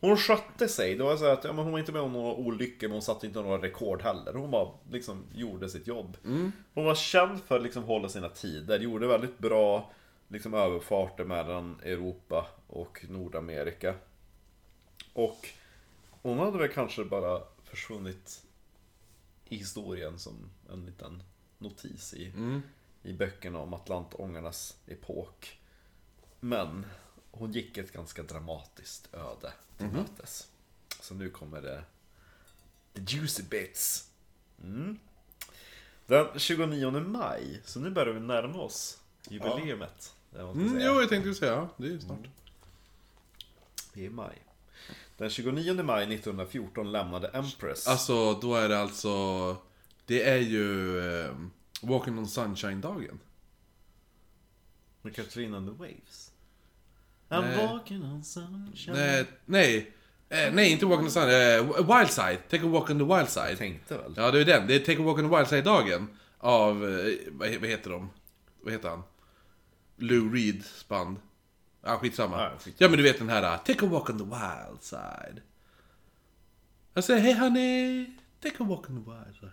[0.04, 0.95] Hon skötte sig.
[0.95, 3.01] Det var så att ja, men hon var inte med om några olyckor, men hon
[3.01, 4.34] satte inte några rekord heller.
[4.34, 6.18] Hon bara liksom gjorde sitt jobb.
[6.74, 8.80] Hon var känd för att liksom hålla sina tider.
[8.80, 9.91] Gjorde väldigt bra
[10.28, 13.95] liksom, överfarter mellan Europa och Nordamerika.
[15.14, 15.49] Och
[16.22, 18.43] hon hade väl kanske bara försvunnit
[19.45, 21.24] i historien som en liten
[21.58, 22.32] notis i,
[23.04, 25.60] i böckerna om Atlantångarnas epok.
[26.39, 26.86] Men
[27.36, 30.47] hon gick ett ganska dramatiskt öde till mötes.
[31.01, 31.84] Så nu kommer det
[32.93, 34.09] the juicy bits.
[34.63, 34.99] Mm.
[36.05, 40.15] Den 29 maj, så nu börjar vi närma oss jubileumet.
[40.31, 42.27] det ska Mm, jo, jag tänkte säga, ja, det är ju snart.
[43.93, 44.41] Vi är i maj.
[45.17, 47.88] Den 29 maj 1914 lämnade Empress.
[47.88, 49.57] Alltså, då är det alltså...
[50.05, 51.36] Det är ju eh,
[51.81, 53.19] Walking on Sunshine-dagen.
[55.01, 56.22] Med Katrina and the Waves.
[57.34, 57.67] I'm Nej.
[57.67, 58.95] walking on sunshine.
[58.97, 59.91] Nej, nej.
[60.29, 61.55] Eh, nej, inte Walking on Sunshine.
[61.59, 62.38] Eh, Wild Side.
[62.49, 63.57] Take a walk on the wild Jag side.
[63.57, 64.13] tänkte väl.
[64.17, 64.67] Ja, det är den.
[64.67, 66.07] Det är Take a walk on the wild side-dagen.
[66.38, 68.09] Av, eh, vad he- vad heter de?
[68.61, 69.03] Vad heter han?
[69.97, 71.17] Lou Reeds band.
[71.86, 72.41] Ja, skitsamma.
[72.41, 72.75] Ja, skitsamma.
[72.77, 75.41] Ja, men du vet den här, uh, Take a walk on the wild side.
[76.93, 78.05] Jag säger, hej honey,
[78.43, 79.51] take a walk on the wild side.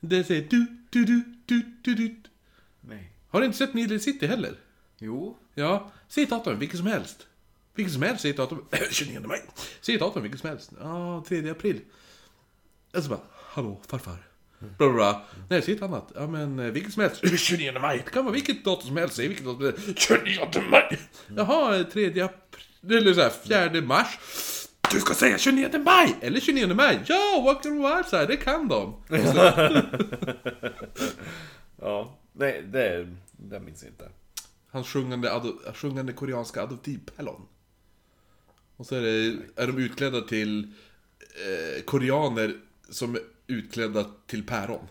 [0.00, 2.22] Det säger du, du, du, du, du, du.
[2.80, 3.12] Nej.
[3.28, 4.54] Har du inte sett Midley City heller?
[4.98, 5.38] Jo.
[5.54, 7.26] Ja, säg datum, vilket som helst.
[7.74, 8.64] Vilket som helst, säg datum.
[8.90, 9.42] 29 maj.
[9.80, 10.70] Säg datum, vilket som helst.
[10.80, 11.80] Ja, 3 april.
[12.96, 14.16] Och så bara, hallå farfar.
[14.58, 15.22] Bla, bla, bla.
[15.48, 16.12] Nej, säg ett annat.
[16.14, 17.20] Ja, men eh, vilket som helst.
[17.38, 18.02] 29 maj.
[18.04, 19.16] Det kan vara vilket datum som helst.
[19.16, 20.00] Säg vilket datum som helst.
[20.00, 20.98] 29 maj.
[21.36, 22.98] Jaha, eh, 3 april.
[22.98, 24.18] Eller så här, 4 mars.
[24.92, 26.16] Du ska säga 29 maj!
[26.20, 27.00] Eller 29 maj.
[27.06, 28.94] Ja, Walker Wildside, det kan de.
[31.80, 34.08] Ja, nej, det, det minns jag inte.
[34.72, 37.46] Hans sjungande, ado- sjungande koreanska adoptivpällon.
[38.76, 40.72] Och så är, det, är de utklädda till
[41.20, 42.60] eh, koreaner
[42.90, 44.88] som är utklädda till päron.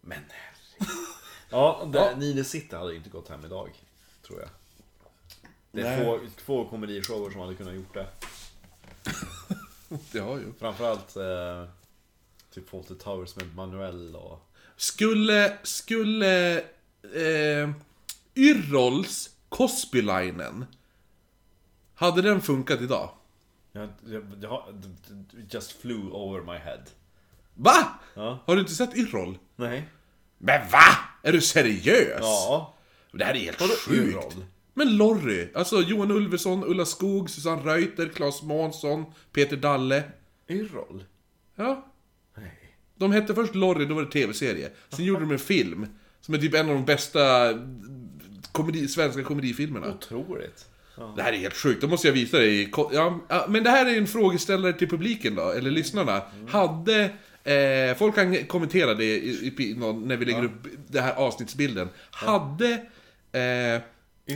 [0.00, 0.96] Men herregud.
[1.50, 3.70] Ja, det, Nile City hade inte gått hem idag.
[4.26, 4.48] Tror jag.
[5.72, 6.04] Det är Nej.
[6.04, 8.06] få, få komedishower som hade kunnat gjort det.
[10.12, 10.52] Ja, ju.
[10.58, 11.68] Framförallt eh,
[12.50, 14.48] typ Fawlty Towers med Manuel och...
[14.76, 16.58] Skulle, skulle
[17.14, 17.70] eh,
[18.36, 20.64] Yrrols Cosbylinen
[21.94, 23.10] Hade den funkat idag?
[23.72, 23.88] Jag,
[25.50, 26.82] just flew over my head.
[27.54, 28.00] Va?
[28.14, 28.38] Ja.
[28.46, 29.38] Har du inte sett Yrrol?
[29.56, 29.88] Nej.
[30.38, 30.98] Men va?
[31.22, 32.20] Är du seriös?
[32.20, 32.74] Ja.
[33.12, 34.08] Det här är helt Vadå sjukt.
[34.08, 34.44] Yrrol?
[34.74, 40.04] Men Lorry, alltså Johan Ulveson, Ulla Skog, Susanne Reuter, Claes Månsson, Peter Dalle.
[40.48, 41.04] Yrrol?
[41.54, 41.86] Ja.
[42.36, 42.76] Nej.
[42.94, 44.70] De hette först Lorry, då var det tv-serie.
[44.88, 45.86] Sen gjorde de en film.
[46.20, 47.52] Som är typ en av de bästa
[48.52, 49.88] komedi, svenska komedifilmerna.
[49.88, 50.66] Otroligt.
[50.96, 51.12] Ja.
[51.16, 52.70] Det här är helt sjukt, då måste jag visa dig.
[52.76, 56.22] Ja, ja, men det här är en frågeställare till publiken då, eller lyssnarna.
[56.48, 57.10] Hade...
[57.44, 61.88] Eh, folk kan kommentera det i, i, när vi lägger upp det här avsnittsbilden.
[62.10, 62.72] Hade...
[63.32, 63.82] Eh,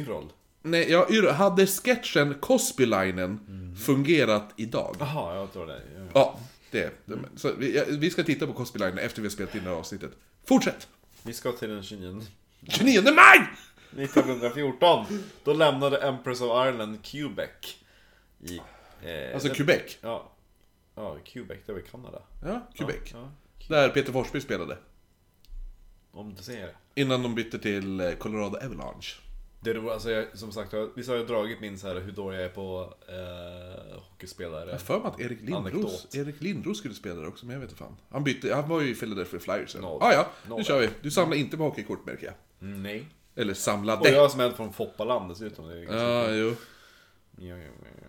[0.00, 0.32] Yrrol?
[0.62, 3.40] nej, ja, hade sketchen Cosbylinen
[3.86, 4.96] fungerat idag?
[4.98, 5.80] Jaha, jag tror det.
[5.96, 6.06] Ja.
[6.14, 6.40] Ja,
[6.70, 6.90] det.
[7.04, 9.70] det så vi, ja, vi ska titta på Cosbylinen efter vi har spelat in det
[9.70, 10.10] här avsnittet.
[10.44, 10.88] Fortsätt!
[11.22, 12.22] Vi ska till den 29
[12.68, 13.48] 29 maj!
[13.96, 15.06] 1914.
[15.44, 17.76] Då lämnade Empress of Ireland Quebec.
[18.40, 18.56] I...
[19.02, 19.98] Eh, Alltså det- Quebec.
[20.00, 20.32] Ja.
[20.94, 22.22] Ja, Quebec, det var i Kanada.
[22.44, 22.96] Ja, Quebec.
[23.12, 23.30] Ja,
[23.68, 24.78] Där Peter Forsberg spelade.
[26.12, 27.00] om du säger det.
[27.00, 29.14] Innan de bytte till eh, Colorado Avalanche.
[29.62, 32.12] Det är alltså jag, som sagt, jag, visst har jag dragit min så här hur
[32.12, 34.70] dålig jag är på eh, hockeyspelare?
[34.70, 36.14] Jag för mig att Erik Lindros.
[36.14, 37.96] Erik Lindros skulle spela där också, men jag vet inte fan.
[38.10, 39.74] Han bytte, han var ju i Philadelphia Flyers.
[39.76, 40.02] Noll.
[40.02, 40.88] Ah, ja, nu kör vi.
[41.02, 42.34] Du samlar inte på hockeykort märker jag.
[42.58, 43.06] Nej.
[43.34, 44.10] Eller Och samlade.
[44.10, 45.68] jag som är från Foppaland dessutom.
[45.68, 46.56] Det är ganska Ja, jo.
[47.36, 47.70] Ja, ja,
[48.00, 48.06] ja.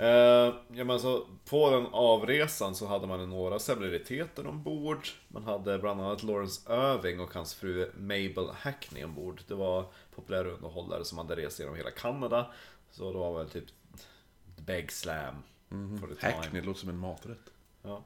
[0.00, 5.08] Eh, ja, men alltså, på den avresan så hade man några celebriteter ombord.
[5.28, 9.40] Man hade bland annat Lawrence Irving och hans fru Mabel Hackney ombord.
[9.48, 12.52] Det var populära underhållare som hade rest genom hela Kanada.
[12.90, 13.64] Så det var väl typ
[14.56, 15.34] Beg Slam
[15.70, 16.32] the time.
[16.32, 17.50] Hackney låter som en maträtt.
[17.82, 18.04] Ja.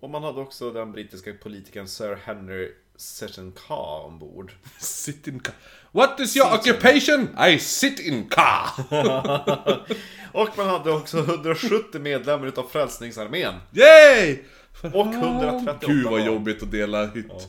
[0.00, 4.52] Och man hade också den brittiska politikern Sir Henry Seton Ka ombord.
[4.78, 5.54] Sit in car.
[5.92, 7.28] What is your occupation?
[7.48, 8.70] I sit in car.
[10.32, 13.54] Och man hade också 170 medlemmar utav Frälsningsarmén.
[13.72, 14.38] Yay!
[14.72, 16.24] För Och han- 138 Gud vad barn.
[16.26, 17.48] jobbigt att dela hytt.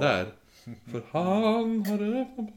[0.00, 0.32] Där.
[0.92, 2.50] För han hade öppnat...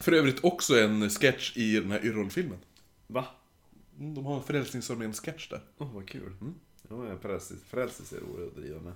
[0.00, 2.58] För övrigt också en sketch i den här Yrrol-filmen.
[3.06, 3.24] Va?
[3.98, 5.60] Mm, De har en Frälsningsarmén-sketch där.
[5.78, 6.32] Åh, vad kul.
[6.40, 6.54] Mm.
[6.88, 7.18] Ja,
[7.70, 8.92] frälselse är roligt att driva med.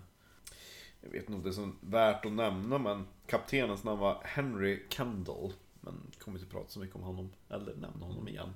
[1.07, 4.83] Jag vet inte om det är så värt att nämna, men kaptenens namn var Henry
[4.89, 5.53] Kendall.
[5.81, 8.55] Men kommer inte prata så mycket om honom, eller nämna honom igen.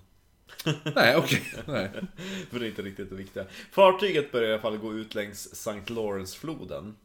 [0.95, 1.43] Nej, okej.
[1.67, 1.91] Nej.
[2.51, 3.47] För det är inte riktigt det viktiga.
[3.71, 5.83] Fartyget började i alla fall gå ut längs St.
[5.87, 6.97] Lawrence-floden.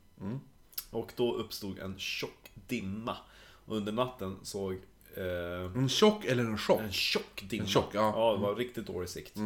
[0.91, 3.17] Och då uppstod en tjock dimma.
[3.65, 4.73] Och under natten såg
[5.15, 6.81] eh, En tjock eller en chock?
[6.81, 7.63] en tjock dimma.
[7.63, 8.13] En tjock, ja.
[8.15, 9.37] ja, det var riktigt dålig sikt.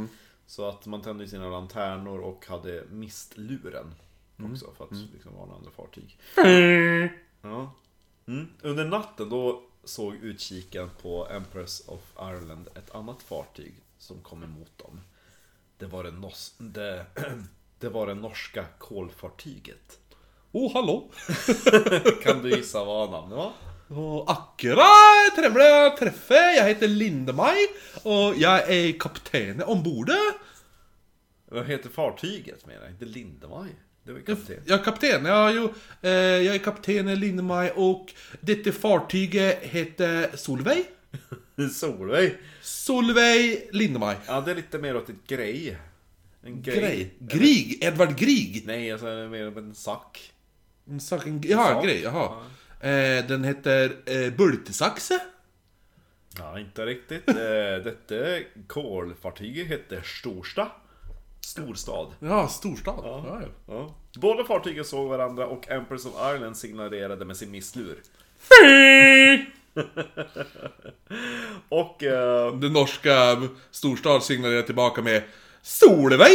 [0.45, 3.93] Så att man tände sina lanternor och hade mistluren.
[4.44, 6.18] Också för att liksom varna andra fartyg.
[7.42, 7.74] Ja.
[8.28, 8.48] Mm.
[8.62, 14.78] Under natten då såg utkiken på Empress of Ireland ett annat fartyg som kom emot
[14.78, 15.02] dem.
[15.78, 17.06] Det var det, nos- det,
[17.80, 20.00] det, var det norska kolfartyget.
[20.52, 21.12] Oh, hallå!
[22.24, 23.54] Kan du gissa vad namnet var?
[23.88, 27.58] Och akkurat trevliga träffe, jag heter Lindemaj
[28.04, 30.12] och jag är kapten ombord.
[31.46, 32.92] Vad heter fartyget menar jag?
[32.92, 33.70] Inte Lindemaj?
[34.14, 34.57] Var ju kapten.
[34.66, 40.86] Jag är kapten, ja jo, eh, jag är kapten Lindemaj och detta fartyget heter Solveig.
[41.74, 42.38] Solveig.
[42.62, 44.18] Solveig Lindemaj.
[44.28, 45.78] Ja, det är lite mer åt ett grej.
[46.43, 46.80] En grej.
[46.80, 47.14] Grej.
[47.20, 48.64] Grig, Edvard Grieg.
[48.66, 50.32] Nej, alltså är mer av en sack.
[50.89, 51.84] En sak, en, jaha, en sak.
[51.86, 52.43] grej, jaha.
[52.82, 55.20] Eh, den heter eh, Bultesaxe.
[56.38, 57.28] Ja, inte riktigt.
[57.28, 57.36] Eh,
[57.84, 58.16] Detta
[58.68, 60.72] kolfartyget hette Storsta.
[61.50, 62.08] Storstad.
[62.20, 63.00] Ja, storstad.
[63.04, 63.26] Ja.
[63.28, 63.95] Ja, Ja.
[64.16, 68.02] Båda fartygen såg varandra och Empress of Ireland signalerade med sin misslur.
[71.70, 72.04] och...
[72.04, 73.41] Eh, Den norska
[73.72, 75.24] storstad signalerar tillbaka med
[75.62, 76.30] Solveja!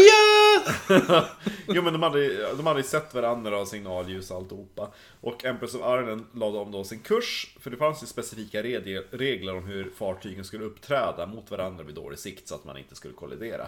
[1.69, 4.91] Jo men de hade, de hade ju sett varandra och signalljus och alltihopa.
[5.21, 9.03] Och Empress of Ireland lade om då sin kurs, för det fanns ju specifika reg-
[9.11, 12.95] regler om hur fartygen skulle uppträda mot varandra vid dålig sikt så att man inte
[12.95, 13.67] skulle kollidera.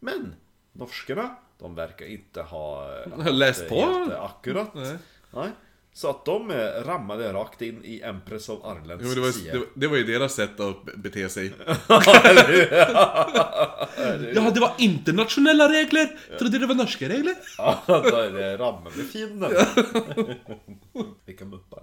[0.00, 0.34] Men
[0.72, 2.90] norskarna, de verkar inte ha
[3.30, 4.08] Läst på.
[4.20, 4.74] akkurat.
[4.74, 4.96] Nej.
[5.30, 5.48] Nej.
[5.92, 9.66] Så att de eh, rammade rakt in i Empress of Irelands Jo, det, var, det,
[9.74, 11.52] det var ju deras sätt att be- bete sig.
[14.34, 16.18] Ja, det var internationella regler.
[16.38, 17.34] Trodde det var norska regler.
[17.58, 17.82] Ja,
[18.32, 19.50] det ramme med finnen.
[21.26, 21.82] Vilka muppar.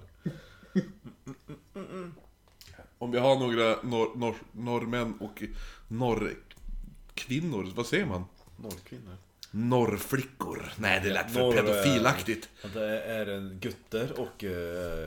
[2.98, 5.44] Om vi har några norr, norr, norrmän och
[5.88, 8.26] norrkvinnor, vad säger man?
[8.58, 9.16] Norrkvinnor.
[9.52, 10.72] Norrflickor.
[10.78, 12.50] Nej, det lät för Norr- pedofilaktigt.
[12.74, 15.06] Det är en gutter och uh,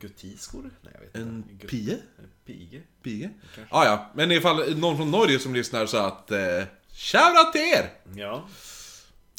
[0.00, 0.70] guttiskor?
[0.82, 1.66] Nej jag vet En inte.
[1.66, 1.98] Pie?
[2.44, 2.80] Pige?
[3.02, 3.30] Pige?
[3.70, 6.30] Ah, ja, men ifall någon från Norge som lyssnar så att...
[6.30, 6.62] Eh,
[6.94, 7.90] Shoutout till er!
[8.14, 8.44] Ja.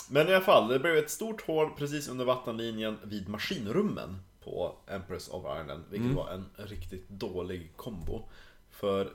[0.09, 4.75] Men i alla fall, det blev ett stort hål precis under vattenlinjen vid maskinrummen på
[4.87, 8.29] Empress of Ireland, vilket var en riktigt dålig kombo.
[8.71, 9.09] För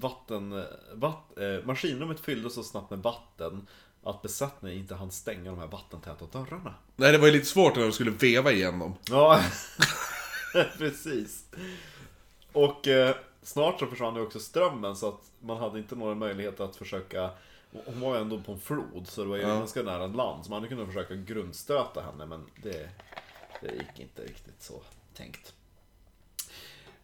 [0.00, 3.66] vatten, vatt, eh, maskinrummet fylldes så snabbt med vatten
[4.02, 6.74] att besättningen inte hann stänga de här vattentäta dörrarna.
[6.96, 8.94] Nej, det var ju lite svårt när de skulle veva igenom.
[9.10, 9.40] Ja,
[10.78, 11.44] precis.
[12.52, 16.64] Och eh, snart så försvann ju också strömmen så att man hade inte några möjligheter
[16.64, 17.30] att försöka
[17.84, 20.50] hon var ju ändå på en flod så det var ju ganska nära land så
[20.50, 22.90] man hade kunnat försöka grundstöta henne men det,
[23.62, 24.82] det gick inte riktigt så
[25.14, 25.54] tänkt.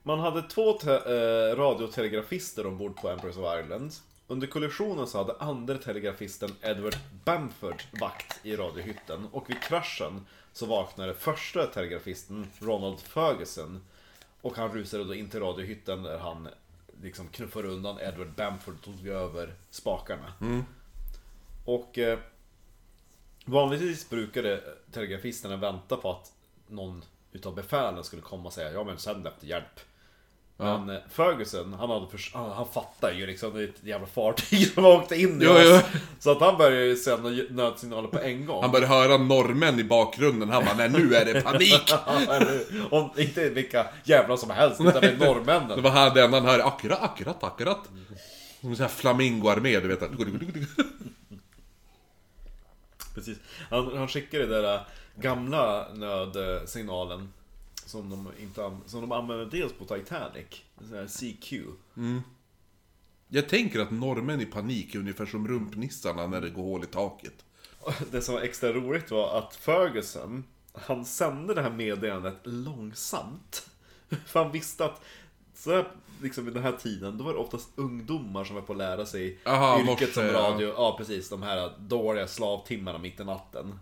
[0.03, 3.93] Man hade två te- eh, radiotelegrafister ombord på Empress of Ireland.
[4.27, 10.67] Under kollisionen så hade andre telegrafisten Edward Bamford vakt i radiohytten och vid kraschen så
[10.67, 13.85] vaknade första telegrafisten Ronald Ferguson
[14.41, 16.49] och han rusade då in till radiohytten där han
[17.03, 20.33] liksom knuffade undan Edward Bamford och tog över spakarna.
[21.65, 22.19] Och eh,
[23.45, 26.33] vanligtvis brukade telegrafisterna vänta på att
[26.67, 29.81] någon utav befälen skulle komma och säga ja men sänd efter hjälp.
[30.63, 34.07] Men eh, Ferguson, han, hade förs- han, han fattar ju liksom, det är ett jävla
[34.07, 35.59] fartyg som åkte in i Jo, oss.
[35.65, 35.99] jo.
[36.19, 38.63] Så att han började ju sända nödsignaler på en gång.
[38.63, 41.93] Han började höra norrmän i bakgrunden, han bara nej nu är det panik!
[42.91, 45.83] Om inte vilka jävlar som helst, utan det är Det norrmännen.
[45.83, 47.81] var han den han hörde, akkurat, akkurat, akkurat.
[48.61, 50.01] Som en sån här flamingoarmé, du vet.
[53.15, 53.39] Precis.
[53.71, 54.81] Han, han skickade den där
[55.17, 57.33] gamla nödsignalen
[57.87, 60.47] som de, inte, som de använde dels på Titanic,
[61.09, 61.53] CQ.
[63.29, 66.87] Jag tänker att norrmän i panik är ungefär som rumpnissarna när det går hål i
[66.87, 67.45] taket.
[68.11, 73.71] Det som var extra roligt var att Ferguson, han sände det här meddelandet långsamt.
[74.27, 75.01] För han visste att
[75.55, 75.89] så här,
[76.23, 79.07] liksom vid den här tiden, då var det oftast ungdomar som var på att lära
[79.07, 80.33] sig Aha, yrket morse, som ja.
[80.33, 80.69] radio.
[80.69, 80.95] Ja.
[80.99, 83.79] precis, de här dåliga slavtimmarna mitt i natten.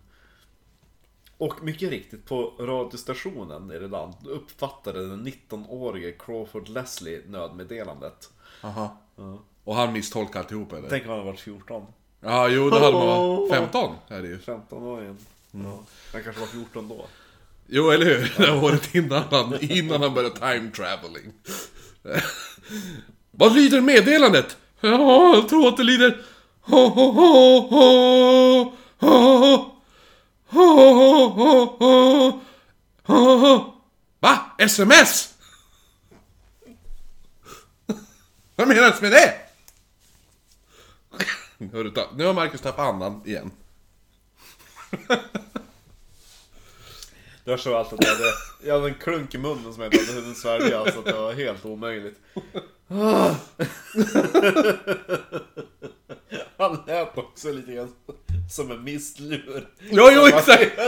[1.40, 8.30] Och mycket riktigt, på radiostationen i det land uppfattade den 19-årige Crawford Leslie nödmeddelandet.
[8.62, 8.96] Aha.
[9.16, 9.38] Ja.
[9.64, 10.88] Och han misstolkade alltihop eller?
[10.88, 11.82] Tänk om han hade varit 14.
[12.20, 13.52] Ja, jo det hade man varit.
[13.52, 14.38] 15 är det ju.
[14.38, 15.18] 15 år igen.
[15.54, 15.66] Mm.
[15.66, 15.78] Ja.
[16.12, 17.06] Han kanske var 14 då.
[17.66, 18.34] Jo, eller hur?
[18.36, 21.32] Det var året innan han, innan han började time traveling.
[23.30, 24.56] Vad lyder meddelandet?
[24.80, 26.20] Ja, jag tror att det lyder...
[34.20, 34.38] Va?
[34.58, 35.34] SMS?
[38.56, 39.34] Vad menas med det?
[41.72, 43.50] Hör du, nu har Marcus tappat andan igen.
[47.50, 48.32] Det var så allt att jag hade,
[48.64, 51.12] jag hade en klunk i munnen som jag inte hade hunnit svälja, så att det
[51.12, 52.18] var helt omöjligt.
[52.88, 53.34] Ah.
[56.58, 57.92] Han lät också lite grann
[58.50, 59.68] som en mistlur.
[59.90, 60.78] Jo, jo, exakt!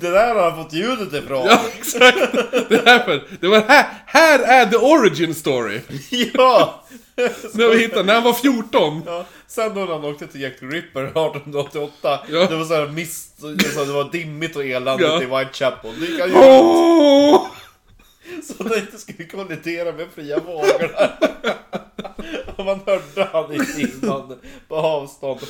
[0.00, 1.46] Det där har han fått ljudet ifrån.
[1.46, 2.18] Ja, exakt!
[2.68, 3.22] Det, är därför.
[3.40, 5.80] det var här, här är the origin story!
[6.34, 6.84] Ja!
[7.52, 9.02] När vi hittade, när han var 14!
[9.06, 9.24] ja.
[9.46, 12.46] Sen då när han åkte till Jack the Ripper 1888, Ja.
[12.46, 13.40] det var så här mist,
[13.74, 15.22] så det var dimmigt och eländigt Ja.
[15.22, 16.00] i Whitechapel.
[16.00, 17.46] Det gick han Åh!
[18.44, 21.10] Så det inte skulle kollidera med fria vågorna.
[22.56, 24.36] Och man hörde han innan
[24.68, 25.40] på avstånd.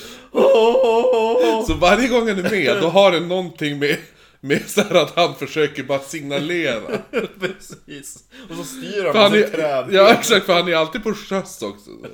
[1.66, 3.96] Så varje gång han är med, då har det någonting med,
[4.40, 6.98] med så här att han försöker bara signalera.
[7.40, 8.24] Precis.
[8.50, 9.88] Och så styr han han med är, träd.
[9.90, 11.90] ja, exakt, för han är alltid på sjöss också.
[12.02, 12.08] Ja,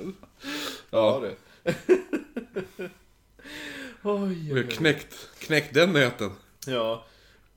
[0.89, 1.35] Ja, det.
[4.03, 6.31] Oj, vi har knäckt, knäckt den nöten.
[6.67, 7.05] Ja.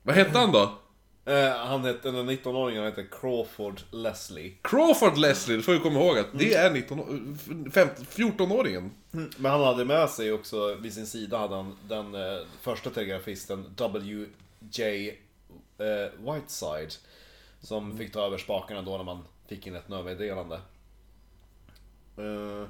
[0.03, 0.77] Vad hette han då?
[1.25, 4.53] Eh, han hette, den 19-åringen hette Crawford Leslie.
[4.61, 7.37] Crawford Leslie, det får vi komma ihåg att det är 19,
[7.73, 8.89] 15, 14-åringen.
[9.37, 13.73] Men han hade med sig också, vid sin sida hade han den eh, första telegrafisten
[14.61, 15.17] W.J.
[15.77, 16.93] Eh, Whiteside.
[17.61, 20.61] Som fick ta över spakarna då när man fick in ett nödmeddelande.
[22.17, 22.67] Eh,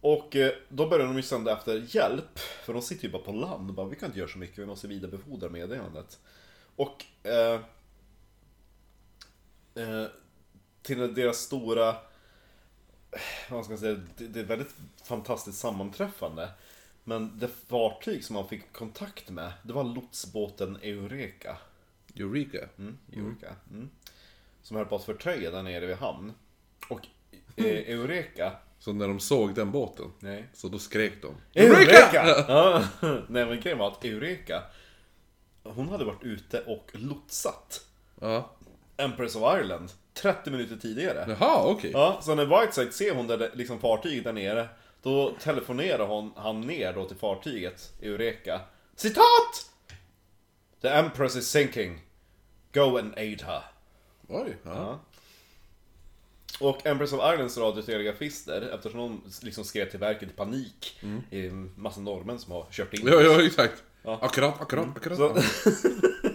[0.00, 3.32] och eh, då började de ju sända efter hjälp, för de sitter ju bara på
[3.32, 6.18] land och bara vi kan inte göra så mycket, vi måste vidarebefordra meddelandet.
[6.76, 7.60] Och eh,
[9.74, 10.06] eh,
[10.82, 11.96] till deras stora
[13.50, 14.74] vad ska jag säga, det, det är ett väldigt
[15.04, 16.50] fantastiskt sammanträffande.
[17.10, 21.56] Men det fartyg som man fick kontakt med, det var lotsbåten Eureka.
[22.16, 22.58] Eureka.
[22.78, 23.54] Mm, Eureka.
[23.70, 23.90] Mm.
[24.62, 26.32] Som höll på att förtöja där nere vid hamn.
[26.88, 27.06] Och
[27.56, 28.52] eh, Eureka...
[28.78, 30.48] Så när de såg den båten, Nej.
[30.54, 32.44] så då skrek de Eureka!
[32.48, 32.84] Ja.
[33.28, 34.62] Nej men grejen var att Eureka,
[35.62, 37.86] hon hade varit ute och lotsat
[38.20, 38.50] Ja.
[38.96, 41.36] Empress of Ireland 30 minuter tidigare.
[41.40, 41.90] Jaha, okej.
[41.94, 44.68] Ja, så när Whiteside ser hon där, det- liksom fartyget där nere
[45.02, 48.60] Då telefonerar hon, han ner då till fartyget, Eureka
[48.96, 49.70] Citat!
[50.80, 52.00] The Empress is sinking
[52.72, 53.62] Go and aid her
[54.28, 55.00] Oj, ja.
[56.60, 61.72] Och Empress of Irelands radiotelegrafister, eftersom de liksom skrev till verket i panik I en
[61.76, 63.82] massa norrmän som har kört in Ja, ja, exakt.
[64.04, 64.18] Ja.
[64.22, 65.18] Akkurat, akkurat, akkurat.
[65.18, 65.36] Så,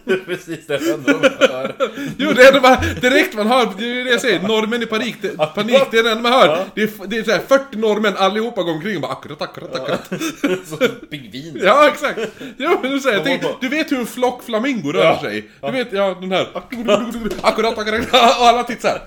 [0.25, 1.75] precis det enda de hör
[2.17, 4.85] Jo, det är det bara, direkt man hör, det är det jag säger, norrmän i
[4.85, 6.65] panik, det, panik, det är det enda man hör.
[6.75, 9.75] Det är, det är så här 40 norrmän allihopa går omkring och bara akkurat, akkurat,
[9.75, 10.07] akkurat.
[10.65, 10.77] Så
[11.09, 12.19] pingviner Ja, exakt.
[12.57, 15.21] Jo, men du, säger, tänk, du vet hur en flock flamingo rör Ja.
[15.21, 15.49] sig?
[15.61, 16.47] Du vet, ja, den här...
[17.41, 19.01] Akkurat, akkurat, och alla tittar såhär.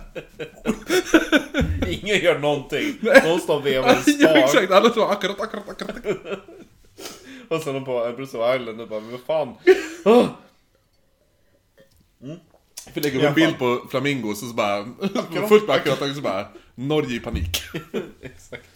[2.03, 2.95] Ingen gör någonting,
[3.25, 5.97] de står och vevar en Ja, spar exakt, alla så akkurat, akkurat, akkurat.
[7.57, 9.55] Och sen på Empress of Ireland och bara, men vad fan
[10.05, 10.26] Ah!
[12.94, 14.84] Vi lägger upp en bild på flamingos och så bara...
[15.49, 16.46] Fullt med akkurat, och så bara...
[16.74, 17.59] Norge i panik.
[18.20, 18.68] Exakt.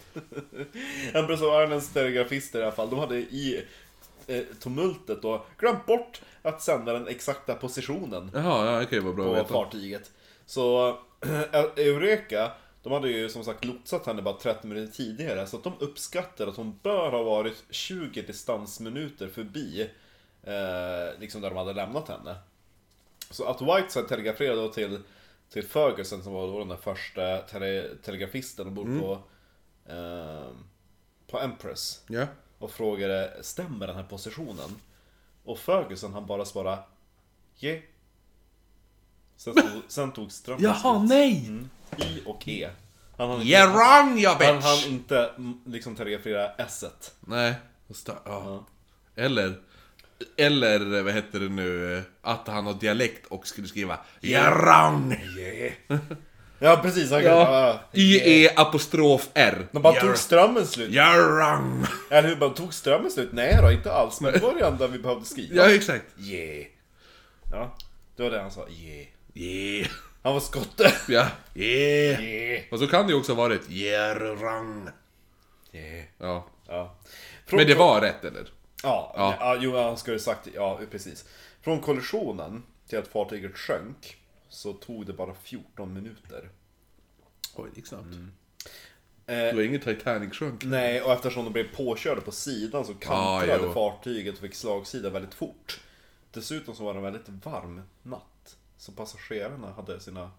[1.13, 3.63] Empress of Irelands telegrafister i alla fall, de hade i
[4.27, 9.43] eh, tumultet då glömt bort att sända den exakta positionen Jaha, ja, okej, vad bra
[9.43, 10.11] på fartyget.
[10.45, 10.97] Så
[11.75, 12.51] Eureka,
[12.83, 16.47] de hade ju som sagt lotsat henne bara 30 minuter tidigare, så att de uppskattar
[16.47, 19.81] att hon bör ha varit 20 distansminuter förbi
[20.43, 22.35] eh, liksom där de hade lämnat henne.
[23.29, 24.99] Så att Whiteside telegraferade då till,
[25.49, 29.19] till Ferguson som var då den första tele, telegrafisten ombord på,
[29.91, 30.47] eh,
[31.27, 32.25] på Empress Ja.
[32.59, 34.69] och frågade stämmer den här positionen?
[35.43, 36.83] Och Ferguson han bara svarade
[37.59, 37.79] yeah.
[39.35, 41.09] Sen tog, sen tog strömmen Jaha, slut.
[41.09, 41.45] nej!
[41.47, 41.69] Mm.
[41.99, 42.69] Y och E.
[43.17, 44.65] Han hann inte, Yeah wrong han bitch!
[44.65, 45.29] hann inte
[45.65, 47.11] liksom telegrafera S-et.
[47.19, 47.53] Nej,
[47.87, 48.65] och sta- ja.
[49.15, 49.53] Eller,
[50.37, 55.21] eller vad heter det nu, att han har dialekt och skulle skriva Yeah wrong!
[55.37, 55.73] Yeah.
[56.59, 57.29] ja precis, han Ja.
[57.67, 57.79] ja.
[57.93, 59.67] Y-E apostrof R.
[59.71, 60.91] De bara tog strömmen slut.
[60.93, 61.85] Yeah wrong!
[62.11, 63.29] Eller hur, bara tog strömmen slut?
[63.33, 64.21] Nej då, inte alls.
[64.21, 65.55] Men det var det enda vi behövde skriva.
[65.55, 66.05] Ja, exakt.
[66.19, 66.65] Yeah.
[67.51, 67.77] Ja,
[68.15, 68.67] det var det han sa.
[68.69, 69.07] Yeah.
[69.33, 69.87] Yeah.
[70.23, 70.93] Han var skotte.
[71.07, 71.27] Ja.
[71.55, 72.23] Yeah.
[72.23, 72.63] Yeah.
[72.71, 73.69] Och så kan det ju också ha varit
[74.39, 74.89] wrong.
[75.71, 76.05] Yeah.
[76.17, 76.47] Ja.
[76.67, 76.95] Ja.
[77.45, 78.49] Från Men det var rätt eller?
[78.83, 79.35] Ja, Ja.
[79.39, 79.57] ja.
[79.59, 81.25] jo, han skulle sagt, ja precis.
[81.61, 84.17] Från kollisionen till att fartyget sjönk
[84.49, 86.49] så tog det bara 14 minuter.
[87.55, 88.05] Oj, det gick snabbt.
[89.25, 90.63] Eh, Det var inget Titanic sjönk.
[90.63, 95.09] nej, och eftersom de blev påkörda på sidan så kantrade Ah, fartyget och fick slagsida
[95.09, 95.79] väldigt fort.
[96.31, 98.32] Dessutom så var det en väldigt varm natt.
[98.83, 100.31] Så passagerarna hade sina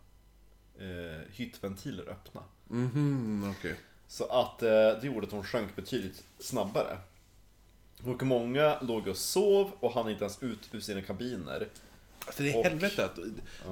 [0.79, 2.41] eh, hyttventiler öppna.
[2.69, 3.75] Mhm, okej.
[4.09, 6.99] Så att eh, det gjorde att de sjönk betydligt snabbare.
[8.03, 11.69] Och många låg och sov och hann inte ens ut ur sina kabiner.
[12.27, 13.17] Alltså det är Och- helvete att...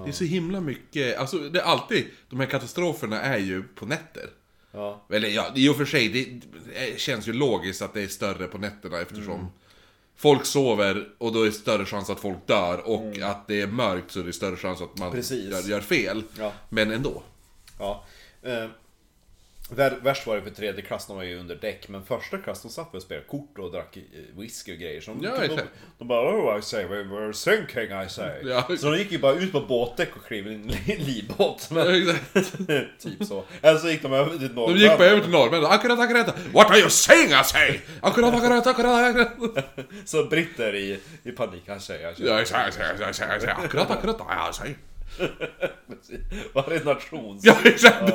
[0.04, 1.18] Det är så himla mycket...
[1.18, 2.06] Alltså det är alltid...
[2.28, 4.30] De här katastroferna är ju på nätter.
[4.72, 6.24] Ja, Eller ja, i och för sig, det,
[6.74, 9.46] det känns ju logiskt att det är större på nätterna eftersom Mm.
[10.22, 13.66] Folk sover och då är det större chans att folk dör och att det är
[13.66, 15.50] mörkt så är det större chans att man Mm.
[15.50, 16.22] Gör, gör fel.
[16.38, 16.52] Ja.
[16.68, 17.22] Men ändå.
[17.78, 18.04] ja.
[18.42, 18.66] Eh,
[19.76, 21.88] vär, värst var det för tredje klass, de var ju under däck.
[21.88, 24.02] Men första klass, de satt och spelade kort och drack eh,
[24.40, 25.00] whisky och grejer.
[25.00, 25.68] Så de, Ja, de, exakt.
[25.98, 28.42] de bara oh I say, we're, sinking I say.
[28.44, 28.68] Ja.
[28.78, 31.68] Så de gick ju bara ut på båtdäck och klev i en li- livbåt.
[31.70, 31.84] Ja,
[32.98, 33.44] typ så.
[33.62, 34.78] Eller så gick de över till Norrland.
[34.78, 35.64] De gick bara över till norrmän.
[35.64, 36.34] Akkurat, akkurat.
[36.52, 37.80] What are you saying I say?
[38.00, 39.64] Akkurat, akkurat, akkurat, akkurat.
[40.04, 42.26] Så britter i, i panik, I say, I say.
[42.26, 43.64] Ja, exakt, exakt, exakt, exakt.
[43.64, 44.76] Akkurat, akkurat, ja, jag säger.
[46.52, 47.38] Varje nation.
[47.42, 48.12] Ja, exakt.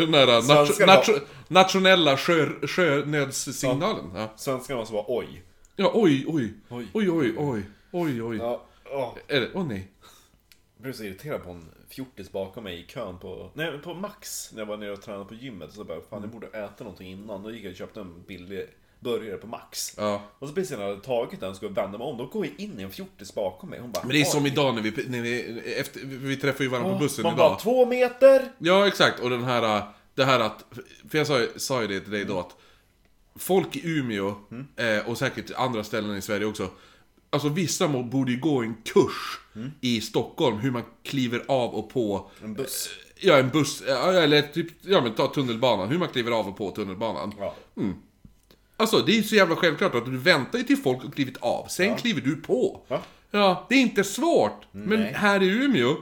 [0.00, 1.08] Den där nat Svenska nat
[1.48, 4.10] nationella sjö sjönödssignalen.
[4.14, 4.32] Ja.
[4.36, 5.42] Svenskarna var så bara oj.
[5.76, 6.52] ja, oj, oj.
[6.68, 6.86] Oj.
[6.92, 7.62] Oj, oj, oj.
[7.92, 8.36] Oj, oj.
[8.36, 9.50] Ja, Åh, det?
[9.54, 9.88] Åh nej.
[10.76, 14.52] jag blev så irriterad på en fjortis bakom mig i kön på, nej, på Max.
[14.52, 15.72] När jag var nere och tränade på gymmet.
[15.72, 17.42] Så bara, fan jag borde äta någonting innan.
[17.42, 18.66] Då gick jag och köpte en billig
[19.04, 19.94] burgare på Max.
[19.96, 20.22] Ja.
[20.38, 22.16] Och så precis när jag hade tagit den skulle jag vända mig om.
[22.18, 23.80] Då går jag in i en fjortis bakom mig.
[23.80, 26.70] Hon bara, Men det är som idag när vi, när vi, efter, vi träffade ju
[26.70, 27.50] varandra på bussen Man idag.
[27.50, 28.52] bara, två meter!
[28.58, 29.20] Ja, exakt.
[29.20, 29.82] Och den här,
[30.14, 30.64] det här att,
[31.10, 32.56] för jag sa, ju- sa ju det till dig då att
[33.38, 34.28] folk i Umeå,
[34.76, 36.68] eh, och säkert andra ställen i Sverige också,
[37.30, 39.40] alltså vissa må- borde ju gå en kurs
[39.80, 42.88] i Stockholm, hur man kliver av och på En buss.
[43.20, 46.56] Ja, en buss, ja, eller typ, ja men ta tunnelbanan, hur man kliver av och
[46.56, 47.34] på tunnelbanan.
[47.38, 47.54] Ja.
[48.76, 51.66] Alltså, det är så jävla självklart att du väntar ju till folk har klivit av,
[51.68, 52.80] sen kliver du på.
[52.88, 53.02] Ja.
[53.30, 54.62] Ja, det är inte svårt.
[54.72, 55.12] Men Nej.
[55.16, 55.96] här i Umeå,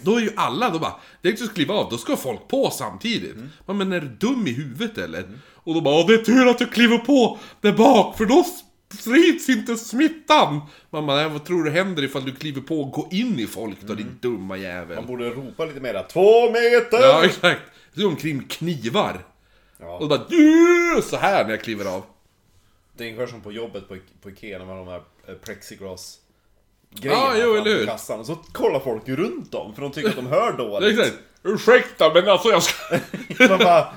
[0.00, 2.48] då är ju alla, då bara, det är inte att kliva av, då ska folk
[2.48, 3.36] på samtidigt.
[3.66, 5.24] Man, men är du dum i huvudet eller?
[5.54, 8.44] Och då bara, "Åh, det är tur att du kliver på där bak, för då
[8.98, 10.60] sprids inte smittan.
[10.90, 13.94] "Nej, vad tror du händer ifall du kliver på och går in i folk då,
[13.94, 14.96] din dumma jävel?
[14.96, 17.00] Man borde ropa lite mer Två meter!
[17.02, 17.60] Ja, exakt.
[17.96, 19.24] Så omkring knivar.
[19.82, 19.94] Ja.
[19.94, 22.02] Och då bara, "Du!" så här när jag kliver av.
[22.96, 25.34] Det är ungefär som på jobbet på, på Ikea när man har de här eh,
[25.34, 26.18] plexiglas
[26.90, 27.86] grejerna jo, eller hur?
[27.86, 28.20] kassan.
[28.20, 30.98] Och så kollar folk runt dem för de tycker att de hör dåligt.
[30.98, 31.18] exakt.
[31.42, 32.98] Ursäkta, men alltså jag ska...
[33.48, 33.94] Man bara,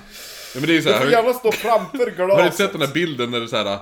[0.56, 2.38] Ja, men det är så du här, får gärna stå framför glaset.
[2.38, 3.80] Har du sett den här bilden när det är så här där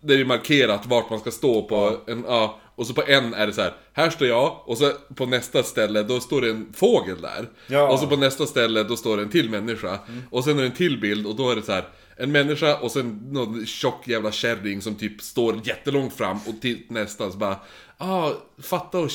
[0.00, 3.46] det är markerat vart man ska stå på en, ja, och så på en är
[3.46, 6.72] det så här, här står jag, och så på nästa ställe då står det en
[6.72, 7.48] fågel där.
[7.66, 7.92] Ja.
[7.92, 9.98] Och så på nästa ställe då står det en till människa.
[10.30, 12.76] Och sen är det en till bild och då är det så här en människa
[12.76, 17.38] och sen någon tjock jävla kärring som typ står jättelångt fram och till nästa så
[17.38, 17.56] bara
[17.98, 19.10] Ah, fatta och,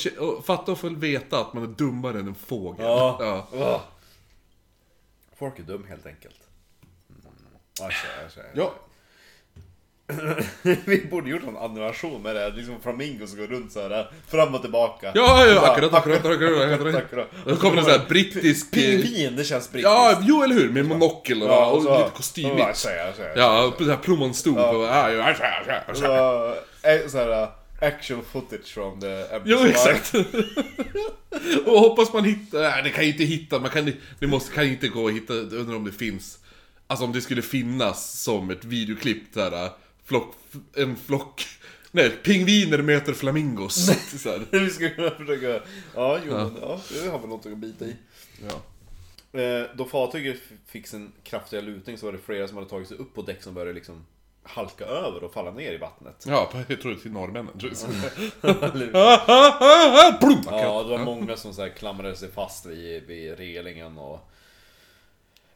[0.45, 2.86] fatta och få veta att man är dummare än en fågel.
[2.86, 3.47] Ja.
[3.53, 3.84] ja.
[5.36, 6.36] Folk är dum helt enkelt.
[7.09, 7.22] Mm.
[7.82, 8.74] Alltså, alltså, Ja.
[10.86, 14.56] Vi borde gjort en animation med det liksom flamingos som går runt så här fram
[14.56, 15.12] och tillbaka.
[15.16, 16.26] Ja, ja, Och bara, akkurat, akkurat,
[17.04, 17.28] akkurat.
[17.45, 18.78] Då kommer det så här brittisk...
[18.78, 19.91] eh, Pingvin, det känns brittiskt.
[19.91, 20.70] Ja, jo eller hur?
[20.70, 22.60] Med monokel och, Ja, och, så- lite kostymigt.
[22.60, 23.34] Ja, så här.
[23.36, 24.56] Ja, plommonstol.
[24.58, 25.34] Ja, ja,
[25.93, 27.49] så så här, eh, uh,
[27.82, 29.41] actual footage from the episode.
[29.45, 30.14] Jo, exakt.
[31.66, 32.62] och hoppas man hittar...
[32.62, 33.60] Nej, det kan ju inte hitta.
[33.60, 35.34] Man kan, det måste, kan inte gå att hitta.
[35.34, 36.39] Undrar om det finns...
[36.88, 39.70] Alltså om det skulle finnas som ett videoklipp så här,
[40.14, 40.36] flock,
[40.76, 41.45] en flock...
[41.91, 43.89] Nej, pingviner möter flamingos.
[44.22, 44.39] Så.
[44.51, 45.66] Vi skulle kunna försöka...
[45.95, 47.95] Ja, jo, men ja, det har väl något att bita i.
[48.49, 48.61] Ja.
[49.39, 52.97] Eh, då fartyget fick sin kraftiga lutning så var det flera som hade tagit sig
[52.97, 54.05] upp på däck som började liksom
[54.43, 56.26] halka över och falla ner i vattnet.
[56.28, 57.59] Ja, jag tror det till norrmännen.
[57.59, 57.72] Tror!
[60.51, 64.30] Ja, det var många som så här klamrade sig fast vid, vid relingen och...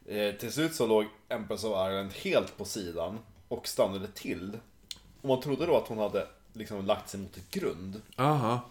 [0.06, 4.60] Eh, till slut så låg Empress of Ireland helt på sidan och stannade till.
[5.22, 8.02] Och man trodde då att hon hade liksom lagt sig mot ett grund.
[8.16, 8.62] Aha.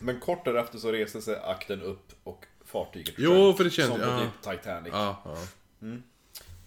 [0.00, 3.92] Men kort därefter så reste sig akten upp och fartyget Jo, sjönk, för det kände-
[3.92, 4.20] Som ja.
[4.20, 4.92] typ Titanic.
[4.92, 5.36] Ja, ja.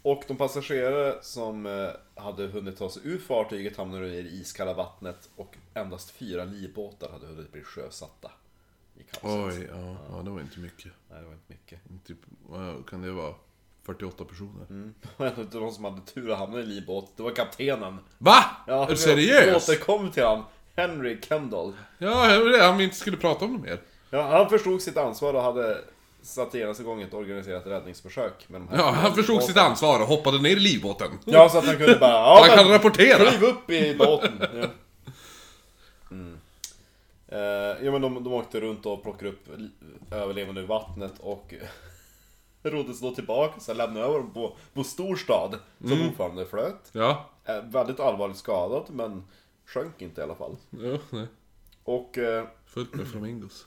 [0.01, 1.89] Och de passagerare som eh,
[2.23, 7.09] hade hunnit ta sig ur fartyget hamnade i det iskalla vattnet och endast fyra livbåtar
[7.11, 8.31] hade hunnit bli sjösatta.
[8.95, 9.59] I kaoset.
[9.59, 10.91] Oj, ja, ja, det var inte mycket.
[11.09, 11.79] Nej, det var inte mycket.
[12.07, 12.17] Typ,
[12.49, 13.33] vad kan det vara?
[13.87, 14.91] 48 personer?
[15.17, 17.97] Och en av de som hade tur att hamna i livbåt, det var kaptenen.
[18.17, 18.43] Va?
[18.67, 19.69] Ja, är du seriös?
[19.69, 20.43] återkom till han.
[20.75, 21.73] Henry Kendall.
[21.97, 22.63] Ja, det var det.
[22.63, 23.81] Han vi inte skulle prata om det mer.
[24.09, 25.77] Ja, han förstod sitt ansvar och hade
[26.21, 30.07] satt genast igång ett organiserat räddningsförsök med de här Ja, han förstod sitt ansvar och
[30.07, 31.19] hoppade ner i livbåten.
[31.25, 32.11] Ja, så att han kunde bara...
[32.11, 33.29] Ja, han kan rapportera!
[33.29, 34.41] Kliv upp i båten!
[34.61, 34.67] Ja.
[36.11, 36.37] Mm.
[37.27, 39.47] Eh, ja men de, de åkte runt och plockade upp
[40.11, 41.53] överlevande ur vattnet och
[42.69, 46.07] roddes då tillbaka så lämnade över dem på, på storstad som Mm.
[46.07, 46.89] fortfarande flöt.
[46.91, 47.25] Ja.
[47.45, 49.23] Eh, väldigt allvarligt skadad men
[49.65, 50.55] sjönk inte i alla fall.
[50.69, 51.27] ja nej.
[51.83, 53.65] Och eh, Fullt med flamingos.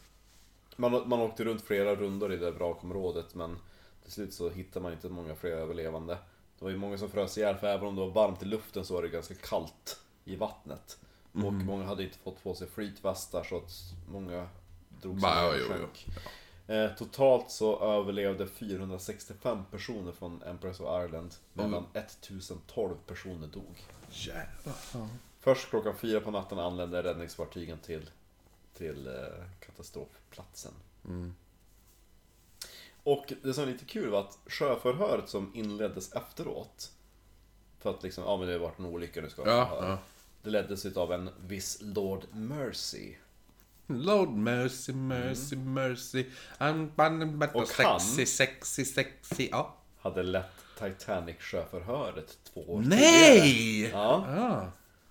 [0.77, 3.59] man, man åkte runt flera rundor i det vrakområdet men
[4.03, 6.19] till slut så hittade man inte många fler överlevande.
[6.59, 8.85] Det var ju många som frös ihjäl för även om det var varmt i luften
[8.85, 10.99] så var det ganska kallt i vattnet.
[11.33, 13.71] Och många hade inte fått på sig flytvästar så att
[14.13, 14.47] många
[15.03, 16.07] drog sig ner och sjönk.
[16.09, 16.15] Eh,
[16.99, 23.87] totalt så överlevde 465 personer från Empress of Ireland medan 1012 personer dog.
[24.11, 25.09] Jävlar.
[25.41, 28.11] Först klockan fyra på natten anlände räddningsfartygen till,
[28.75, 30.73] till eh, katastrofplatsen.
[33.03, 36.93] Och det som är lite kul var att sjöförhöret som inleddes efteråt
[37.79, 39.99] För att liksom, ja men det har varit en olycka, nu ska Ja, ja.
[40.43, 43.15] Det leddes utav en viss Lord Mercy
[43.91, 46.27] Lord mercy, mercy, mercy.
[46.59, 49.49] I'm Och sexy, han- sexy, sexy.
[49.51, 49.77] Ja.
[49.99, 53.01] Hade lett Titanic-sjöförhöret två år tidigare.
[53.01, 53.89] Nej!
[53.89, 54.25] Ja.
[54.29, 54.67] Ah.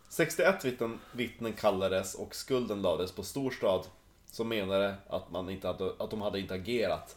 [0.10, 3.86] 61 vittnen, vittnen kallades och skulden lades på storstad
[4.26, 7.16] som menade att, man inte hade, att de hade inte agerat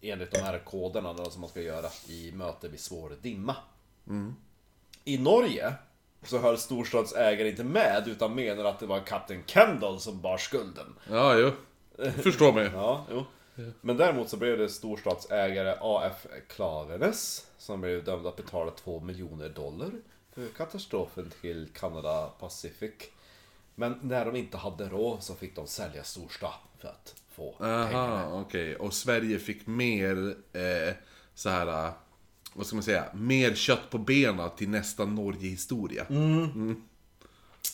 [0.00, 3.56] enligt de här koderna då, som man ska göra i möte vid svår dimma.
[5.04, 5.74] I Norge
[6.22, 10.94] så höll storstadsägare inte med utan menar att det var kapten Kendall som bar skulden.
[11.10, 11.52] Ja, jo.
[12.22, 12.70] Förstår mig.
[12.74, 13.24] Ja, jo.
[13.80, 16.26] Men däremot så blev det storstadsägare A.F.
[16.48, 19.90] Klavenes som blev dömd att betala 2 miljoner dollar
[20.32, 22.92] för katastrofen till Canada Pacific.
[23.74, 28.24] Men när de inte hade råd så fick de sälja storstad för att få pengarna.
[28.24, 28.76] Aha, okej.
[28.76, 30.94] Och Sverige fick mer eh,
[31.34, 31.92] så här.
[32.58, 33.04] Vad ska man säga?
[33.14, 36.06] Mer kött på benen till nästa Norge-historia.
[36.10, 36.82] Mm.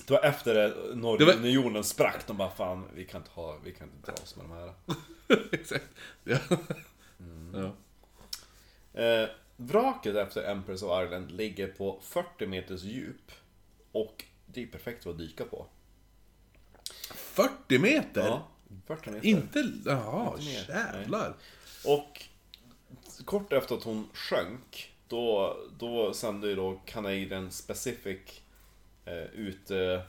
[0.06, 2.26] Det var efter det Det var- Norgeunionen sprack.
[2.26, 4.74] De bara fan, vi kan inte ha, vi kan inte dra oss med de här.
[5.52, 5.84] Exakt.
[6.24, 6.38] Ja.
[7.52, 7.74] ja.
[9.02, 13.32] Eh, vraket efter Empress of Ireland ligger på 40 meters djup.
[13.92, 15.66] Och det är perfekt att dyka på.
[17.14, 18.20] 40 meter?
[18.26, 18.48] Ja,
[18.86, 19.26] 40 meter.
[19.26, 19.64] Inte...
[19.86, 21.34] Jaha, jävlar.
[21.84, 22.22] Och
[23.24, 28.20] kort efter att hon sjönk, då, då sände ju då Canadian Specific
[29.04, 30.00] eh, ut eh,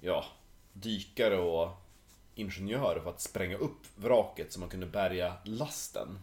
[0.00, 0.24] ja,
[0.72, 1.70] dykare och
[2.34, 6.18] ingenjörer för att spränga upp vraket så man kunde bärga lasten.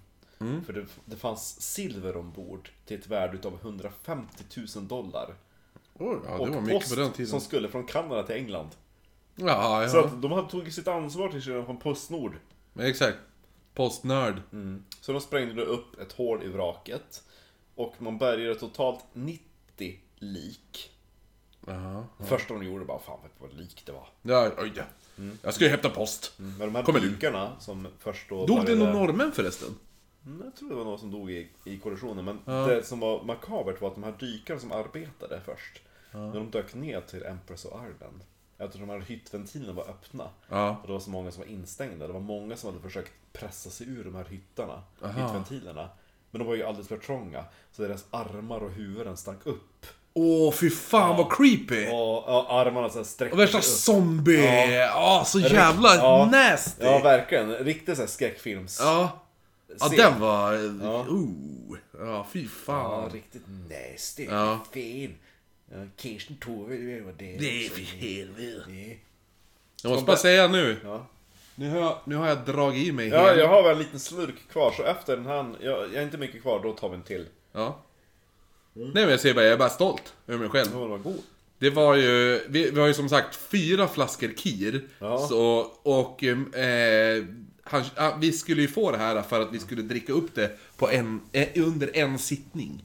[0.65, 4.43] För det, det fanns silver ombord till ett värde utav 150
[4.75, 5.35] 000 dollar.
[5.93, 8.69] Oj, ja, och post som skulle från Kanada till England.
[9.35, 10.05] Ja, Så ja.
[10.05, 12.35] att de hade tagit sitt ansvar till sig från Postnord.
[12.79, 13.17] Exakt.
[13.73, 14.41] Postnörd.
[15.01, 17.23] Så de sprängde då upp ett hål i vraket.
[17.75, 20.91] Och man bärgade totalt 90 lik.
[21.67, 22.05] Jaha.
[22.17, 24.07] Det första de gjorde bara, fan vad lik det var.
[24.21, 24.83] Ja, oj ja.
[25.41, 26.33] Jag ska ju hämta post.
[26.37, 27.09] Men de här Kommer du?
[27.09, 28.45] dykarna som först då...
[28.45, 29.69] Dog det någon norrmän förresten?
[30.25, 32.25] Mm, Jag tror det var någon som dog i, i kollisionen.
[32.25, 35.81] Men det som var makabert var att de här dykarna som arbetade först.
[36.11, 38.21] När de dök ner till Empress of Ireland.
[38.65, 40.29] Eftersom de här hyttventilerna var öppna.
[40.49, 40.69] Ja.
[40.81, 42.07] Och det var så många som var instängda.
[42.07, 44.83] Det var många som hade försökt pressa sig ur de här hyttarna.
[45.01, 45.89] Hyttventilerna.
[46.31, 47.43] Men de var ju alldeles för trånga.
[47.71, 49.85] Så deras armar och huvuden stack upp.
[50.15, 51.87] Åh, fy fan vad creepy!
[51.87, 53.63] Och, och armarna så sträckte Och värsta upp.
[53.63, 54.75] zombie!
[54.75, 56.29] Ja, så jävla Ja.
[56.31, 56.85] nasty!
[56.85, 57.49] Ja, verkligen.
[57.55, 58.79] Riktigt såhär skräckfilms...
[58.81, 59.19] Ja.
[59.79, 60.53] Ja, den var...
[60.83, 61.01] Ja.
[61.01, 61.77] Oh.
[61.99, 63.09] Ja, fy Ja, fan.
[63.09, 64.23] riktigt nasty.
[64.25, 64.59] Ja.
[64.71, 65.15] Fin.
[65.75, 67.37] Ja, Kirsten Tove, det var det.
[67.37, 68.97] Det är för helvete.
[69.83, 70.77] Jag måste bara säga nu.
[70.83, 71.07] Ja.
[71.55, 73.77] Nu har jag, nu har jag dragit i mig ja, hela- jag har väl en
[73.77, 75.55] liten slurk kvar, så efter den här...
[75.61, 77.25] Jag, jag är inte mycket kvar, då tar vi en till.
[77.51, 77.79] Ja.
[78.73, 80.69] Nej men jag säger bara, jag är bara stolt över mig själv.
[80.71, 81.21] Den var god.
[81.59, 84.81] Det var ju, vi, vi har ju som sagt fyra flaskor Kir.
[84.99, 85.27] Ja.
[85.27, 87.23] Så, och eh,
[87.63, 90.57] han, ah, vi skulle ju få det här för att vi skulle dricka upp det
[90.77, 92.83] på en, eh, under en sittning.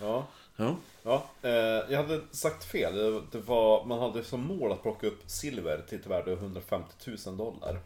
[0.00, 0.28] Ja.
[0.56, 0.76] Ja.
[1.06, 1.50] Ja, eh,
[1.92, 3.22] jag hade sagt fel.
[3.32, 6.92] Det, var, man hade som mål att plocka upp silver till ett värde av 150
[7.26, 7.78] 000 dollar.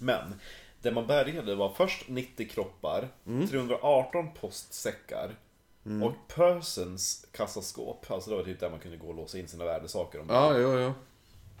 [0.00, 0.34] Men,
[0.82, 3.08] det man bärgade var först 90 kroppar,
[3.50, 5.30] 318 postsäckar
[6.04, 8.10] och Persons kassaskåp.
[8.10, 10.20] Alltså det var typ där man kunde gå och låsa in sina värdesaker.
[10.20, 10.36] ombord.
[10.36, 10.94] Ja, ja, ja.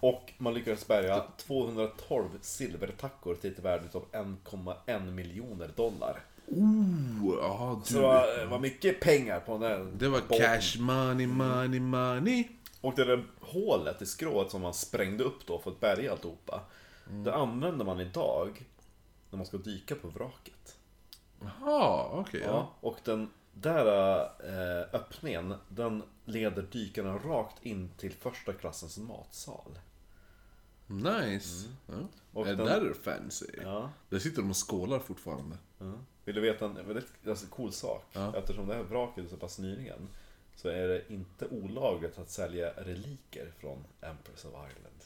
[0.00, 6.20] Och man lyckades bärga 212 silvertackor till ett värde av 1,1 miljoner dollar.
[6.50, 8.00] Oh, Så du.
[8.00, 10.38] det var, var mycket pengar på den Det var båten.
[10.46, 12.48] cash money, money, money.
[12.80, 16.60] Och det där hålet i skrået som man sprängde upp då för att bärga alltihopa.
[17.24, 18.62] Det använder man idag
[19.30, 20.76] när man ska dyka på vraket.
[21.40, 22.40] Jaha, okej.
[22.44, 22.48] ja.
[22.50, 22.74] Ja.
[22.80, 29.78] Och den där eh, öppningen, den leder dykarna rakt in till första klassens matsal.
[30.90, 31.68] Nice.
[31.86, 31.94] Ja.
[31.94, 32.06] Mm.
[32.32, 33.46] Och är det där fancy?
[33.62, 33.90] Ja.
[34.08, 35.56] Där sitter de och skålar fortfarande.
[35.78, 35.92] ja.
[36.24, 38.04] Vill du veta en väldigt alltså, cool sak?
[38.12, 38.36] Ja.
[38.36, 40.08] Eftersom det här vraket är så pass nyligen
[40.56, 45.00] så är det inte olagligt att sälja reliker från Empress of Ireland.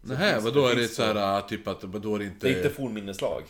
[0.00, 2.46] Nej, vadå är det så här typ att vadå är det inte...
[2.46, 3.42] Det är inte fornminneslag.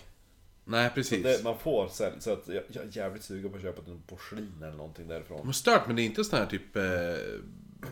[0.64, 1.22] Nej, precis.
[1.22, 4.02] Det, man får sälja, så att jag, jag är jävligt sugen på att köpa en
[4.06, 5.40] porslin eller någonting därifrån.
[5.44, 6.76] Men stört, men det är inte sån här typ...
[6.76, 6.82] Eh...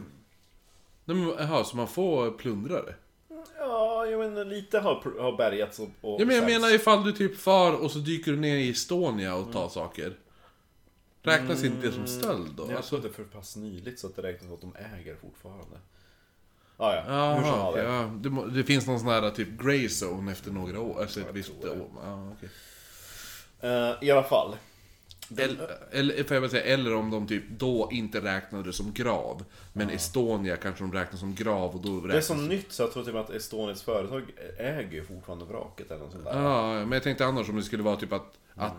[1.04, 2.94] Nej, men, Jaha, så man får plundra det?
[4.06, 7.12] Ja, jag menar lite har, har bärgats och, och Ja, men jag menar ifall du
[7.12, 10.16] typ far och så dyker du ner i Estonia och tar saker.
[11.22, 12.66] Räknas inte det som stöld då?
[12.68, 15.76] Jag Alltså, det för pass nyligt så att det räknas att de äger fortfarande.
[16.76, 18.10] Ah, ja, hur som okej, ja.
[18.14, 21.64] det, det finns någon sån här typ grey zone efter några år, alltså ett visst
[21.64, 21.88] år.
[22.04, 22.48] Ja, okej.
[23.60, 24.56] Eh, I alla fall.
[25.36, 28.92] Eller, eller, får jag väl säga, eller om de typ då inte räknade det som
[28.92, 29.44] grav.
[29.72, 32.82] Men Estonia kanske de räknar som grav och då räknas Det är så nytt så
[32.82, 34.22] jag tror typ att Estonias företag
[34.58, 36.42] äger fortfarande vraket eller något sånt där.
[36.42, 38.74] Ja, men jag tänkte annars om det skulle vara typ att, att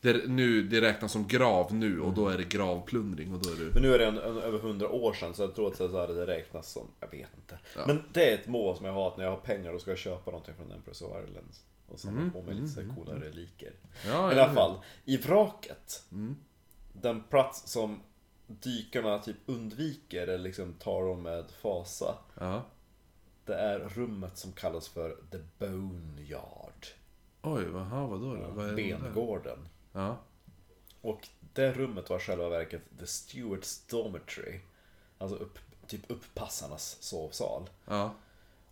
[0.00, 3.56] Det, nu, det räknas som grav nu och då är det gravplundring och då är
[3.56, 3.74] det...
[3.74, 6.00] Men nu är det en, en, över hundra år sedan så jag tror att så
[6.00, 7.58] här, det räknas som, jag vet inte.
[7.86, 9.90] Men det är ett mål som jag har att när jag har pengar då ska
[9.90, 11.48] jag köpa någonting från Empress of Ireland.
[11.92, 13.72] Och samla på mig lite så här coola reliker.
[14.06, 16.04] Ja, I alla fall, i vraket.
[16.92, 18.00] Den plats som
[18.46, 22.14] dykarna typ undviker eller liksom tar dem med fasa.
[22.40, 22.62] Ja.
[23.44, 26.86] Det är rummet som kallas för The Boneyard.
[27.42, 28.50] Oj, aha, vadå då?
[28.50, 28.74] Vad?
[28.74, 29.68] Bengården.
[29.92, 30.18] Ja.
[31.00, 34.60] Och det rummet var själva verket The Stewards Dormitory.
[35.18, 37.70] Alltså upp, typ upppassarnas sovsal.
[37.84, 38.14] Ja.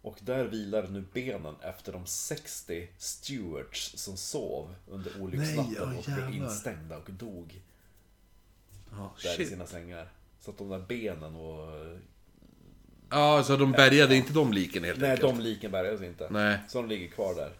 [0.02, 5.98] Och där vilar nu benen efter de 60 stewards som sov under olycksnatten Nej, åh,
[5.98, 7.62] och blev instängda och dog
[8.92, 9.48] Ja, där i shit.
[9.48, 10.08] sina sängar.
[10.40, 11.98] Så att de där benen och...
[13.10, 15.34] Ja, så de bärgade inte de liken helt Nej, enkelt?
[15.36, 16.28] de liken bärgas inte.
[16.30, 16.58] Nej.
[16.68, 17.52] Så de ligger kvar där.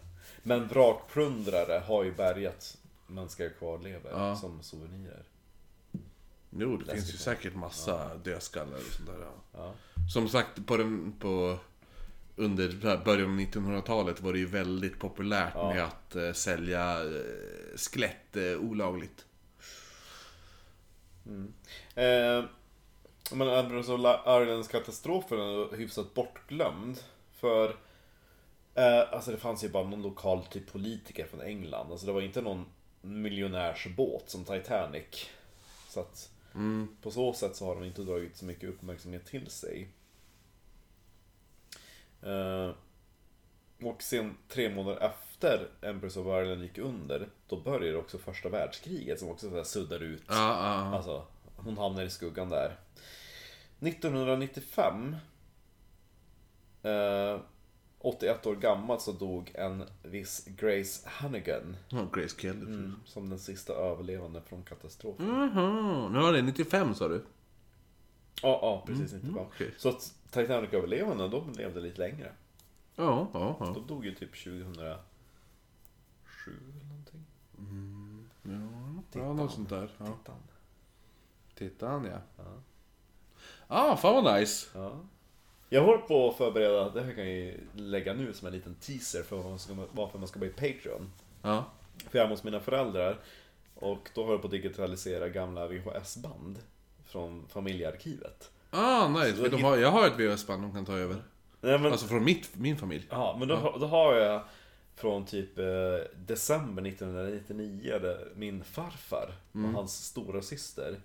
[0.43, 2.77] Men vrakplundrare har ju bärgat
[3.07, 4.35] mänskliga kvarlevor Ja.
[4.35, 5.23] som souvenirer.
[6.57, 7.21] Jo, det finns ju Läskigt.
[7.21, 9.19] säkert massa dödskallar och sånt där.
[9.21, 9.33] Ja.
[9.53, 9.73] Ja.
[10.13, 11.59] Som sagt, på den, på,
[12.35, 15.73] under början av 1900-talet var det ju väldigt populärt Ja.
[15.73, 19.25] med att eh, sälja eh, skelett eh, olagligt.
[21.95, 22.43] Eh,
[23.33, 26.99] men Ambrose of Irelands katastrofen är hyfsat bortglömd.
[27.35, 27.75] För
[28.75, 31.91] eh, alltså det fanns ju bara någon lokal typ politiker från England.
[31.91, 32.65] Alltså det var inte någon
[33.01, 35.29] miljonärsbåt som Titanic.
[35.89, 36.29] Så att
[37.01, 39.87] på så sätt så har de inte dragit så mycket uppmärksamhet till sig.
[42.23, 42.71] Eh,
[43.87, 49.19] och sen tre månader efter Empress of Ireland gick under, då började också första världskriget
[49.19, 50.95] som också så här suddar ut Ja, ja, ja.
[50.97, 51.25] Alltså,
[51.55, 52.77] hon hamnar i skuggan där.
[53.79, 55.15] 1995
[56.83, 57.39] eh,
[57.99, 62.61] 81 år gammal så dog en viss Grace Hannigan ja Grace Kelly.
[62.65, 67.23] mm, Som den sista överlevande från katastrofen Mhm, nu var det 95 sa du?
[68.41, 69.41] Ja, ja precis inte bra.
[69.41, 69.73] Mm, okej.
[69.77, 72.31] Så att Titanic-överlevande, de levde lite längre.
[72.95, 73.65] Ja, ja, ja.
[73.73, 74.97] De dog ju typ 2007
[76.45, 77.25] eller någonting.
[79.13, 79.89] Ja, något sånt där.
[79.97, 80.05] Ja.
[80.05, 80.35] Tittan.
[81.55, 82.43] Titta han ja.
[83.67, 84.69] Ah, fan vad nice.
[84.73, 84.99] Ja.
[85.69, 88.75] Jag håller på att förbereda, det här kan jag ju lägga nu som en liten
[88.75, 91.11] teaser för vad man ska, varför man ska bli Patreon.
[91.41, 91.65] Ja.
[92.09, 93.19] För jag är hos mina föräldrar
[93.75, 96.59] och då håller jag på att digitalisera gamla VHS-band
[97.11, 98.51] från familjearkivet.
[98.69, 99.37] Ah, nice.
[99.37, 101.15] Så de har, jag har ett VHS-band de kan ta över.
[101.61, 103.07] Nej, men, Alltså från mitt, min familj.
[103.09, 104.41] ja, men då, har- då har jag
[104.95, 105.65] från typ eh,
[106.15, 111.01] december 1999 där min farfar och hans stora syster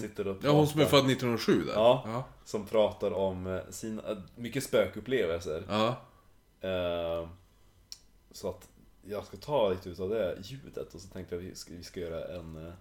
[0.00, 1.72] sitter och Ja, hon som är pratar- född 1907 där.
[1.74, 2.02] Ja.
[2.06, 2.24] Ja.
[2.44, 5.62] Som pratar om eh, sina, eh, mycket spökupplevelser.
[5.68, 5.88] Ja.
[6.68, 7.28] Eh,
[8.30, 8.68] så att
[9.04, 11.84] jag ska ta lite utav det ljudet och så tänkte jag att vi ska, vi
[11.84, 12.72] ska göra en, eh,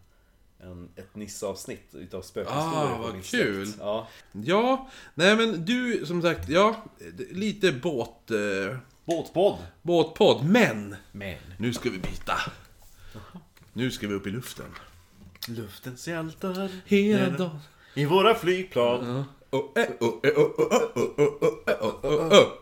[0.64, 3.66] en, ett Nisse-avsnitt utav spökhistorier Ah, vad kul.
[3.68, 3.80] släkt.
[3.82, 4.08] Ja.
[4.32, 6.84] Ja, nej men du som sagt, ja,
[7.32, 8.32] lite båt...
[8.32, 9.58] Eh, Båtpodd!
[9.82, 12.38] båtpodd, men Men nu ska vi byta.
[13.74, 14.66] Nu ska vi upp i luften.
[15.48, 17.60] luftens hjältar Hela dagen.
[17.94, 19.18] i våra flygplan.
[19.18, 19.24] Oh,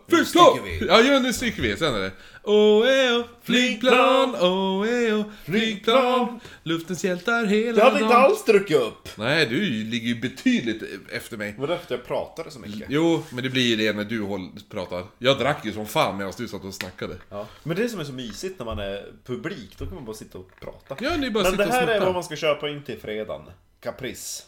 [0.08, 0.58] Flygplan!
[0.88, 1.76] Ja, gör nu sticker vi.
[1.76, 2.12] Sen är det.
[2.42, 6.40] Åh, flygplan, åh, flygplan.
[6.62, 7.78] Luftens hjältar hela dagen.
[7.78, 9.08] Jag hade inte alls druckit upp.
[9.16, 11.54] Nej, du ligger ju betydligt efter mig.
[11.58, 12.86] Var det efter jag pratade så mycket?
[12.88, 15.04] Jo, men det blir ju det när du pratar.
[15.18, 17.16] Jag drack ju som fan medan du satt och snackade.
[17.28, 17.46] Ja.
[17.62, 20.16] Men det är som är så mysigt när man är publik, då kan man bara
[20.16, 21.04] sitta och prata.
[21.04, 23.42] Ja, ni bara men det här och är vad man ska köpa in till fredagen.
[23.80, 24.42] Caprice.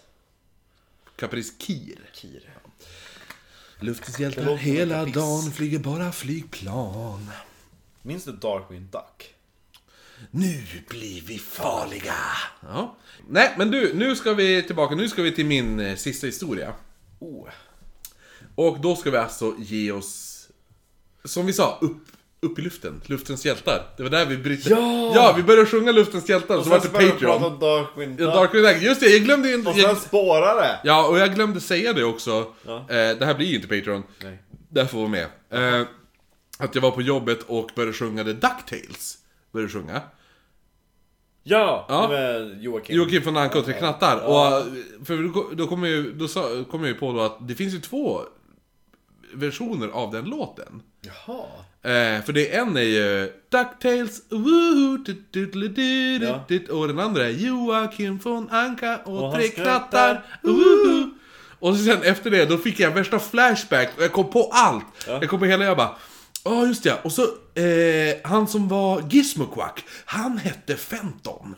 [1.23, 1.99] Caprice Kir.
[2.13, 2.51] Kir.
[3.81, 7.31] Luftens hjältar hela dagen flyger bara flygplan.
[8.03, 9.35] Minns du Darkwing Duck?
[10.31, 12.15] Nu blir vi farliga.
[12.61, 12.97] Ja.
[13.29, 14.95] Nej, men du, nu ska vi tillbaka.
[14.95, 16.75] Nu ska vi till min eh, sista historia.
[17.19, 17.49] Oh.
[18.55, 20.49] Och då ska vi alltså ge oss,
[21.25, 22.09] som vi sa, upp,
[22.43, 23.01] upp i luften.
[23.07, 23.87] Luftens hjältar.
[23.97, 24.71] Det var där vi brytte.
[24.71, 25.13] Ja!
[25.15, 27.53] Ja, vi började sjunga Luftens hjältar, så var det började vi prata Patreon.
[27.53, 28.51] om Darkwing Ja, Duck.
[28.51, 28.83] Knight.
[28.83, 32.05] Just det, jag glömde ju Och sen Jag, spårade ja, och jag glömde säga det
[32.05, 32.47] också.
[32.67, 32.77] Ja.
[32.79, 32.87] Eh,
[33.19, 34.03] det här blir ju inte Patreon.
[34.73, 34.87] Nej.
[34.87, 35.27] Får vara med.
[35.51, 35.87] Eh,
[36.59, 39.19] att jag var på jobbet och började sjunga The DuckTales.
[39.53, 40.01] Började sjunga.
[41.43, 41.87] Ja!
[41.89, 42.09] Ja.
[42.09, 42.97] Med Joakim.
[42.97, 44.17] Joakim från Anka och Tre Knattar.
[44.17, 44.65] Och,
[45.07, 46.29] för då, då kom jag ju, då
[46.65, 48.21] kom jag ju på då att det finns ju två
[49.35, 50.83] versioner av den låten.
[51.01, 51.45] Jaha.
[51.85, 55.35] Eh, för det en är ju DuckTales, woohoo, tut,
[56.69, 56.75] Ja.
[56.75, 61.11] och den andra är Joakim från Anka och, Och Tre Knattar, woohoo.
[61.59, 64.85] Och sen efter det, då fick jag värsta flashback och jag kom på allt.
[65.07, 65.13] Ja.
[65.21, 65.97] Jag kom på hela, jag bara
[66.45, 66.99] Ja, just ja.
[67.03, 67.23] Och så,
[67.61, 71.55] eh, han som var Gizmoquack, han hette Fenton.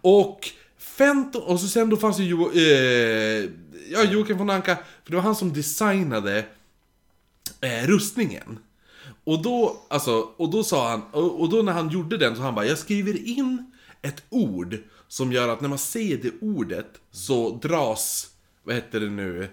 [0.00, 0.48] och
[0.78, 3.48] Fenton, och så sen då fanns ju jo, eh,
[3.92, 6.44] ja, Joakim von Anka, för det var han som designade
[7.60, 8.58] eh, rustningen.
[9.24, 12.54] Och då, alltså, och då sa han, och, då när han gjorde den så han
[12.54, 13.72] bara, jag skriver in
[14.02, 14.78] ett ord
[15.08, 18.30] som gör att när man säger det ordet så dras,
[18.62, 19.48] vad heter det nu,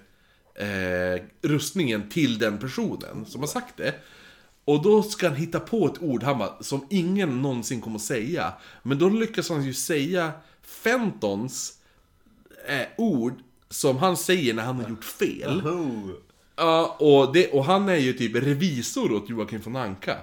[0.55, 3.95] eh, rustningen till den personen som har sagt det.
[4.65, 8.01] Och då ska han hitta på ett ord, han bara, som ingen någonsin kommer att
[8.01, 8.53] säga.
[8.83, 10.31] Men då lyckas han ju säga
[10.61, 11.73] Fentons
[12.67, 13.33] eh, ord
[13.69, 15.61] som han säger när han har gjort fel.
[16.61, 20.17] Ja, och, det, och han är ju typ revisor åt Joakim von Anka.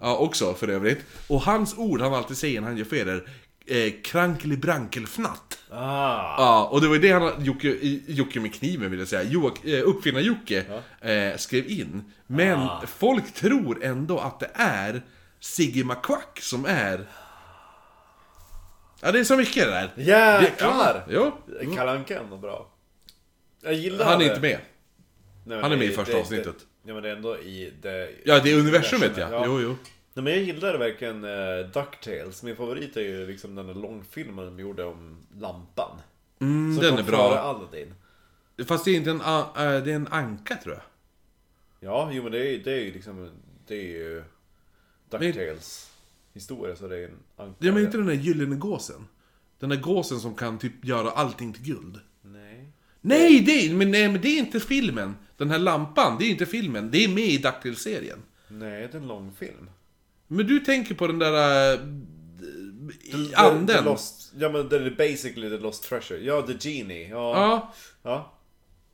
[0.00, 0.98] Ja, också för övrigt.
[1.28, 3.22] Och hans ord han alltid säger när han gör fel är
[3.66, 5.58] eh, krankelibrankelfnatt.
[5.70, 6.34] Ah.
[6.38, 7.68] Ja, och det var ju det han, Jocke,
[8.06, 10.64] Jocke med kniven vill jag säga, Joak, eh, Uppfinnar-Jocke
[11.00, 12.12] eh, skrev in.
[12.26, 12.82] Men Ah.
[12.86, 15.02] folk tror ändå att det är
[15.40, 17.06] Sigge McQuack som är...
[19.00, 19.90] Ja, det är så mycket det där.
[19.96, 21.04] Jäklar!
[21.08, 21.38] Det, ja,
[21.76, 22.66] Kalle Anka är ändå bra.
[23.62, 24.24] Jag gillar han är det.
[24.28, 24.58] inte med.
[25.44, 26.58] Nej, men Han är med i första det- avsnittet.
[26.58, 28.10] Det, ja men det är ändå i det...
[28.24, 29.28] Ja, det är universumet ja.
[29.30, 29.42] Ja.
[29.46, 29.76] Jo, jo.
[30.14, 32.42] Nej men jag gillar verkligen uh, DuckTales.
[32.42, 35.98] Min favorit är ju liksom den där långfilmen de gjorde om lampan.
[36.40, 37.38] Mm, Som den är bra.
[37.38, 37.94] Aladdin.
[38.66, 40.82] Fast det är inte en, äh, det är en anka tror jag.
[41.80, 43.30] Ja, jo men det är, det är ju liksom...
[43.66, 44.22] Det är ju
[45.10, 45.90] DuckTales
[46.34, 47.56] historia så det är en anka.
[47.58, 49.08] Ja, men inte den där gyllene gåsen.
[49.58, 52.00] Den där gåsen som kan typ göra allting till guld.
[52.22, 52.72] Nej.
[53.00, 55.16] Nej, det men, nej, men det är inte filmen.
[55.42, 56.90] Den här lampan, det är inte filmen.
[56.90, 58.18] Det är med i DuckTales-serien.
[58.48, 59.70] Nej, det är en långfilm.
[60.28, 61.72] Men du tänker på den där...
[61.72, 61.78] Äh,
[63.12, 63.66] The- anden.
[63.66, 66.18] The Lost, ja men det är basically the Lost Treasure.
[66.24, 67.08] Ja, The Genie.
[67.08, 67.16] Ja.
[67.36, 67.72] Ja.
[68.02, 68.32] ja.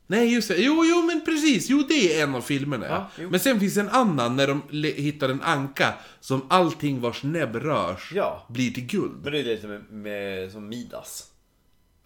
[0.07, 0.57] Nej, just det.
[0.59, 1.69] Jo, jo, men precis.
[1.71, 2.87] Jo, det är en av filmerna.
[2.87, 3.31] Ja, jo.
[3.31, 4.63] men sen finns en annan när de
[4.97, 8.47] hittar en anka som allting vars näbb rörs Ja.
[8.49, 9.21] blir till guld.
[9.23, 11.27] Men det är lite med, med som Midas.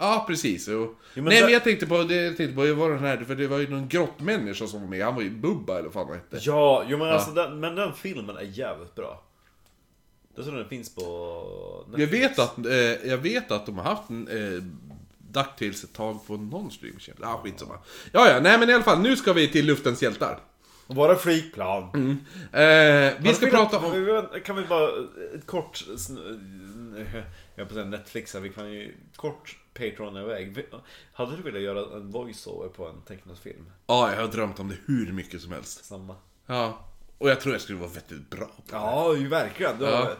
[0.03, 0.69] Ja, precis.
[0.69, 0.95] Jo.
[1.15, 3.16] men Nej, där- men jag tänkte på, det jag tänkte på, det var den här,
[3.16, 5.05] för det var ju någon grottmänniska som var med.
[5.05, 6.39] Han var ju Bubba eller vad fan han hette.
[6.41, 9.23] Ja, jo men alltså den, men den filmen är jävligt bra.
[10.37, 11.03] Jag tror den finns på
[11.91, 12.23] Jag Netflix.
[12.23, 12.74] vet att, eh,
[13.11, 14.62] jag vet att de har haft en eh,
[15.19, 17.20] DuckTales ett tag på någon streamtjänst.
[17.23, 17.74] Ja, ah, skitsamma.
[18.12, 20.39] Ja, ja, nej men i alla fall, nu ska vi till Luftens hjältar.
[20.87, 21.83] Våra flygplan.
[22.53, 24.27] Eh, vi ska prata om...
[24.45, 24.89] Kan vi bara,
[25.35, 25.85] ett kort...
[25.97, 27.23] sn-
[27.55, 30.66] Jag på säga Netflix här, vi kan ju kort Patreon iväg.
[31.12, 33.70] Hade du velat göra en voiceover på en tecknad film?
[33.86, 35.85] Ja, jag har drömt om det hur mycket som helst.
[35.85, 36.16] Samma.
[36.47, 36.89] Ja.
[37.19, 38.77] Och jag tror jag skulle vara vettigt bra på det.
[38.77, 39.77] Ja, ju verkligen.
[39.81, 40.12] Ja.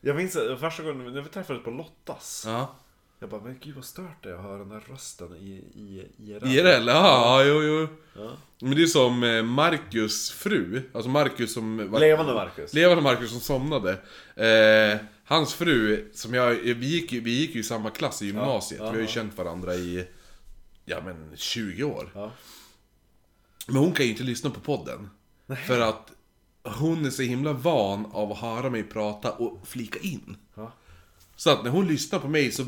[0.00, 2.44] Jag minns första gången när vi träffades på Lottas.
[2.46, 2.74] Ja.
[3.18, 6.06] Jag bara, men gud vad stört det är att höra den här rösten i, i
[6.18, 6.46] IRL.
[6.46, 7.88] IRL, ja, jo, jo.
[8.14, 8.30] Ja.
[8.60, 11.94] Men det är som eh, Marcus fru, alltså Marcus som...
[12.00, 12.74] Levande Marcus.
[12.74, 13.90] Levande Marcus som somnade.
[14.34, 18.80] Eh, hans fru, som jag, vi gick, vi gick ju i samma klass i gymnasiet.
[18.80, 20.06] Ja, vi har ju känt varandra i,
[20.84, 22.10] ja men 20 år.
[22.14, 22.32] Ja.
[23.66, 25.08] Men hon kan ju inte lyssna på podden.
[25.66, 26.12] För att
[26.64, 30.36] hon är så himla van av att höra mig prata och flika in.
[30.54, 30.72] Ja.
[31.36, 32.66] Så att när hon lyssnar på mig så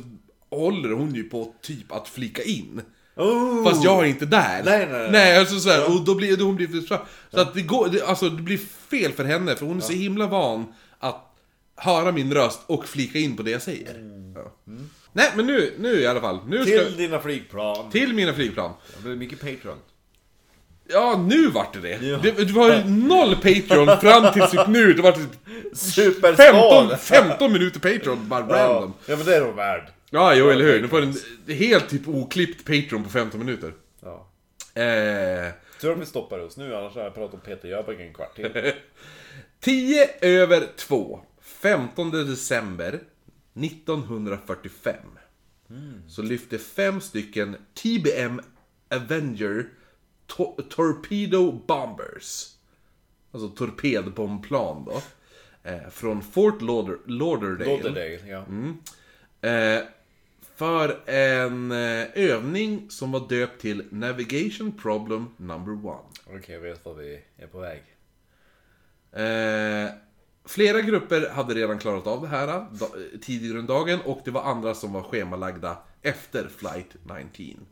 [0.50, 2.82] håller hon ju på typ att flika in.
[3.16, 3.64] Oh!
[3.64, 4.62] Fast jag är inte där.
[4.64, 5.10] Nej, nej, nej.
[5.10, 6.94] nej alltså så här, och då blir då hon blir så,
[7.30, 8.58] att det går, det, alltså det blir
[8.90, 10.66] fel för henne för hon är så himla van
[11.78, 13.94] höra min röst och flika in på det jag säger.
[14.34, 14.52] Ja.
[15.12, 16.38] Nej men nu, nu i alla fall.
[16.46, 17.90] Nu ska, Till dina flygplan.
[17.90, 18.72] till mina flygplan.
[18.96, 19.78] Det blir mycket Patreon.
[20.90, 22.06] Ja, nu vart det det.
[22.06, 22.18] Ja.
[22.22, 24.92] Det var ju noll Patreon fram till typ nu.
[24.92, 25.30] Det var typ
[25.72, 26.88] Superskal!
[26.96, 28.92] 15, 15 minuter Patreon, bara random.
[29.06, 29.88] ja, men det är de värd.
[30.10, 30.80] Ja, jo eller hur.
[30.82, 31.14] Nu får en
[31.54, 33.72] helt typ oklippt Patreon på 15 minuter.
[34.02, 34.28] Ja.
[34.82, 38.14] Eh, Tur att vi stoppar oss nu, annars har jag pratat om Peter Jöback en
[38.14, 38.50] kvart till.
[39.60, 41.20] 10 över 2.
[41.62, 43.00] 15 december
[43.54, 44.96] 1945.
[46.08, 48.40] Så lyfte fem stycken TBM
[48.88, 49.68] Avenger
[50.26, 52.54] to- Torpedo Bombers.
[53.32, 55.02] Alltså torpedbombplan då.
[55.70, 57.70] Eh, från Fort Lauder- Lauderdale.
[57.82, 58.44] Lauderdale, ja.
[59.48, 59.82] Eh,
[60.56, 66.02] för en eh, övning som var döpt till Navigation Problem Number One.
[66.26, 67.82] Okej, jag vet var vi är på väg.
[70.48, 72.88] Eh, flera grupper hade redan klarat av det här da,
[73.22, 76.96] tidigare under dagen och det var andra som var schemalagda efter flight
[77.36, 77.66] 19.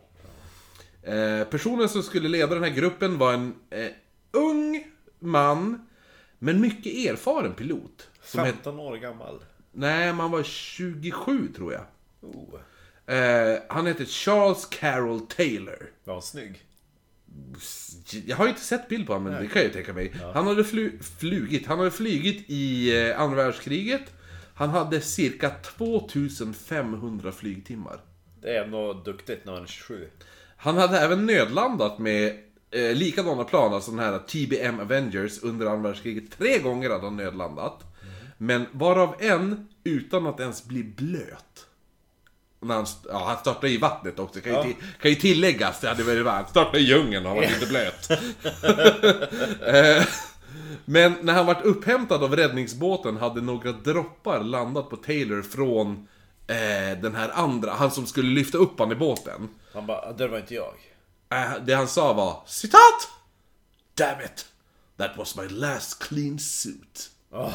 [1.02, 3.90] Eh, personen som skulle leda den här gruppen var en eh,
[4.32, 4.84] ung
[5.18, 5.88] man,
[6.38, 8.08] men mycket erfaren pilot.
[8.22, 9.40] Som het, 15 år gammal.
[9.72, 11.84] nej, man var 27 tror jag.
[12.20, 12.60] Oh.
[13.14, 15.90] Eh, han hette Charles Carroll Taylor.
[16.06, 16.62] Han snygg?
[18.26, 20.12] Jag har inte sett bild på honom, men det kan jag ju tänka mig.
[20.34, 24.02] Han hade flu, flugit, han hade flygit i eh, andra världskriget.
[24.54, 28.00] Han hade cirka 2500 flygtimmar.
[28.42, 30.08] Det är ändå duktigt när man är 27.
[30.56, 32.38] Han hade även nödlandat med
[32.70, 36.38] eh, likadana plan, alltså den här TBM Avengers under andra världskriget.
[36.38, 37.84] Tre gånger hade han nödlandat.
[38.38, 41.65] Men varav en utan att ens bli blöt.
[42.68, 45.80] Han, ja, han störtade i vattnet också, kan ju, till, kan ju tilläggas.
[45.80, 46.48] Det hade varit varmt.
[46.50, 48.10] Störtade i djungeln och han var inte blöt.
[49.66, 50.04] Eh,
[50.84, 56.08] Men när han vart upphämtad av räddningsbåten hade några droppar landat på Taylor från
[56.46, 59.48] eh, den här andra, han som skulle lyfta upp han i båten.
[59.74, 60.74] Han bara, det var inte jag.
[61.32, 63.08] Eh, det han sa var citat!
[63.94, 64.46] Damn it!
[64.96, 67.10] That was my last clean suit.
[67.30, 67.54] Oh.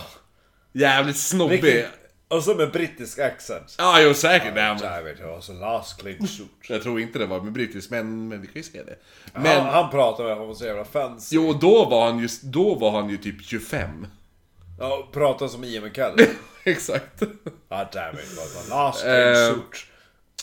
[0.73, 1.64] Jävligt snobbig.
[1.64, 1.91] Vilken...
[2.31, 3.75] Och så med brittisk accent.
[3.77, 4.55] Ja, jo säkert.
[4.55, 6.47] Nej, men David, it was a last suit.
[6.69, 8.95] jag tror inte det var med brittisk, men, men vi kan ju se det.
[9.33, 9.45] Men...
[9.45, 11.35] Han, han pratar med honom så jävla fancy.
[11.35, 14.07] jo, då var han just, då var han ju typ 25.
[14.79, 16.27] Ja, pratar som Ian McKellen.
[16.63, 17.21] Exakt.
[17.69, 19.85] ah, damn it, was a last clean Eh, suit.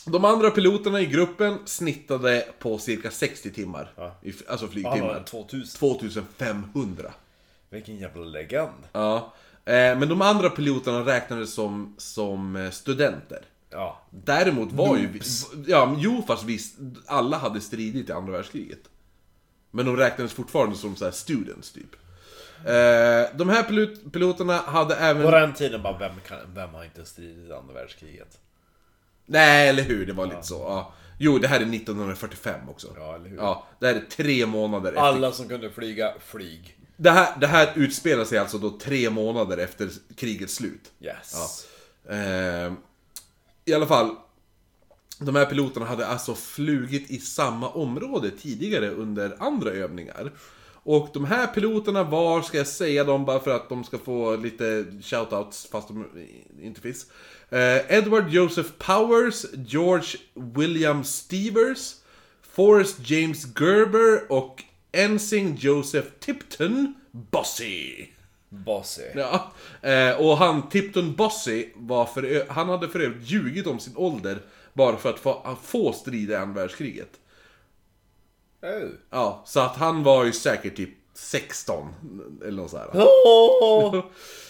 [0.05, 3.93] De andra piloterna i gruppen snittade på cirka 60 timmar.
[3.97, 4.17] Ja.
[4.23, 5.07] I, alltså flygtimmar.
[5.15, 5.79] var 2000.
[5.79, 7.13] 2500.
[7.71, 8.83] Vilken jävla legend.
[8.93, 9.33] Ja.
[9.69, 13.43] Eh, men de andra piloterna räknades som, som eh, studenter.
[13.71, 14.03] Ja.
[14.11, 15.21] Däremot var ju...
[15.67, 18.81] Ja, jo fast visst, alla hade stridit i andra världskriget.
[19.71, 21.95] Men de räknades fortfarande som så här students typ.
[22.65, 25.23] Eh, de här pilot, piloterna hade även...
[25.23, 28.39] På den tiden bara, vem, kan, vem har inte stridit i andra världskriget?
[29.27, 30.07] Nej, eller hur?
[30.07, 30.55] Det var lite så.
[30.55, 30.93] Ja.
[31.19, 32.89] Jo, det här är 1945 också.
[32.97, 33.37] Ja, eller hur?
[33.37, 35.03] Ja, det här är tre månader efter.
[35.03, 36.78] Alla som kunde flyga, flyg.
[37.01, 40.93] Det här, det här utspelar sig alltså då tre månader efter krigets slut.
[41.01, 41.67] Yes.
[42.09, 42.73] Eh,
[43.65, 44.17] I alla fall.
[45.21, 50.33] De här piloterna hade alltså flugit i samma område tidigare under andra övningar.
[50.83, 54.37] Och de här piloterna var, ska jag säga dem bara för att de ska få
[54.37, 56.07] lite shoutouts fast de
[56.63, 57.07] inte finns.
[57.51, 61.95] Eh, Edward Joseph Powers, George William Stevers,
[62.43, 68.07] Forrest James Gerber och Ensign Joseph Tipton Bossy.
[68.49, 69.03] Bossy.
[69.15, 69.53] Ja,
[69.83, 74.39] eh, och han Tipton Bossy var för han hade för övrigt ljugit om sin ålder
[74.73, 77.11] bara för att få, få strida i andra världskriget.
[78.63, 78.89] Oh.
[79.11, 81.95] Ja, så att han var ju säkert typ 16,
[82.43, 82.91] eller något sådär.
[82.95, 84.05] Oh.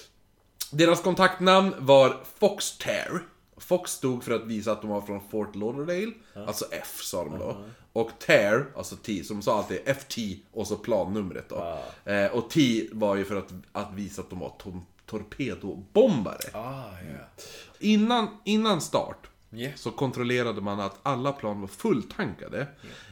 [0.72, 3.20] Deras kontaktnamn var Foxterre.
[3.68, 6.12] Fox stod för att visa att de var från Fort Lauderdale,
[6.46, 7.64] alltså F sa de då.
[7.92, 10.16] Och Tear, alltså T, som sa alltid FT
[10.52, 11.78] och så plannumret då.
[12.12, 16.38] Eh, och T var ju för att, att visa att de var tor- torpedobombare.
[16.52, 17.42] Ah, ja.
[17.78, 19.74] Innan, innan start Yeah.
[19.76, 22.66] så kontrollerade man att alla plan var fulltankade.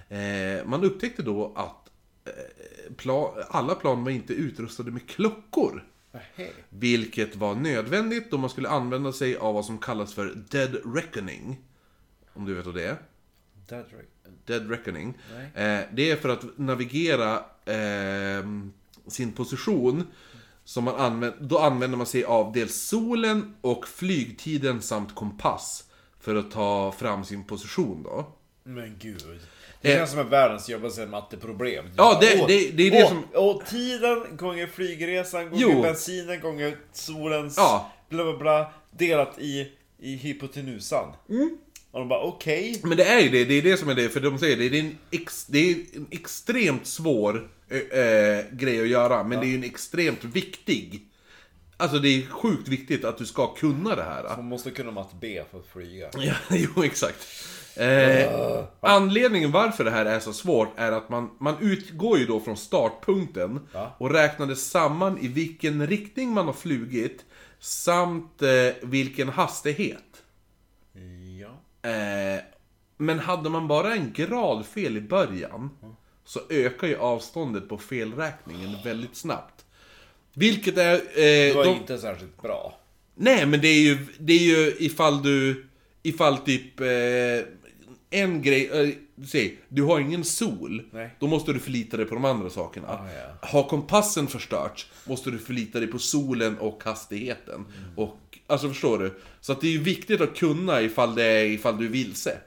[0.09, 1.91] Eh, man upptäckte då att
[2.25, 5.85] eh, pla, alla plan var inte utrustade med klockor.
[6.69, 11.61] Vilket var nödvändigt då man skulle använda sig av vad som kallas för Dead Reckoning.
[12.33, 12.97] Om du vet vad det är?
[13.69, 14.09] Dadrick.
[14.45, 15.19] Dead Reckoning.
[15.55, 17.35] Eh, det är för att navigera
[17.65, 18.47] eh,
[19.07, 20.07] sin position.
[20.65, 25.85] Som man använder, då använder man sig av dels solen och flygtiden samt kompass.
[26.21, 28.33] För att ta fram sin position då.
[28.63, 29.41] Men gud.
[29.87, 29.99] Det Eh.
[29.99, 31.85] känns som ett världens jobbigaste matteproblem.
[31.97, 35.83] Ja, det- Och- det- det är det och, som- Och tiden gånger flygresan gånger Jo.
[35.83, 37.55] bensinen gånger solens...
[37.57, 37.93] Ja.
[38.09, 38.73] Bla bla bla.
[38.91, 41.13] Delat i, i hypotenusan.
[41.29, 41.57] Mm.
[41.91, 42.81] Och de bara okej.
[42.85, 44.69] Men det är ju det, det är det som är det, för de säger det,
[44.69, 49.41] det är en, ex, det är en extremt svår eh, eh, grej att göra, men
[49.41, 51.03] det är ju en extremt viktig.
[51.77, 54.23] Alltså det är sjukt viktigt att du ska kunna det här.
[54.37, 56.09] Man måste kunna matte B för att flyga.
[56.19, 57.17] Ja, jo exakt.
[57.77, 62.41] Eh, anledningen varför det här är så svårt är att man, man utgår ju då
[62.41, 63.95] från startpunkten Ja.
[63.99, 67.25] och räknade samman i vilken riktning man har flugit
[67.61, 68.49] samt eh,
[68.83, 70.23] vilken hastighet.
[71.41, 71.89] Ja.
[71.91, 72.41] Eh,
[72.97, 75.71] men hade man bara en grad fel i början
[76.25, 79.65] så ökar ju avståndet på felräkningen väldigt snabbt.
[80.35, 81.01] Vilket är...
[81.15, 82.79] Det Eh, var de, inte särskilt bra.
[83.15, 85.67] Nej, men det är ju, det är ju ifall du...
[86.03, 86.81] Ifall typ...
[86.81, 86.87] Eh,
[88.11, 88.71] en grej...
[88.73, 90.83] Eh, se, du har ingen sol.
[90.93, 91.17] Nej.
[91.21, 92.89] Då måste du förlita dig på de andra sakerna.
[92.89, 93.49] Ah, ja.
[93.49, 97.55] Har kompassen förstörts måste du förlita dig på solen och hastigheten.
[97.55, 97.69] Mm.
[97.97, 99.21] Och, alltså förstår du?
[99.41, 102.39] Så att det är ju viktigt att kunna ifall, det är, ifall du är vilse.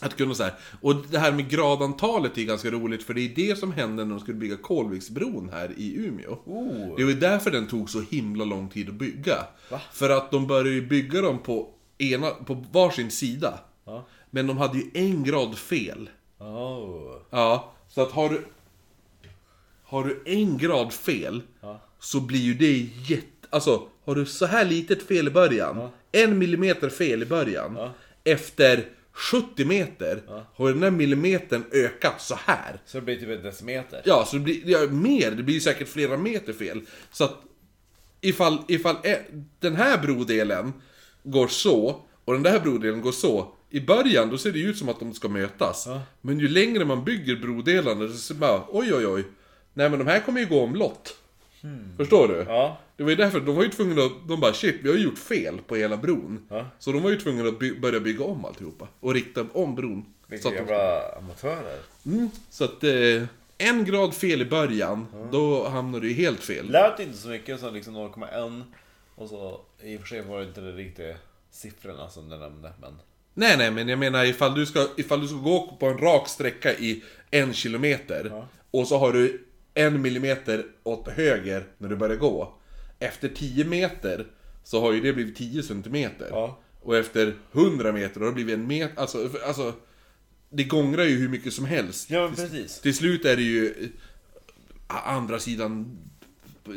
[0.00, 0.52] Att kunna så här.
[0.80, 4.10] Och det här med gradantalet är ganska roligt för det är det som hände när
[4.10, 6.38] de skulle bygga Kolviksbron här i Umeå.
[6.44, 6.96] Oh.
[6.96, 9.36] Det var ju därför den tog så himla lång tid att bygga.
[9.70, 9.80] Va?
[9.92, 11.68] För att de började ju bygga dem på,
[11.98, 13.60] ena, på varsin sida.
[13.84, 14.06] Ja.
[14.30, 16.10] Men de hade ju en grad fel.
[16.38, 17.16] Oh.
[17.30, 18.44] Ja, så att har du...
[19.84, 21.80] Har du en grad fel Ja.
[21.98, 23.26] så blir ju det jätte...
[23.50, 27.92] alltså, har du så här litet fel i början, en millimeter fel i början, Ja.
[28.24, 30.22] efter 70 meter
[30.54, 32.80] har den där millimetern ökat så här.
[32.86, 34.02] Så det blir typ en decimeter.
[34.04, 36.80] Ja, så det blir ja, mer, det blir säkert flera meter fel.
[37.12, 37.36] Så att
[38.20, 39.24] ifall, ifall e-
[39.60, 40.72] den här brodelen
[41.22, 44.88] går så, och den där brodelen går så, i början då ser det ut som
[44.88, 45.84] att de ska mötas.
[45.86, 46.02] Ja.
[46.20, 49.24] Men ju längre man bygger brodelarna, så ser man bara, oj oj oj.
[49.74, 51.14] Nej men de här kommer ju gå omlott.
[51.96, 52.34] Förstår du?
[52.48, 52.78] Ja.
[52.96, 55.04] Det var ju därför, de var ju tvungna att, de bara shit, vi har ju
[55.04, 56.46] gjort fel på hela bron.
[56.50, 56.66] Ja.
[56.78, 58.88] Så de var ju tvungna att by, börja bygga om alltihopa.
[59.00, 60.02] Och rikta om bron.
[60.02, 61.78] Så Vilka att de- jävla amatörer.
[62.06, 63.22] Mm, så att eh,
[63.58, 66.70] en grad fel i början, då hamnar du ju helt fel.
[66.70, 68.62] Lät inte så mycket som liksom 0,1
[69.14, 71.14] och så i och för sig var det inte de riktiga
[71.50, 72.94] siffrorna som du nämnde men
[73.38, 76.28] Nej, nej, men jag menar ifall du ska, ifall du ska gå på en rak
[76.28, 78.48] sträcka i en kilometer Ja.
[78.70, 79.44] och så har du
[79.74, 82.54] en millimeter åt höger när du börjar gå.
[82.98, 84.26] Efter 10 meter
[84.64, 86.28] så har ju det blivit 10 centimeter.
[86.30, 86.58] Ja.
[86.82, 89.72] Och efter 100 meter har det blivit en meter, alltså, alltså
[90.50, 92.10] det gångrar ju hur mycket som helst.
[92.10, 92.80] Ja precis.
[92.80, 93.66] Till slut är det ju
[94.88, 95.98] eh, andra sidan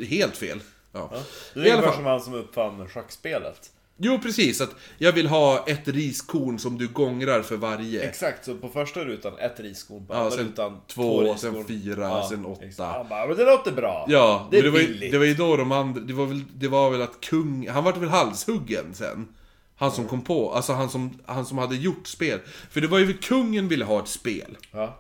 [0.08, 0.60] helt fel.
[0.92, 1.10] Ja.
[1.14, 1.24] Ja.
[1.54, 3.72] Det är ungefär som han som uppfann schackspelet.
[4.04, 4.62] Jo, precis.
[4.62, 8.02] Att jag vill ha ett riskorn som du gångrar för varje.
[8.10, 12.24] Exakt, så på första rutan ett riskorn, på Ja, andra rutan två, två sen fyra,
[12.24, 12.66] sen åtta.
[12.66, 12.96] exakt.
[12.98, 14.06] Han bara, men det låter bra.
[14.10, 16.44] Ja, det är det var, ju, det var ju då de andra, det var väl,
[16.56, 19.28] det var väl att kung, han var väl halshuggen sen.
[19.76, 22.40] Han som kom på, alltså han som, han som hade gjort spel.
[22.72, 24.58] För det var ju kungen ville ha ett spel.
[24.72, 25.00] Ja.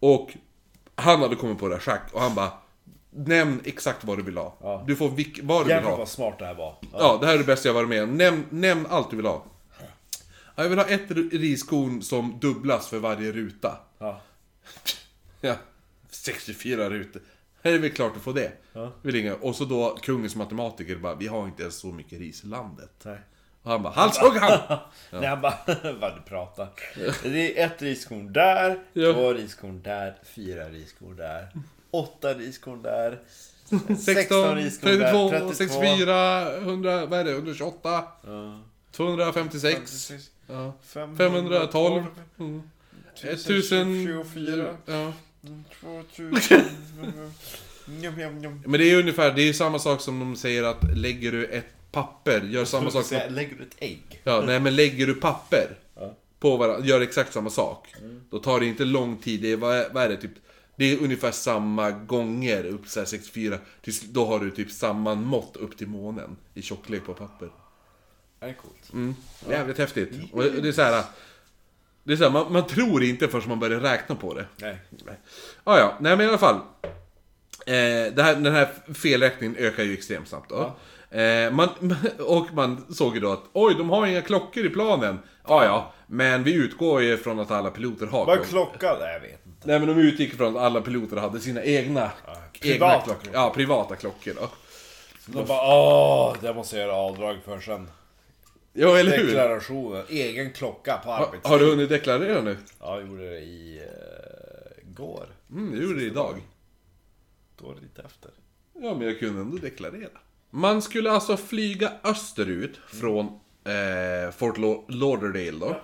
[0.00, 0.30] Och
[0.94, 2.50] han hade kommit på det här schack och han bara
[3.16, 4.56] Nämn exakt vad du vill ha.
[4.60, 4.84] Ja.
[4.86, 5.96] Du får vilk, vad du vill Jävlar ha.
[5.96, 6.76] vad smart det här var.
[6.80, 6.88] Ja.
[6.92, 8.16] Ja, det här är det bästa jag varit med om.
[8.16, 9.44] Nämn, nämn allt du vill ha.
[10.56, 13.78] Ja, Jag vill ha ett riskorn som dubblas för varje ruta.
[13.98, 14.20] Ja.
[15.40, 15.54] Ja,
[16.10, 17.22] 64 rutor.
[17.62, 18.52] Här är väl klart att få det.
[18.72, 18.92] Ja.
[19.02, 19.34] Vill inga.
[19.34, 22.90] Och så då kungens matematiker bara, vi har inte ens så mycket ris i landet.
[23.04, 23.18] Nej.
[23.62, 24.78] Och han bara, halshugg han!
[25.12, 25.58] Nej, han bara,
[26.00, 26.68] vad du pratar.
[27.22, 29.12] Det är ett riskorn där, Ja.
[29.12, 31.48] två riskorn där, fyra riskorn där,
[31.94, 33.18] åtta riskorn där,
[34.04, 35.52] 16, riskorn där, 32, 32.
[35.52, 37.30] 64, 100, vad är det?
[37.30, 38.60] 128, Ja.
[38.92, 40.12] 256,
[40.46, 42.04] ja, 512, 512,
[42.38, 42.62] mm,
[43.14, 45.12] 1000, 1024, ja.
[45.80, 46.64] 2000,
[47.86, 48.62] njam, njam, njam.
[48.66, 51.66] Men det är ungefär, det är samma sak som de säger att lägger du ett
[51.92, 53.18] papper, gör samma sak som...
[53.28, 54.20] Lägger du ett ägg?
[54.24, 55.76] Ja, nej men lägger du papper
[56.40, 57.94] på varandra, gör exakt samma sak.
[58.30, 60.30] Då tar det inte lång tid, det är, vad är det, typ
[60.76, 63.58] det är ungefär samma gånger upp så här 64.
[63.82, 67.48] Tills, då har du typ samma mått upp till månen i tjocklek på papper.
[68.40, 68.92] Det är coolt.
[68.92, 69.14] Mm.
[69.50, 70.32] Jävligt häftigt.
[70.32, 71.04] Och det är så här.
[72.04, 74.46] Det är så här, man, man tror inte förrän man börjar räkna på det.
[74.56, 74.78] Nej.
[75.64, 76.60] Ah, ja, nej men i alla fall.
[77.66, 80.76] Eh, det här, den här felräkningen ökar ju extremt snabbt då.
[81.18, 81.68] Eh, man,
[82.18, 85.18] och man såg ju då att oj, de har inga klockor i planen.
[85.48, 88.78] Ja, ja, men vi utgår ju från att alla piloter har Vad är klockor.
[88.78, 88.96] klockan?
[89.00, 89.78] Nej, jag vet inte.
[89.78, 92.10] Nej men de utgick från att alla piloter hade sina egna, egna
[92.60, 93.22] privata klockor.
[93.22, 93.34] klockor.
[93.34, 94.48] Ja, privata klockor då.
[95.26, 97.90] De bara åh, det måste jag göra avdrag för sen.
[98.72, 99.26] Ja, eller hur?
[99.26, 101.50] Deklarationen, egen klocka på Ha, arbetstid.
[101.50, 102.56] har du hunnit deklarera nu?
[102.80, 105.26] Ja, jag gjorde det i uh, går.
[105.50, 106.34] Mm, jag gjorde det idag.
[107.58, 108.30] Då lite efter.
[108.74, 110.08] Ja, men jag kunde ändå deklarera.
[110.50, 113.26] Man skulle alltså flyga österut från
[113.64, 114.58] eh, Fort
[114.88, 115.76] Lauderdale då.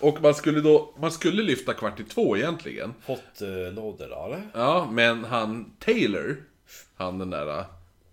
[0.00, 2.94] Och man skulle då, man skulle lyfta kvart i två egentligen.
[3.06, 4.42] Fått uh, lådor då, eller?
[4.54, 6.36] Ja, men han Taylor,
[6.96, 7.64] han den där uh,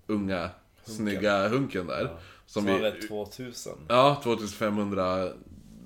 [0.07, 0.49] unga,
[0.83, 2.07] snygga hunken där.
[2.45, 3.73] Som Som vi, hade 2000.
[3.87, 5.29] ja, 2500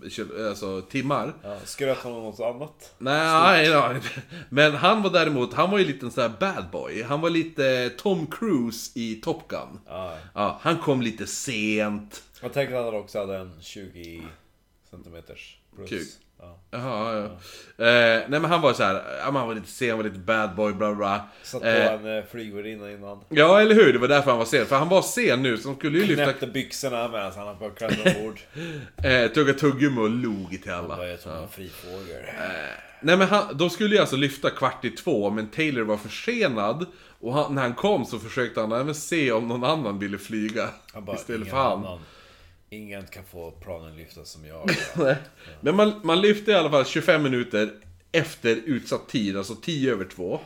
[0.09, 1.34] kil- alltså, timmar.
[1.43, 2.93] Ja, skröt han om något annat?
[2.97, 4.01] Nej, nej,
[4.49, 7.03] men han var däremot, han var ju lite en sån här bad boy.
[7.03, 9.80] Han var lite Tom Cruise i Top Gun.
[9.88, 10.17] Ja.
[10.34, 12.23] Ja, han kom lite sent.
[12.41, 14.23] Jag tänkte att han också hade en 20
[14.89, 15.90] centimeters plus.
[15.90, 16.08] Kuk.
[16.41, 16.60] Ja.
[16.72, 17.24] Jaha, ja.
[17.86, 20.56] Eh, nej men han var så här, han var lite sen, han var lite bad
[20.56, 21.26] boy, bla bla.
[21.44, 23.22] Satt på Eh, en uh, flygvärdinna innan.
[23.30, 23.94] ja, eller hur?
[23.94, 24.66] Det var därför han var sen.
[24.66, 26.24] För han var sen nu, så de skulle ju lyfta...
[26.24, 28.40] Knäppte byxorna medan han var klädd ombord.
[29.04, 30.98] Eh, tugga tuggummi och log till Han alla.
[30.98, 32.24] var ju som en fri fågel.
[33.02, 36.86] Nej men han, de skulle ju alltså lyfta kvart i två, men Taylor var försenad.
[37.20, 40.70] Och han, när han kom så försökte han även se om någon annan ville flyga.
[40.94, 41.78] Han bara, istället för han.
[41.78, 42.00] annan.
[42.72, 44.70] Ingen kan få planen lyfta som jag.
[44.96, 45.16] Nej.
[45.62, 47.74] Men man, man lyfte i alla fall 25 minuter
[48.12, 50.40] efter utsatt tid, alltså 10 över 2.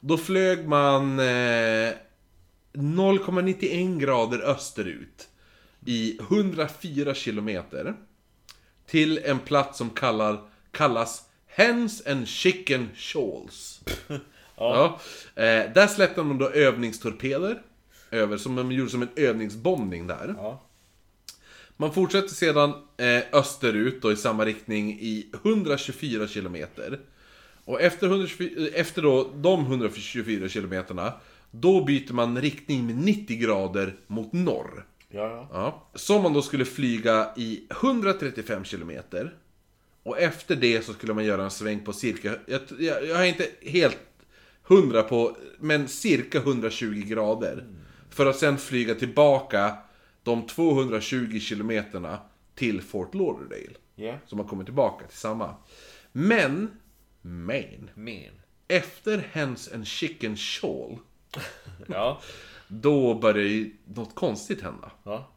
[0.00, 1.92] Då flög man eh,
[2.72, 5.28] 0,91 grader österut
[5.86, 7.94] i 104 kilometer
[8.86, 13.80] till en plats som kallar, kallas Hens and Chicken Shoals.
[14.56, 15.00] ja.
[15.34, 17.62] Eh, där släppte de då övningstorpeder
[18.10, 20.34] över, som de gjorde som en övningsbombning där.
[20.38, 20.62] Ja.
[21.76, 27.00] Man fortsätter sedan eh, österut då, i samma riktning i 124 kilometer.
[27.64, 31.12] Och efter, 124, eh, efter då, de 124 kilometerna,
[31.50, 34.86] då byter man riktning med 90 grader mot norr.
[35.08, 35.48] Ja, ja.
[35.52, 35.88] Ja.
[35.94, 39.34] Som man då skulle flyga i 135 kilometer.
[40.02, 43.24] Och efter det så skulle man göra en sväng på cirka, jag, jag, jag är
[43.24, 43.98] inte helt
[44.62, 47.64] hundra på, men cirka 120 grader.
[48.10, 49.76] För att sen flyga tillbaka
[50.26, 52.18] de 220 kilometerna
[52.54, 53.74] till Fort Lauderdale.
[53.94, 54.14] Ja.
[54.26, 55.54] Så man kommer tillbaka till samma.
[56.12, 56.70] Men,
[57.22, 58.30] men, Men.
[58.68, 60.98] efter Hens and Chicken Shawl,
[61.86, 62.20] Ja.
[62.68, 64.90] då började något konstigt hända.
[65.02, 65.30] Ja.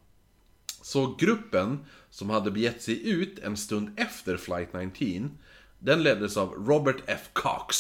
[0.82, 5.38] Så gruppen som hade begett sig ut en stund efter Flight 19,
[5.80, 7.30] den leddes av Robert F.
[7.34, 7.76] Cox.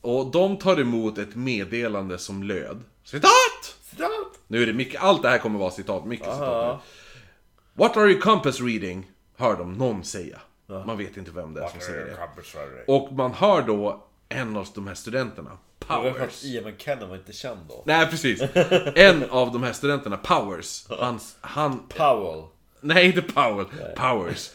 [0.00, 3.78] Och de tar emot ett meddelande som löd Citat!
[4.44, 4.50] Citat!
[4.50, 6.80] Nu är det mycket, allt det här kommer vara citat, mycket citat Ja.
[6.82, 7.82] nu.
[7.84, 9.10] What are you compass reading?
[9.36, 10.40] Hör de någon säga.
[10.86, 12.84] Man vet inte vem det är som säger det.
[12.92, 16.44] Och man hör då en av de här studenterna, Powers.
[16.44, 17.82] Ian McKenna var inte känd då.
[17.86, 18.40] Nej, precis.
[18.94, 21.88] En av de här studenterna, Powers, hans, han...
[21.88, 22.44] Powell.
[22.80, 23.66] Nej, inte Powell.
[23.96, 24.50] Powers.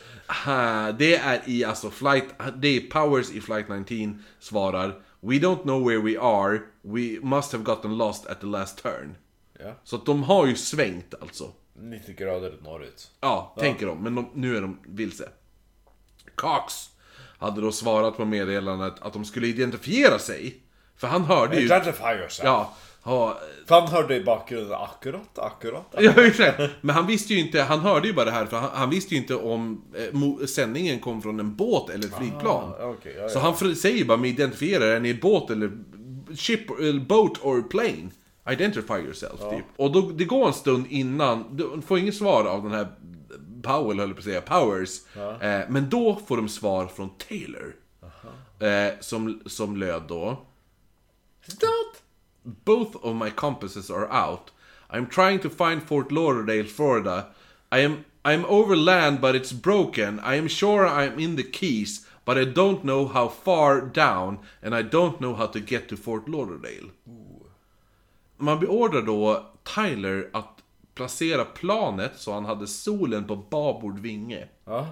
[0.98, 2.26] Det är i alltså flight...
[2.56, 6.62] Det är Powers i flight 19 svarar We don't know where we are.
[6.82, 9.16] We must have gotten lost at the last turn.
[9.60, 9.74] Ja.
[9.84, 11.52] Så att de har ju svängt alltså.
[11.74, 13.12] 90 grader norrut.
[13.22, 14.04] Ja, tänker de.
[14.04, 15.30] Men de, nu är de vilse.
[16.36, 16.90] Cox
[17.40, 20.60] hade då svarat på meddelandet att de skulle identifiera sig.
[20.96, 21.66] För han hörde ju...
[21.66, 22.46] Identify yourself.
[22.46, 25.86] Ja, ha, För han hörde i bakgrunden akkurat, akkurat.
[26.00, 26.62] Ja, exakt.
[26.82, 29.16] Men han visste ju inte, han hörde ju bara det här för han, han visste
[29.16, 32.74] ju inte om eh, sändningen kom från en båt eller ett flygplan.
[32.80, 33.42] Ah, okej, ja, Så ja.
[33.42, 35.72] han säger bara med identifiera, är ni båt eller
[36.36, 38.10] ship, eller boat or plane?
[38.52, 39.66] Identify yourself, typ.
[39.78, 42.88] Och då, det går en stund innan, du får inget svar av den här
[43.62, 44.90] Powell, höll på att säga, Powers.
[45.42, 47.76] Eh, men då får de svar från Taylor.
[48.60, 50.46] Eh, som, som löd då...
[51.48, 52.04] Citat!
[52.44, 54.54] Both of my compasses are out.
[54.90, 57.26] I'm trying to find Fort Lauderdale, Florida.
[57.72, 60.20] I am I'm over land, but it's broken.
[60.20, 64.76] I am sure I'm in the Keys, but I don't know how far down, and
[64.76, 66.92] I don't know how to get to Fort Lauderdale.
[68.40, 69.46] Man beordrar då
[69.76, 70.56] Tyler att
[70.96, 74.48] placera planet så han hade solen på babord vinge.
[74.66, 74.88] Ja.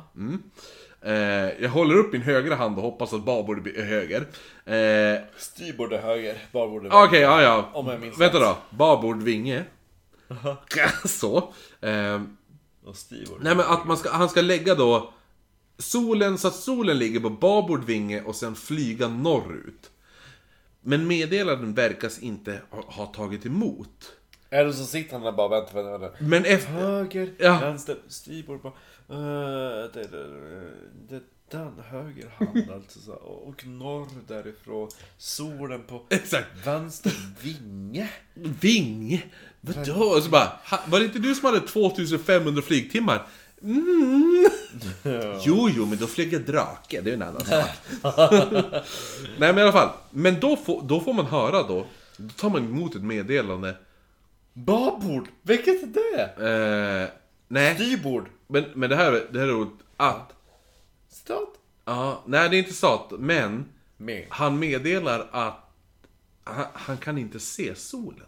[1.02, 1.14] Eh,
[1.62, 4.22] jag håller upp min högra hand och hoppas att babord är höger.
[4.66, 7.70] Eh, Styrbord är höger, barbord är Okej, ja ja.
[7.74, 8.44] Om jag minns Vänta rätt.
[8.70, 8.78] då.
[8.78, 9.64] Babord vinge.
[11.06, 11.54] så.
[11.82, 12.38] Ehm,
[12.86, 13.38] Och styrbord.
[13.42, 15.14] nej men att man ska, han ska lägga då
[15.78, 19.92] solen så att solen ligger på babord vinge och sen flyga norrut.
[20.82, 24.12] Men meddelanden verkas inte ha, ha tagit emot.
[24.50, 26.18] Eller så sitter han där bara väntar, väntar, väntar.
[26.24, 26.72] Men efter...
[26.72, 27.60] Höger, Ja.
[27.60, 28.68] vänster, styrbord på...
[28.68, 29.16] Uh,
[29.94, 30.28] det, det,
[31.10, 31.22] det,
[31.52, 34.90] den höger hand alltså så, och, norr därifrån.
[35.18, 36.48] Solen på Exakt.
[36.68, 38.10] vänster vinge.
[38.34, 39.26] Ving?
[39.62, 40.04] Vadå?
[40.04, 43.28] Och så bara, "Ha, var det inte du som hade 2500 flygtimmar?
[43.62, 44.50] Mm.
[45.46, 47.70] Jo, jo, men då flög jag drake, det är en annan sak.
[49.40, 49.90] Nej, men i alla fall.
[50.12, 51.86] Men då får, då får man höra då,
[52.18, 53.78] då tar man emot ett meddelande.
[54.54, 56.50] Babord, vilket är det?
[56.50, 57.10] Eh,
[57.48, 58.30] nej, Styrbord.
[58.48, 60.34] men, men det här, det här är roligt att,
[61.10, 61.50] Stat.
[61.86, 63.66] ja, nej det är inte stat, men
[63.98, 64.26] Med.
[64.30, 65.64] han meddelar att
[66.44, 68.28] han, han kan inte se solen.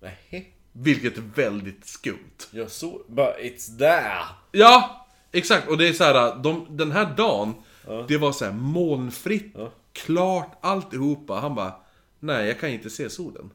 [0.00, 0.54] Nej.
[0.72, 2.48] Vilket är väldigt skumt.
[2.50, 3.02] Jag såg...
[3.08, 4.18] But it's there.
[4.52, 5.68] Ja, exakt.
[5.68, 7.54] Och det är så här, de, den här dagen,
[8.08, 9.56] det var så här molnfritt,
[9.92, 11.34] klart, alltihopa.
[11.34, 11.74] Han bara,
[12.20, 13.50] nej jag kan inte se solen.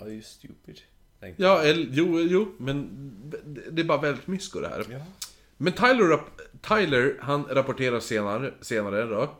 [0.00, 0.80] Are you stupid?
[1.20, 2.88] Tänkte Ja, eller, jo, jo, men
[3.70, 4.84] det- är bara väldigt mysko det här.
[4.90, 4.98] Ja.
[5.56, 6.20] Men Tyler,
[6.60, 9.34] Tyler, han rapporterar senare, senare då.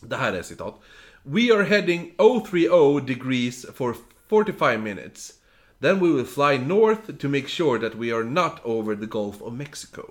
[0.00, 0.80] Det här är citat.
[1.22, 2.14] We are heading
[2.50, 3.96] 030 degrees for
[4.28, 5.32] 45 minutes.
[5.80, 9.42] Then we will fly north to make sure that we are not over the Gulf
[9.42, 10.02] of Mexico.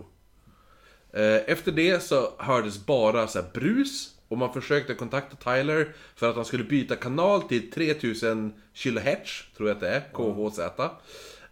[1.13, 6.29] Eh, Efter det så hördes bara så här brus och man försökte kontakta Tyler för
[6.29, 10.59] att han skulle byta kanal till 3000 kHz, tror jag att det är, KHZ.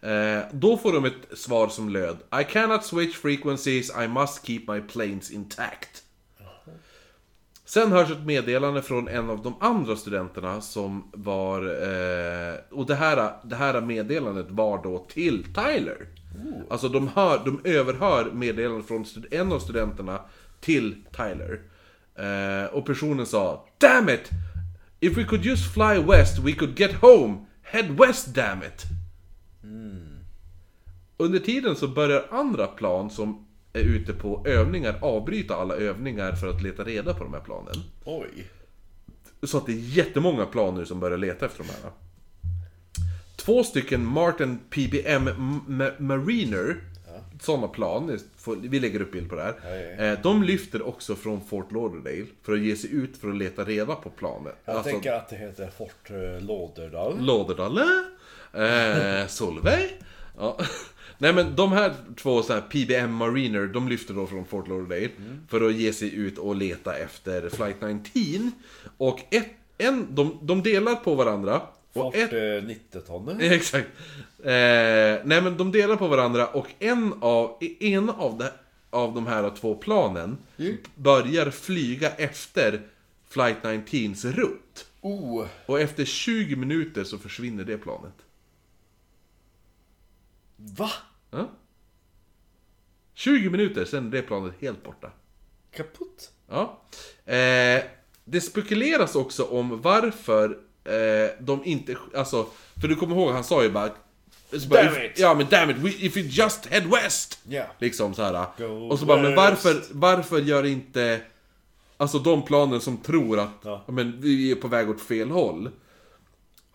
[0.00, 4.60] Eh, Då får de ett svar som löd I cannot switch frequencies, I must keep
[4.68, 6.03] my planes intact.
[7.74, 11.60] Sen hörs ett meddelande från en av de andra studenterna som var...
[11.62, 16.06] Eh, och det här, det här meddelandet var då till Tyler.
[16.70, 20.20] Alltså de, hör, de överhör meddelandet från en av studenterna
[20.60, 21.60] till Tyler.
[22.14, 24.30] Eh, och personen sa Damn it!
[25.00, 27.46] If we could just fly west we could get home!
[27.62, 28.84] Head west damn it!
[31.16, 33.43] Under tiden så börjar andra plan som
[33.74, 37.74] är ute på övningar avbryta alla övningar för att leta reda på de här planen.
[38.04, 38.28] Oj.
[39.42, 41.92] Så att det är jättemånga plan nu som börjar leta efter de här.
[43.36, 45.24] Två stycken Martin PBM
[45.98, 46.76] Mariner,
[47.40, 48.18] sådana plan,
[48.62, 49.54] vi lägger upp bild på det här.
[49.98, 50.04] ja.
[50.04, 53.64] Eh, De lyfter också från Fort Lauderdale för att ge sig ut för att leta
[53.64, 54.54] reda på planet.
[54.64, 57.20] Jag Alltså, tänker att det heter Fort uh, Lauderdale.
[57.22, 57.84] Lauderdale,
[58.52, 59.90] eh, Solveig.
[60.38, 60.58] Ja.
[61.24, 65.10] Nej men de här två så här PBM Mariner, de lyfter då från Fort Lauderdale
[65.48, 67.80] för att ge sig ut och leta efter Flight
[68.14, 68.52] 19.
[68.96, 69.48] Och ett,
[69.78, 71.62] en, de, de delar på varandra.
[71.94, 73.40] Fort ett, uh, 90 ton.
[73.40, 73.88] Exakt.
[74.38, 74.52] Eh,
[75.24, 78.48] nej men de delar på varandra och en av, en av, de,
[78.90, 80.38] av de här två planen
[80.94, 82.80] börjar flyga efter
[83.28, 84.86] Flight 19s rutt.
[85.00, 85.46] Oh.
[85.66, 88.14] Och efter 20 minuter så försvinner det planet.
[90.56, 90.90] Va?
[91.34, 91.48] Ja?
[93.14, 95.10] 20 minuter, sen är det planet helt borta.
[95.76, 96.30] Kaputt?
[96.48, 96.80] Ja.
[97.24, 97.82] Eh,
[98.24, 102.46] det spekuleras också om varför eh, de inte, alltså,
[102.80, 103.90] för du kommer ihåg, han sa ju bara...
[104.68, 105.18] bara, Damn it.
[105.18, 107.38] Ja men damn it, we, if you just head west!
[107.48, 107.64] Ja.
[107.78, 108.46] Liksom så här.
[108.58, 109.90] Go Och så bara, men varför, west.
[109.92, 111.20] varför gör inte...
[111.96, 113.84] Alltså de planen som tror att ja.
[113.86, 115.70] men, vi är på väg åt fel håll.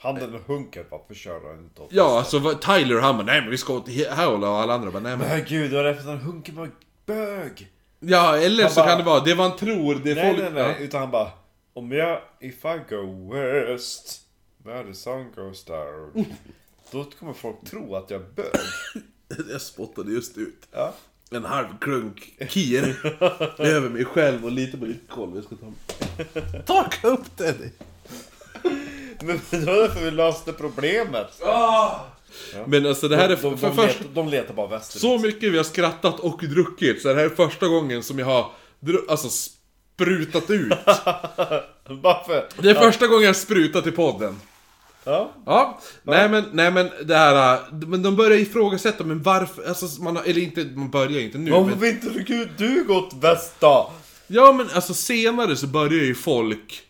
[0.02, 3.50] Handen och hunken, varför kör han inte Ja, alltså vad- Tyler han bara, nej men
[3.50, 5.28] vi ska här hållet och alla andra bara, nej men...
[5.30, 6.70] Men gud, det var därför att hunken var
[7.06, 7.72] bög.
[8.00, 10.44] Ja, eller Han så bara- kan det vara, det man tror, det är Nej, folk...
[10.44, 10.76] nej, nej.
[10.80, 10.86] Ja.
[10.86, 11.32] Utan han bara,
[11.74, 14.22] om jag, if I go west,
[14.64, 16.26] where the sun goes down.
[16.92, 18.46] Då kommer folk tro att jag är bög.
[19.52, 20.68] Jag spottade just ut.
[20.72, 20.94] Ja.
[21.32, 22.96] En halv klunk kir
[23.58, 25.36] över mig själv och lite på ditt golv.
[25.36, 26.64] Jag ska ta...
[26.66, 27.72] Torka upp den!
[29.24, 31.42] Men det var därför vi löste problemet.
[32.66, 34.00] Men alltså det här är de, för, de, för de, först...
[34.00, 35.02] letar, de letar bara västerut.
[35.02, 38.26] Så mycket vi har skrattat och druckit, så det här är första gången som jag
[38.26, 38.52] har
[39.10, 40.74] alltså sprutat ut.
[41.86, 42.48] Varför?
[42.62, 44.40] Det är första gången jag har sprutat i podden.
[45.04, 45.32] Ja.
[45.46, 50.02] Ja, nej men, nej men det här, äh, men de börjar ifrågasätta, men varför, alltså
[50.02, 53.14] man har, eller inte, man börjar inte nu Varför men, har inte du, du gått
[53.22, 53.92] väst då?
[54.28, 56.89] Ja men alltså senare så börjar ju folk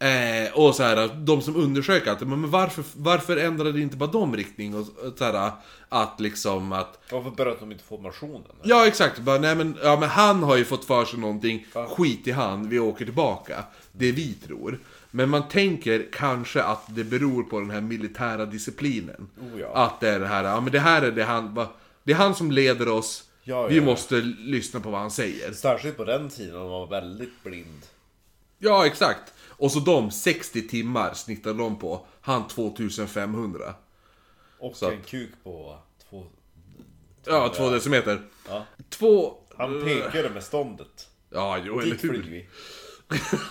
[0.00, 4.36] eh, och så här, de som undersöker att, men varför, varför ändrade inte bara de
[4.36, 4.86] riktning och
[5.18, 5.50] så här,
[5.88, 8.42] att liksom att Varför berättar de inte formationen?
[8.62, 12.26] Ja exakt, bara, nej men, ja, men han har ju fått för sig någonting, skit
[12.26, 13.64] i han, vi åker tillbaka.
[13.92, 14.78] Det vi tror.
[15.10, 19.28] Men man tänker kanske att det beror på den här militära disciplinen.
[19.40, 19.72] Oh, ja.
[19.74, 21.66] Att det är det här, ja men det här är det han,
[22.04, 25.52] det är han som leder oss, Ja, vi måste lyssna på vad han säger.
[25.52, 27.86] Särskilt på den tiden man var väldigt blind.
[28.62, 29.32] Ja exakt.
[29.48, 33.74] Och så de 60 timmar snittar de på, han 2500.
[34.58, 35.78] Och Så en kuk på
[36.10, 36.26] två...
[37.24, 38.22] Ja, två decimeter.
[38.48, 38.66] Ja.
[38.88, 39.34] Två...
[39.56, 41.08] Han pekade med ståndet.
[41.30, 42.48] Ja, jo eller hur.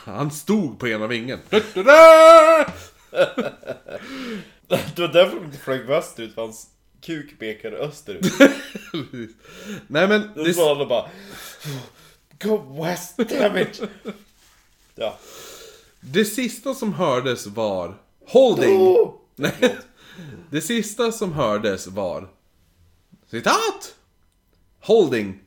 [0.11, 1.39] Han stod på ena vingen.
[1.49, 1.75] Det
[5.01, 6.67] var därför de inte flög västerut, för hans
[7.01, 8.25] kuk pekade österut.
[9.87, 11.09] Nej men, Då det, sa alla bara...
[12.39, 13.81] Go west, damn it!
[14.99, 15.17] Ja.
[16.01, 17.95] det sista som hördes var
[18.27, 18.77] Holding!
[18.81, 19.13] Oh!
[19.35, 19.77] Nej,
[20.51, 22.29] det sista som hördes var
[23.31, 23.95] Citat!
[24.79, 25.39] Holding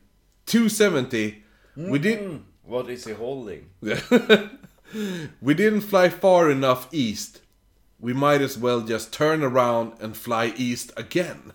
[0.44, 1.34] 270
[1.74, 3.64] We, did, Mm, what is he holding?
[5.40, 7.42] we didn't fly far enough east
[7.96, 11.52] We might as well just turn around and fly east again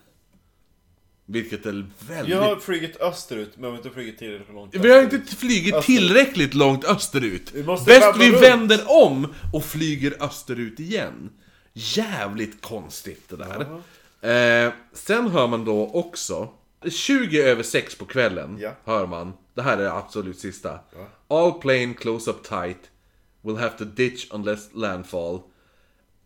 [1.29, 2.31] Vilket är väldigt...
[2.35, 5.73] Jag har flugit österut, men vi har inte flugit tillräckligt långt Vi har inte flugit
[5.75, 5.85] Österut.
[5.85, 7.51] tillräckligt långt österut.
[7.53, 7.87] Vi Bäst
[8.19, 8.41] vi runt.
[8.41, 11.29] vänder om och flyger österut igen.
[11.73, 13.61] Jävligt konstigt det där.
[14.67, 16.49] Eh, sen hör man då också,
[16.89, 18.71] 20 över 6 på kvällen, Ja.
[18.85, 19.33] hör man.
[19.53, 20.79] Det här är absolut sista.
[21.27, 22.79] All plane close up tight.
[23.41, 25.39] We'll have to ditch unless landfall.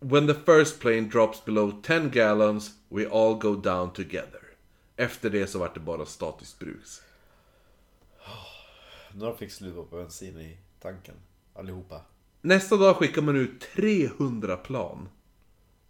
[0.00, 4.41] When the first plane drops below 10 gallons, we all go down together.
[5.02, 7.02] Efter det så vart det bara statiskt brus.
[9.14, 11.14] Några fick slut på bensin i tanken.
[11.54, 12.00] Allihopa.
[12.40, 15.08] Nästa dag skickar man ut 300 plan.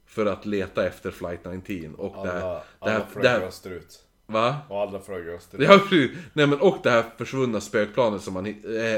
[0.04, 2.40] För att leta efter flight 19 och det här...
[2.42, 4.04] Alla, Det alla här, det här österut.
[4.32, 4.56] Va?
[4.68, 5.68] Och alla flög österut.
[5.70, 6.10] Ja, precis.
[6.32, 8.52] Nej men och det här försvunna spökplanet som man eh,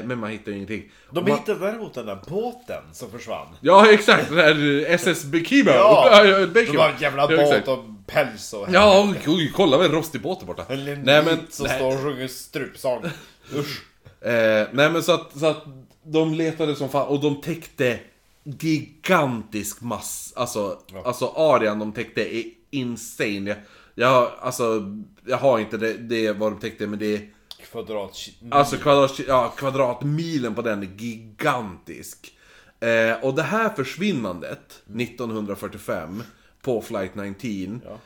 [0.04, 0.90] Men man hittar ju ingenting.
[1.10, 3.46] De man, hittade däremot den där båten som försvann.
[3.60, 5.70] Ja exakt, den eh, SS Bekiba.
[5.74, 6.22] Ja!
[6.24, 6.78] Det Bekiba.
[6.78, 7.68] var en jävla båt exakt.
[7.68, 8.66] och päls och...
[8.72, 10.64] Ja, oj, oj, kolla vad en rostig båt där borta.
[10.68, 13.04] En Nej men, som nej, står och sjunger strupsång.
[13.54, 13.82] Usch.
[14.26, 15.64] eh, nej men så att, så att
[16.04, 17.98] de letade som fan och de täckte
[18.44, 21.02] gigantisk mass, alltså, Ja.
[21.04, 23.56] alltså arean de täckte är insane.
[23.94, 24.92] Jag, alltså,
[25.26, 27.30] jag har inte det, det vad de täckte, men det är
[27.70, 28.28] Kvadrat...
[28.50, 32.38] Alltså kvadrat, ja, kvadratmilen på den är gigantisk.
[32.80, 36.22] Eh, och det här försvinnandet, 1945,
[36.62, 37.98] på flight 19, Ja.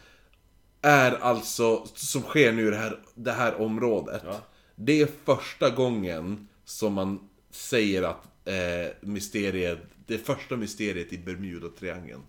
[0.83, 4.23] är alltså, som sker nu i det här, det här området.
[4.25, 4.41] Ja.
[4.75, 12.23] Det är första gången som man säger att eh, mysteriet, det första mysteriet i Bermuda-triangeln.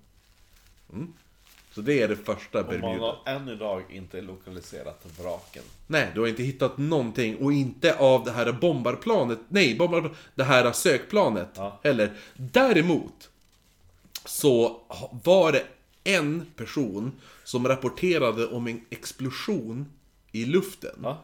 [0.94, 1.14] Mm.
[1.80, 3.02] Så det är det första Och man Bermuda.
[3.06, 5.64] har än idag inte lokaliserat vraken.
[5.88, 10.44] Nej, du har inte hittat någonting och inte av det här bombarplanet, nej, bombar, det
[10.44, 11.80] här sökplanet Ja.
[11.84, 12.14] heller.
[12.38, 13.30] Däremot
[14.26, 14.82] så
[15.24, 15.64] var det
[16.04, 17.12] en person
[17.44, 19.86] som rapporterade om en explosion
[20.32, 20.96] i luften.
[21.04, 21.24] Ja.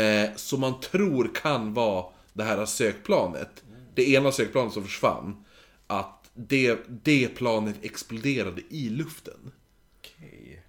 [0.00, 3.62] Eh, som man tror kan vara det här sökplanet.
[3.94, 5.44] Det ena sökplanet som försvann.
[5.86, 9.52] Att det, det planet exploderade i luften.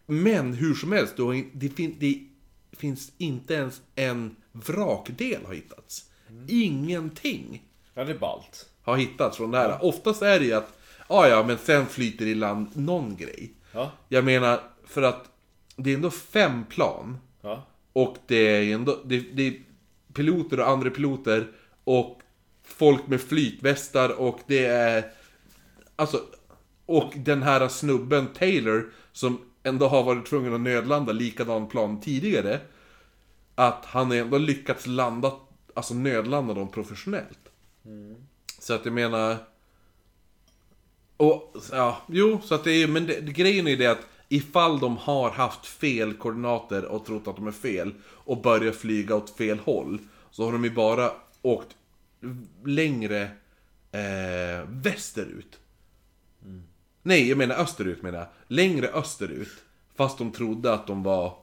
[0.06, 2.24] Men hur som helst, då, det, fin, det
[2.72, 6.10] finns inte ens en vrakdel har hittats.
[6.48, 7.62] Ingenting
[7.94, 8.70] Ja, det är ballt.
[8.82, 9.84] har hittats från det här.
[9.84, 10.78] Oftast är det ju att,
[11.10, 13.54] ja ja, men sen flyter i land någon grej.
[13.72, 13.92] Ja.
[14.10, 15.30] Jag menar, för att
[15.76, 17.18] det är ändå fem plan.
[17.42, 17.66] Ja.
[17.94, 19.54] Och det är ändå, det, det är
[20.14, 21.52] piloter och andra piloter
[21.84, 22.22] och
[22.64, 25.12] folk med flytvästar och det är,
[25.96, 26.22] alltså,
[26.86, 32.60] och den här snubben Taylor som ändå har varit tvungen att nödlanda likadan plan tidigare.
[33.56, 35.32] Att han ändå lyckats landa,
[35.74, 37.40] alltså nödlanda dem professionellt.
[38.60, 39.38] Så att jag menar...
[41.18, 44.98] Och, ja, jo, så att det är, men det, grejen är det att ifall de
[44.98, 49.60] har haft fel koordinater och trott att de är fel och börjat flyga åt fel
[49.60, 50.00] håll
[50.32, 51.12] så har de ju bara
[51.42, 51.76] åkt
[52.66, 53.22] längre
[53.92, 55.60] eh, västerut.
[57.04, 58.28] Nej, jag menar österut menar jag.
[58.48, 59.50] Längre österut.
[59.96, 61.38] Fast de trodde att de var...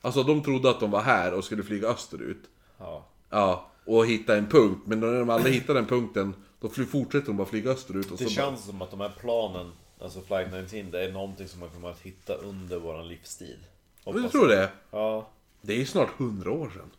[0.00, 2.42] Alltså de trodde att de var här och skulle flyga österut.
[2.78, 3.06] Ja.
[3.30, 4.80] Ja, och hitta en punkt.
[4.84, 8.10] Men när de aldrig hittar den punkten, då fly- fortsätter de bara flyga österut.
[8.10, 11.48] Och Det så känns som att de här planen, alltså Flight 19, det är någonting
[11.48, 13.58] som man kommer att hitta under våran livstid.
[14.04, 14.10] bara...
[14.12, 14.70] Hoppas Jag tror det.
[14.90, 15.28] Ja.
[15.60, 16.90] Det är ju snart 100 år sedan.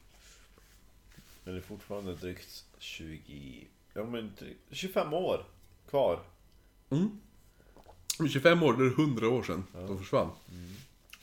[1.44, 3.68] Men det är fortfarande drygt 20...
[3.94, 5.46] Ja men drygt 25 år
[5.90, 6.20] kvar.
[6.90, 7.22] Om
[8.30, 10.30] 25 år, då är det 100 år sedan de försvann.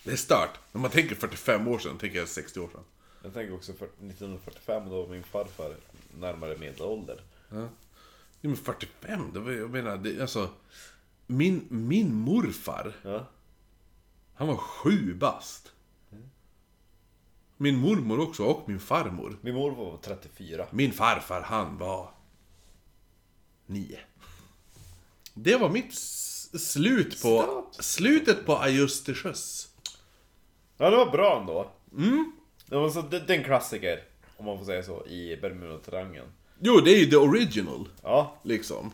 [0.04, 0.58] Det är stört.
[0.72, 2.84] När man tänker 45 år sedan, tänker jag 60 år sedan.
[3.22, 5.76] Jag tänker också för 1945, då var min farfar
[6.18, 7.20] närmare medelålder.
[7.50, 7.68] Ja,
[8.40, 10.50] men 45, det var, jag menar, det, alltså...
[11.26, 13.26] Min, min morfar, Ja.
[14.34, 15.72] han var sju bast.
[17.56, 19.36] Min mormor också, och min farmor.
[19.40, 20.66] Min morfar var 34.
[20.70, 22.10] Min farfar, han var...
[23.66, 23.98] Nio.
[25.34, 25.94] Det var mitt
[26.54, 27.64] slut på...
[27.70, 29.68] Slutet på Ajust till sjöss.
[30.76, 31.70] Ja, det var bra ändå.
[31.96, 32.32] Mm.
[32.66, 34.02] Det var så, det, det är en klassiker,
[34.36, 36.28] om man får säga så, i Bermuda-triangeln.
[36.60, 38.90] Jo, det är ju the original, Ja, liksom.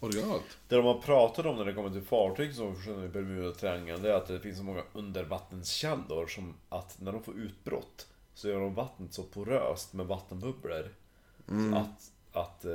[0.00, 0.42] Originalet.
[0.68, 4.10] det de har pratat om när det kommer till fartyg som försvinner i Bermuda-triangeln, det
[4.10, 8.60] är att det finns så många undervattenskällor som att när de får utbrott så gör
[8.60, 10.88] de vattnet så poröst med vattenbubblor.
[11.74, 12.72] Att, att eh,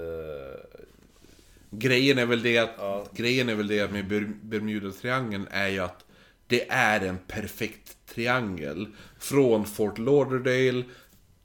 [1.72, 3.06] Grejen är väl det att, Ja.
[3.16, 6.06] grejen är väl det att med Ber- Bermuda-triangeln är ju att
[6.48, 8.88] det är en perfekt triangel.
[9.20, 10.84] Från Fort Lauderdale,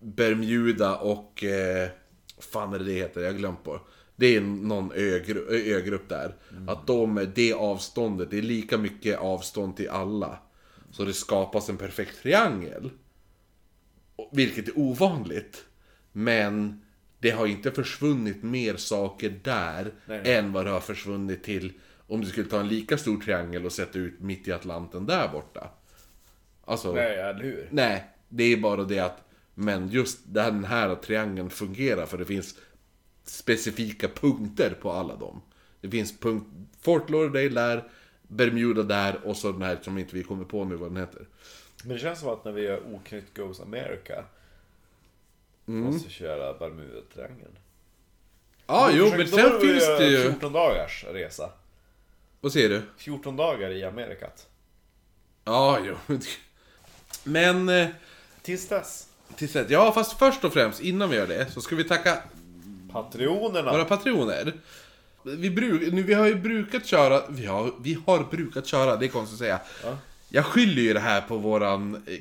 [0.01, 1.44] Bermuda och...
[1.44, 1.88] Eh,
[2.52, 3.20] fan är det det heter?
[3.20, 3.80] Jag har glömt på.
[4.16, 4.92] Det är någon
[5.51, 6.34] ögrupp där.
[6.68, 10.38] Att de, det avståndet, det är lika mycket avstånd till alla.
[10.90, 12.90] Så det skapas en perfekt triangel.
[14.32, 15.64] Vilket är ovanligt.
[16.12, 16.80] Men
[17.20, 20.34] det har inte försvunnit mer saker där Nej, nej.
[20.34, 21.72] än vad det har försvunnit till
[22.06, 25.28] om du skulle ta en lika stor triangel och sätta ut mitt i Atlanten där
[25.28, 25.70] borta.
[26.64, 27.16] Alltså, nej.
[27.16, 27.68] nej, eller hur?
[28.28, 29.24] det är bara det att
[29.55, 32.55] men just den här triangeln fungerar för det finns
[33.24, 35.42] specifika punkter på alla dem.
[35.80, 36.47] Det finns punkt,
[36.80, 37.88] Fort Lauderdale där,
[38.22, 41.26] Bermuda där och så den här som inte vi kommer på nu vad den heter.
[41.84, 44.24] Men det känns som att när vi gör Oknytt Goes America
[45.70, 47.56] Måste vi köra Bermuda-triangeln.
[48.66, 50.22] Ja, jo, men sen finns det ju...
[50.22, 51.51] 14 dagars resa.
[52.40, 52.82] Vad säger du?
[52.97, 54.47] 14 dagar i Amerikat.
[55.44, 56.16] Ja, jo.
[57.24, 57.68] Men...
[57.68, 57.88] eh,
[58.42, 59.09] Tills dess.
[59.36, 62.22] Tills dess, ja, fast först och främst, innan vi gör det, så ska vi tacka
[62.92, 63.72] Patrionerna.
[63.72, 64.52] våra patroner.
[65.22, 69.06] Vi, bruk, nu, vi har ju brukat köra, vi har, vi har brukat köra, det
[69.06, 69.60] är konstigt att säga.
[69.84, 69.98] Ja.
[70.28, 72.18] Jag skyller ju det här på våran eh,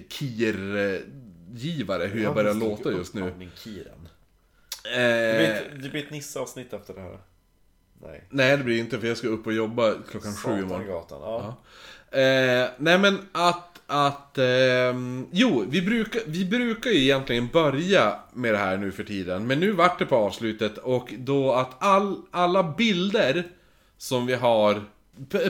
[1.55, 3.21] KIR-givare, hur jag börjar låta just nu.
[3.21, 3.29] Eh,
[4.91, 7.19] Det blir ett, det blir ett Nisse-avsnitt efter det här.
[8.01, 8.23] Nej.
[8.29, 10.69] Nej, det blir inte för jag ska upp och jobba klockan sju imorgon.
[10.69, 11.55] Satangatan, ja.
[12.19, 18.53] Eh, nej men att, att, ehm, jo, vi brukar, vi brukar ju egentligen börja med
[18.53, 19.47] det här nu för tiden.
[19.47, 23.43] Men nu vart det på avslutet och då att all, alla bilder
[23.97, 24.83] som vi har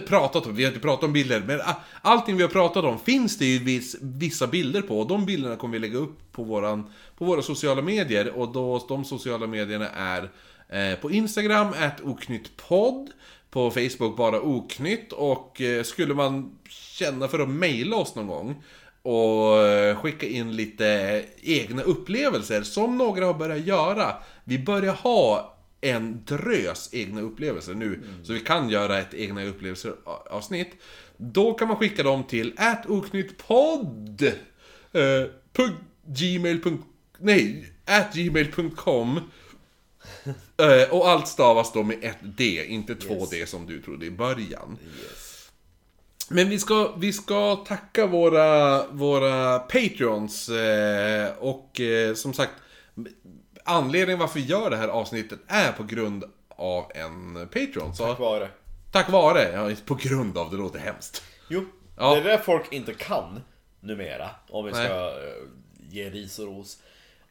[0.07, 1.61] pratat om, vi har inte pratat om bilder, men
[2.01, 4.99] allting vi har pratat om finns det ju viss, vissa bilder på.
[4.99, 8.39] Och de bilderna kommer vi lägga upp på, våran, på våra sociala medier.
[8.39, 10.29] Och då, de sociala medierna är
[10.69, 11.67] eh, på Instagram,
[12.03, 13.09] oknyttpodd.
[13.51, 18.63] På Facebook bara oknytt och eh, skulle man känna för att mejla oss någon gång
[19.01, 24.15] och eh, skicka in lite egna upplevelser som några har börjat göra.
[24.43, 29.93] Vi börjar ha en drös egna upplevelser nu, så vi kan göra ett egna upplevelser
[30.29, 30.71] avsnitt.
[31.17, 34.23] Då kan man skicka dem till atoknyttpodd
[34.91, 35.69] eh, på
[36.05, 36.77] gmail.
[37.17, 39.19] Nej, at gmail.com
[40.59, 44.11] Eh, och allt stavas då med ett D, inte två D som du trodde i
[44.11, 44.77] början.
[45.01, 45.49] Yes.
[46.29, 52.53] Men vi ska, vi ska tacka våra, våra Patreons eh, och eh, som sagt
[53.69, 57.95] Anledningen varför vi gör det här avsnittet är på grund av en Patreon.
[57.95, 58.49] Så, Tack vare.
[58.91, 61.23] tack vare, ja, på grund av, det låter hemskt.
[61.49, 61.65] Jo,
[61.97, 62.15] Ja.
[62.15, 63.41] det är det folk inte kan
[63.79, 64.29] numera.
[64.49, 64.89] Om vi ska Nej.
[64.89, 65.33] eh,
[65.89, 66.77] ge ris och ros.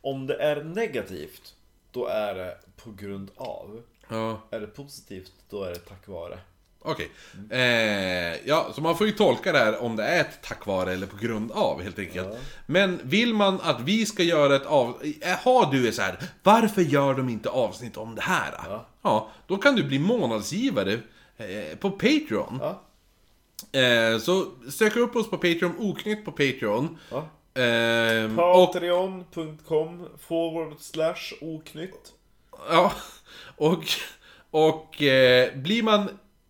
[0.00, 1.54] Om det är negativt,
[1.90, 3.82] då är det på grund av.
[4.08, 6.38] Ja, Är det positivt, då är det tack vare.
[6.92, 7.10] Okej.
[7.50, 10.92] Eh, ja, så man får ju tolka det här om det är ett tack vare
[10.92, 12.28] eller på grund av helt enkelt.
[12.66, 15.02] Men vill man att vi ska göra ett av...
[15.20, 18.52] eh, Har du är så här, varför gör de inte avsnitt om det här?
[18.68, 18.86] Ja.
[19.02, 20.92] Ja, då kan du bli månadsgivare
[21.36, 22.60] eh, på Patreon.
[22.60, 22.82] Ja.
[23.80, 26.98] Eh, så sök upp oss på Patreon, oknytt på Patreon.
[27.10, 27.28] Ja.
[27.62, 32.12] Ehm, Patreon.com forward slash oknytt.
[32.70, 32.92] ja,
[33.56, 33.84] och,
[34.50, 36.08] och eh, blir man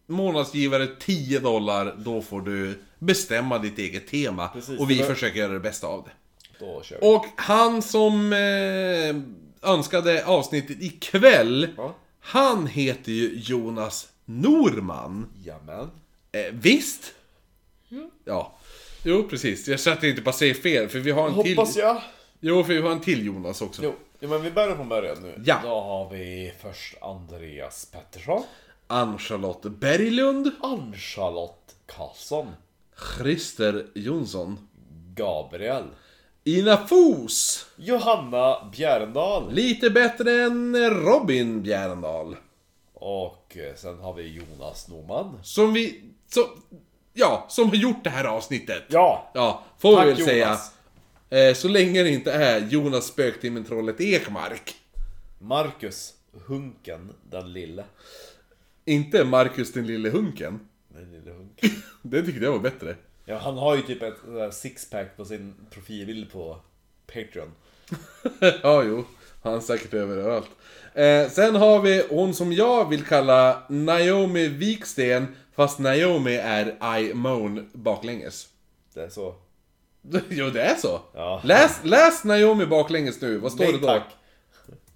[0.08, 4.48] månadsgivare 10 dollar, då får du bestämma ditt eget tema.
[4.48, 6.10] Precis, och vi var- försöker göra det bästa av det.
[6.64, 7.06] Då kör vi.
[7.06, 11.94] Och han som eh, önskade avsnittet ikväll, Ja.
[12.20, 15.26] han heter ju Jonas Norman.
[15.44, 15.90] Jamen.
[16.32, 17.14] Eh, visst?
[18.24, 18.58] Ja.
[19.02, 19.68] Jo, precis.
[19.68, 21.56] Jag så att jag inte bara säger fel, för vi har en till...
[21.56, 22.02] Hoppas jag.
[22.40, 23.82] Jo, för vi har en till Jonas också.
[23.84, 25.42] Jo, ja, men vi börjar från början nu.
[25.46, 25.60] Ja.
[25.62, 28.42] Då har vi först Andreas Pettersson.
[28.90, 30.50] Ann-Charlotte Berglund.
[30.60, 32.46] Ann-Charlotte Karlsson.
[33.16, 34.58] Christer Jonsson.
[35.14, 35.84] Gabriel.
[36.44, 37.66] Ina Fos.
[37.76, 39.52] Johanna Bjärendal.
[39.52, 42.36] Lite bättre än Robin Bjärendal.
[42.94, 45.38] Och eh, sen har vi Jonas Norman.
[45.42, 46.02] Som vi...
[46.28, 46.40] Så,
[47.12, 48.82] ja, som har gjort det här avsnittet.
[48.88, 49.30] Ja!
[49.34, 50.46] Ja, får vi Tack väl säga.
[50.46, 50.72] Jonas.
[51.30, 54.74] Eh, så länge det inte är Jonas Spöktimmen Trollet Ekmark.
[55.38, 56.14] Marcus
[56.46, 57.84] Hunken, den lille.
[58.88, 60.60] Inte Marcus den lille hunken.
[60.88, 61.70] Den lille hunken.
[62.02, 62.96] Det tyckte jag var bättre.
[63.24, 66.60] Ja, han har ju typ ett sånt där sixpack på sin profilbild på
[67.06, 67.52] Patreon.
[68.62, 69.04] ja, jo.
[69.42, 70.50] Han är säkert överallt.
[70.94, 77.14] Eh, sen har vi hon som jag vill kalla Naomi Viksten, fast Naomi är I
[77.14, 78.48] moan baklänges.
[78.94, 79.34] Det är så.
[80.28, 81.00] jo, det är så.
[81.14, 81.40] Ja.
[81.44, 83.86] Läs, läs Naomi baklänges nu, vad står Nej det då?
[83.86, 84.16] tack.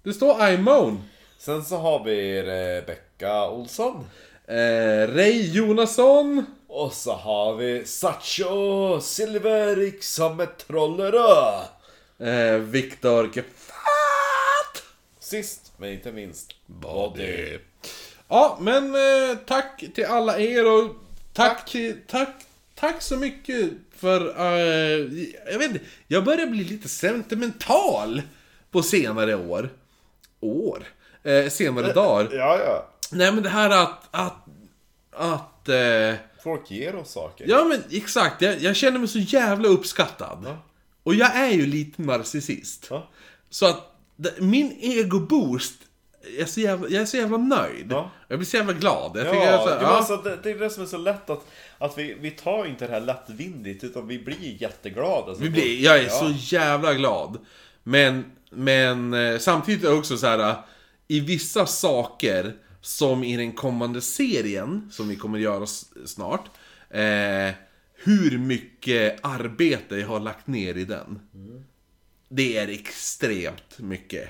[0.03, 1.01] Det står I moan.
[1.45, 4.05] Sen så har vi Rebecca Olsson.
[4.47, 6.45] Eh, Ray Jonasson.
[6.67, 11.61] Och så har vi Sacho Silverik som är trollerö.
[12.19, 14.83] Eh, Viktor Gefat.
[15.19, 17.57] Sist men inte minst Body.
[18.27, 20.95] Ja, men eh, tack till alla er och
[21.33, 22.35] tack, till, tack,
[22.75, 24.39] tack så mycket för...
[24.39, 28.21] eh, jag vet inte, jag börjar bli lite sentimental
[28.71, 29.69] på senare år.
[30.39, 30.83] År?
[31.23, 32.29] Eh, senare dagar.
[32.33, 32.89] Ja, ja.
[33.11, 34.07] Nej men det här att...
[34.11, 34.45] att,
[35.11, 37.45] att eh, Folk ger oss saker.
[37.47, 40.43] ja men exakt, jag, jag känner mig så jävla uppskattad.
[40.45, 40.57] Ja.
[41.03, 42.87] Och jag är ju lite narcissist.
[42.89, 43.07] Ja.
[43.49, 43.95] Så att
[44.39, 45.73] min ego-boost,
[46.23, 47.87] jag är så jävla, jag är så jävla nöjd.
[47.89, 48.11] Ja.
[48.27, 49.11] Jag blir så jävla glad.
[49.17, 49.89] Jag Ja, jag är så, det, ja.
[49.89, 51.45] var så att det, det är det som är så lätt att,
[51.77, 55.27] att vi, vi tar inte det här lättvindigt utan vi blir jätteglada.
[55.27, 56.09] Alltså, Vi blir, jag är ja.
[56.09, 57.37] så jävla glad.
[57.83, 60.55] Men, men eh, samtidigt är det också så här
[61.13, 65.65] i vissa saker som i den kommande serien, som vi kommer göra
[66.05, 66.45] snart,
[66.89, 67.51] eh,
[67.93, 71.19] hur mycket arbete jag har lagt ner i den.
[72.29, 74.29] Det är extremt mycket.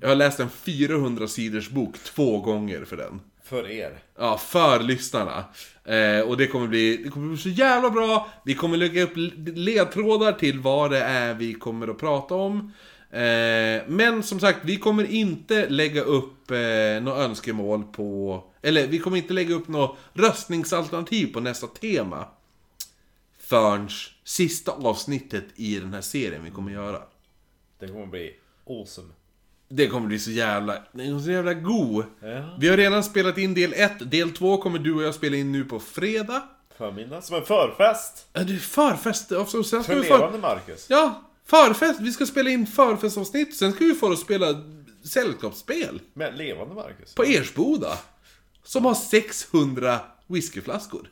[0.00, 3.20] Jag har läst en 400 sidors bok två gånger för den.
[3.44, 3.98] För er.
[4.18, 5.44] Ja, för lyssnarna.
[5.84, 8.28] Eh, och det kommer, bli, det kommer bli så jävla bra.
[8.44, 9.12] Vi kommer lägga upp
[9.54, 12.72] ledtrådar till vad det är vi kommer att prata om.
[13.14, 18.44] Eh, men som sagt, vi kommer inte lägga upp eh, några önskemål på...
[18.62, 22.26] Eller vi kommer inte lägga upp något röstningsalternativ på nästa tema.
[23.38, 23.88] Förrän
[24.24, 27.02] sista avsnittet i den här serien vi kommer göra.
[27.78, 28.36] Det kommer bli
[28.66, 29.08] awesome.
[29.68, 30.82] Det kommer bli så jävla...
[30.92, 32.04] Den är så jävla god.
[32.20, 32.56] Ja.
[32.58, 35.52] Vi har redan spelat in del 1, del 2 kommer du och jag spela in
[35.52, 36.42] nu på fredag.
[36.76, 37.22] Förmiddag.
[37.22, 38.26] Som en förfest.
[38.32, 39.32] Ja, det är förfest.
[39.32, 40.86] Och sen ska För vi levande Marcus.
[40.90, 42.00] Ja, förfest.
[42.00, 44.64] Vi ska spela in förfestavsnitt, sen ska vi få att spela
[45.04, 46.00] sällskapsspel.
[46.14, 47.14] Med levande Marcus.
[47.14, 47.98] På Ersboda.
[48.62, 51.10] Som har 600 whiskyflaskor.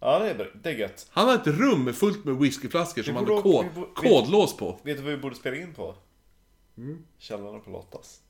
[0.00, 0.46] Ja, det är, bra.
[0.62, 1.06] det är gött.
[1.10, 4.80] Han har ett rum fullt med whiskyflaskor som han har kod, kodlås på.
[4.82, 5.94] Vet du vad vi borde spela in på?
[6.76, 7.04] Mm.
[7.18, 8.20] Källaren på Lottas.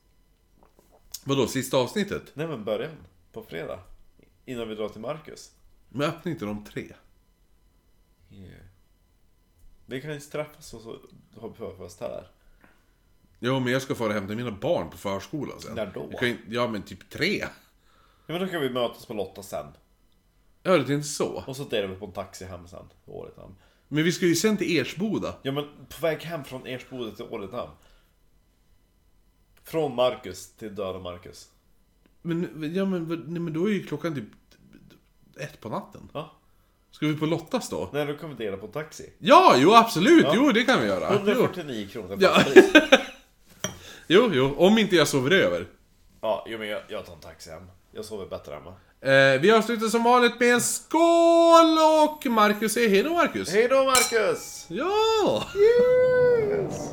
[1.25, 2.23] Vadå, sista avsnittet?
[2.35, 2.97] Nej men början.
[3.33, 3.81] På fredag.
[4.45, 5.51] Innan vi drar till Marcus.
[5.89, 6.93] Men öppnar inte de tre?
[9.91, 10.97] Vi kan ju träffas och så
[11.41, 12.27] har vi förfest här.
[13.41, 15.75] Jo, men jag ska få och hämta mina barn på förskolan sen.
[15.75, 16.09] När då?
[16.11, 17.39] Jag kan, ju- ja, men typ tre.
[18.27, 19.67] Ja men då kan vi mötas på Lotta sen.
[20.63, 21.45] Ja, det är inte så.
[21.47, 22.89] Och så delar vi på en taxi hem sen.
[23.05, 23.55] Till Åretamn.
[23.89, 25.35] Men vi ska ju sen till Ersboda.
[25.43, 27.71] Ja men på väg hem från Ersboda till Åretamn.
[29.63, 31.51] Från Marcus till döda Marcus.
[32.23, 34.29] Men, ja, men, nej, men då är ju klockan typ
[35.37, 36.09] ett på natten.
[36.15, 36.37] Ja.
[36.93, 37.91] Ska vi på Lottas då?
[37.93, 39.13] Nej då kan vi dela på taxi.
[39.19, 40.27] Ja, jo absolut!
[40.35, 41.09] Jo, det kan vi göra.
[41.11, 42.43] Jo, 149 kronor Ja.
[42.47, 42.53] ja.
[42.53, 42.73] pris.
[44.07, 44.55] jo, jo.
[44.59, 45.67] Om inte jag sover över.
[46.21, 47.63] ja, jo men jag, jag tar en taxi hem.
[47.93, 48.75] Jag sover bättre hemma.
[49.03, 53.53] Eh, vi avslutar som vanligt med en skål och Marcus säger hej då Marcus.
[53.53, 54.67] Hej då Marcus!
[54.69, 55.45] Ja!
[55.57, 56.91] Yes.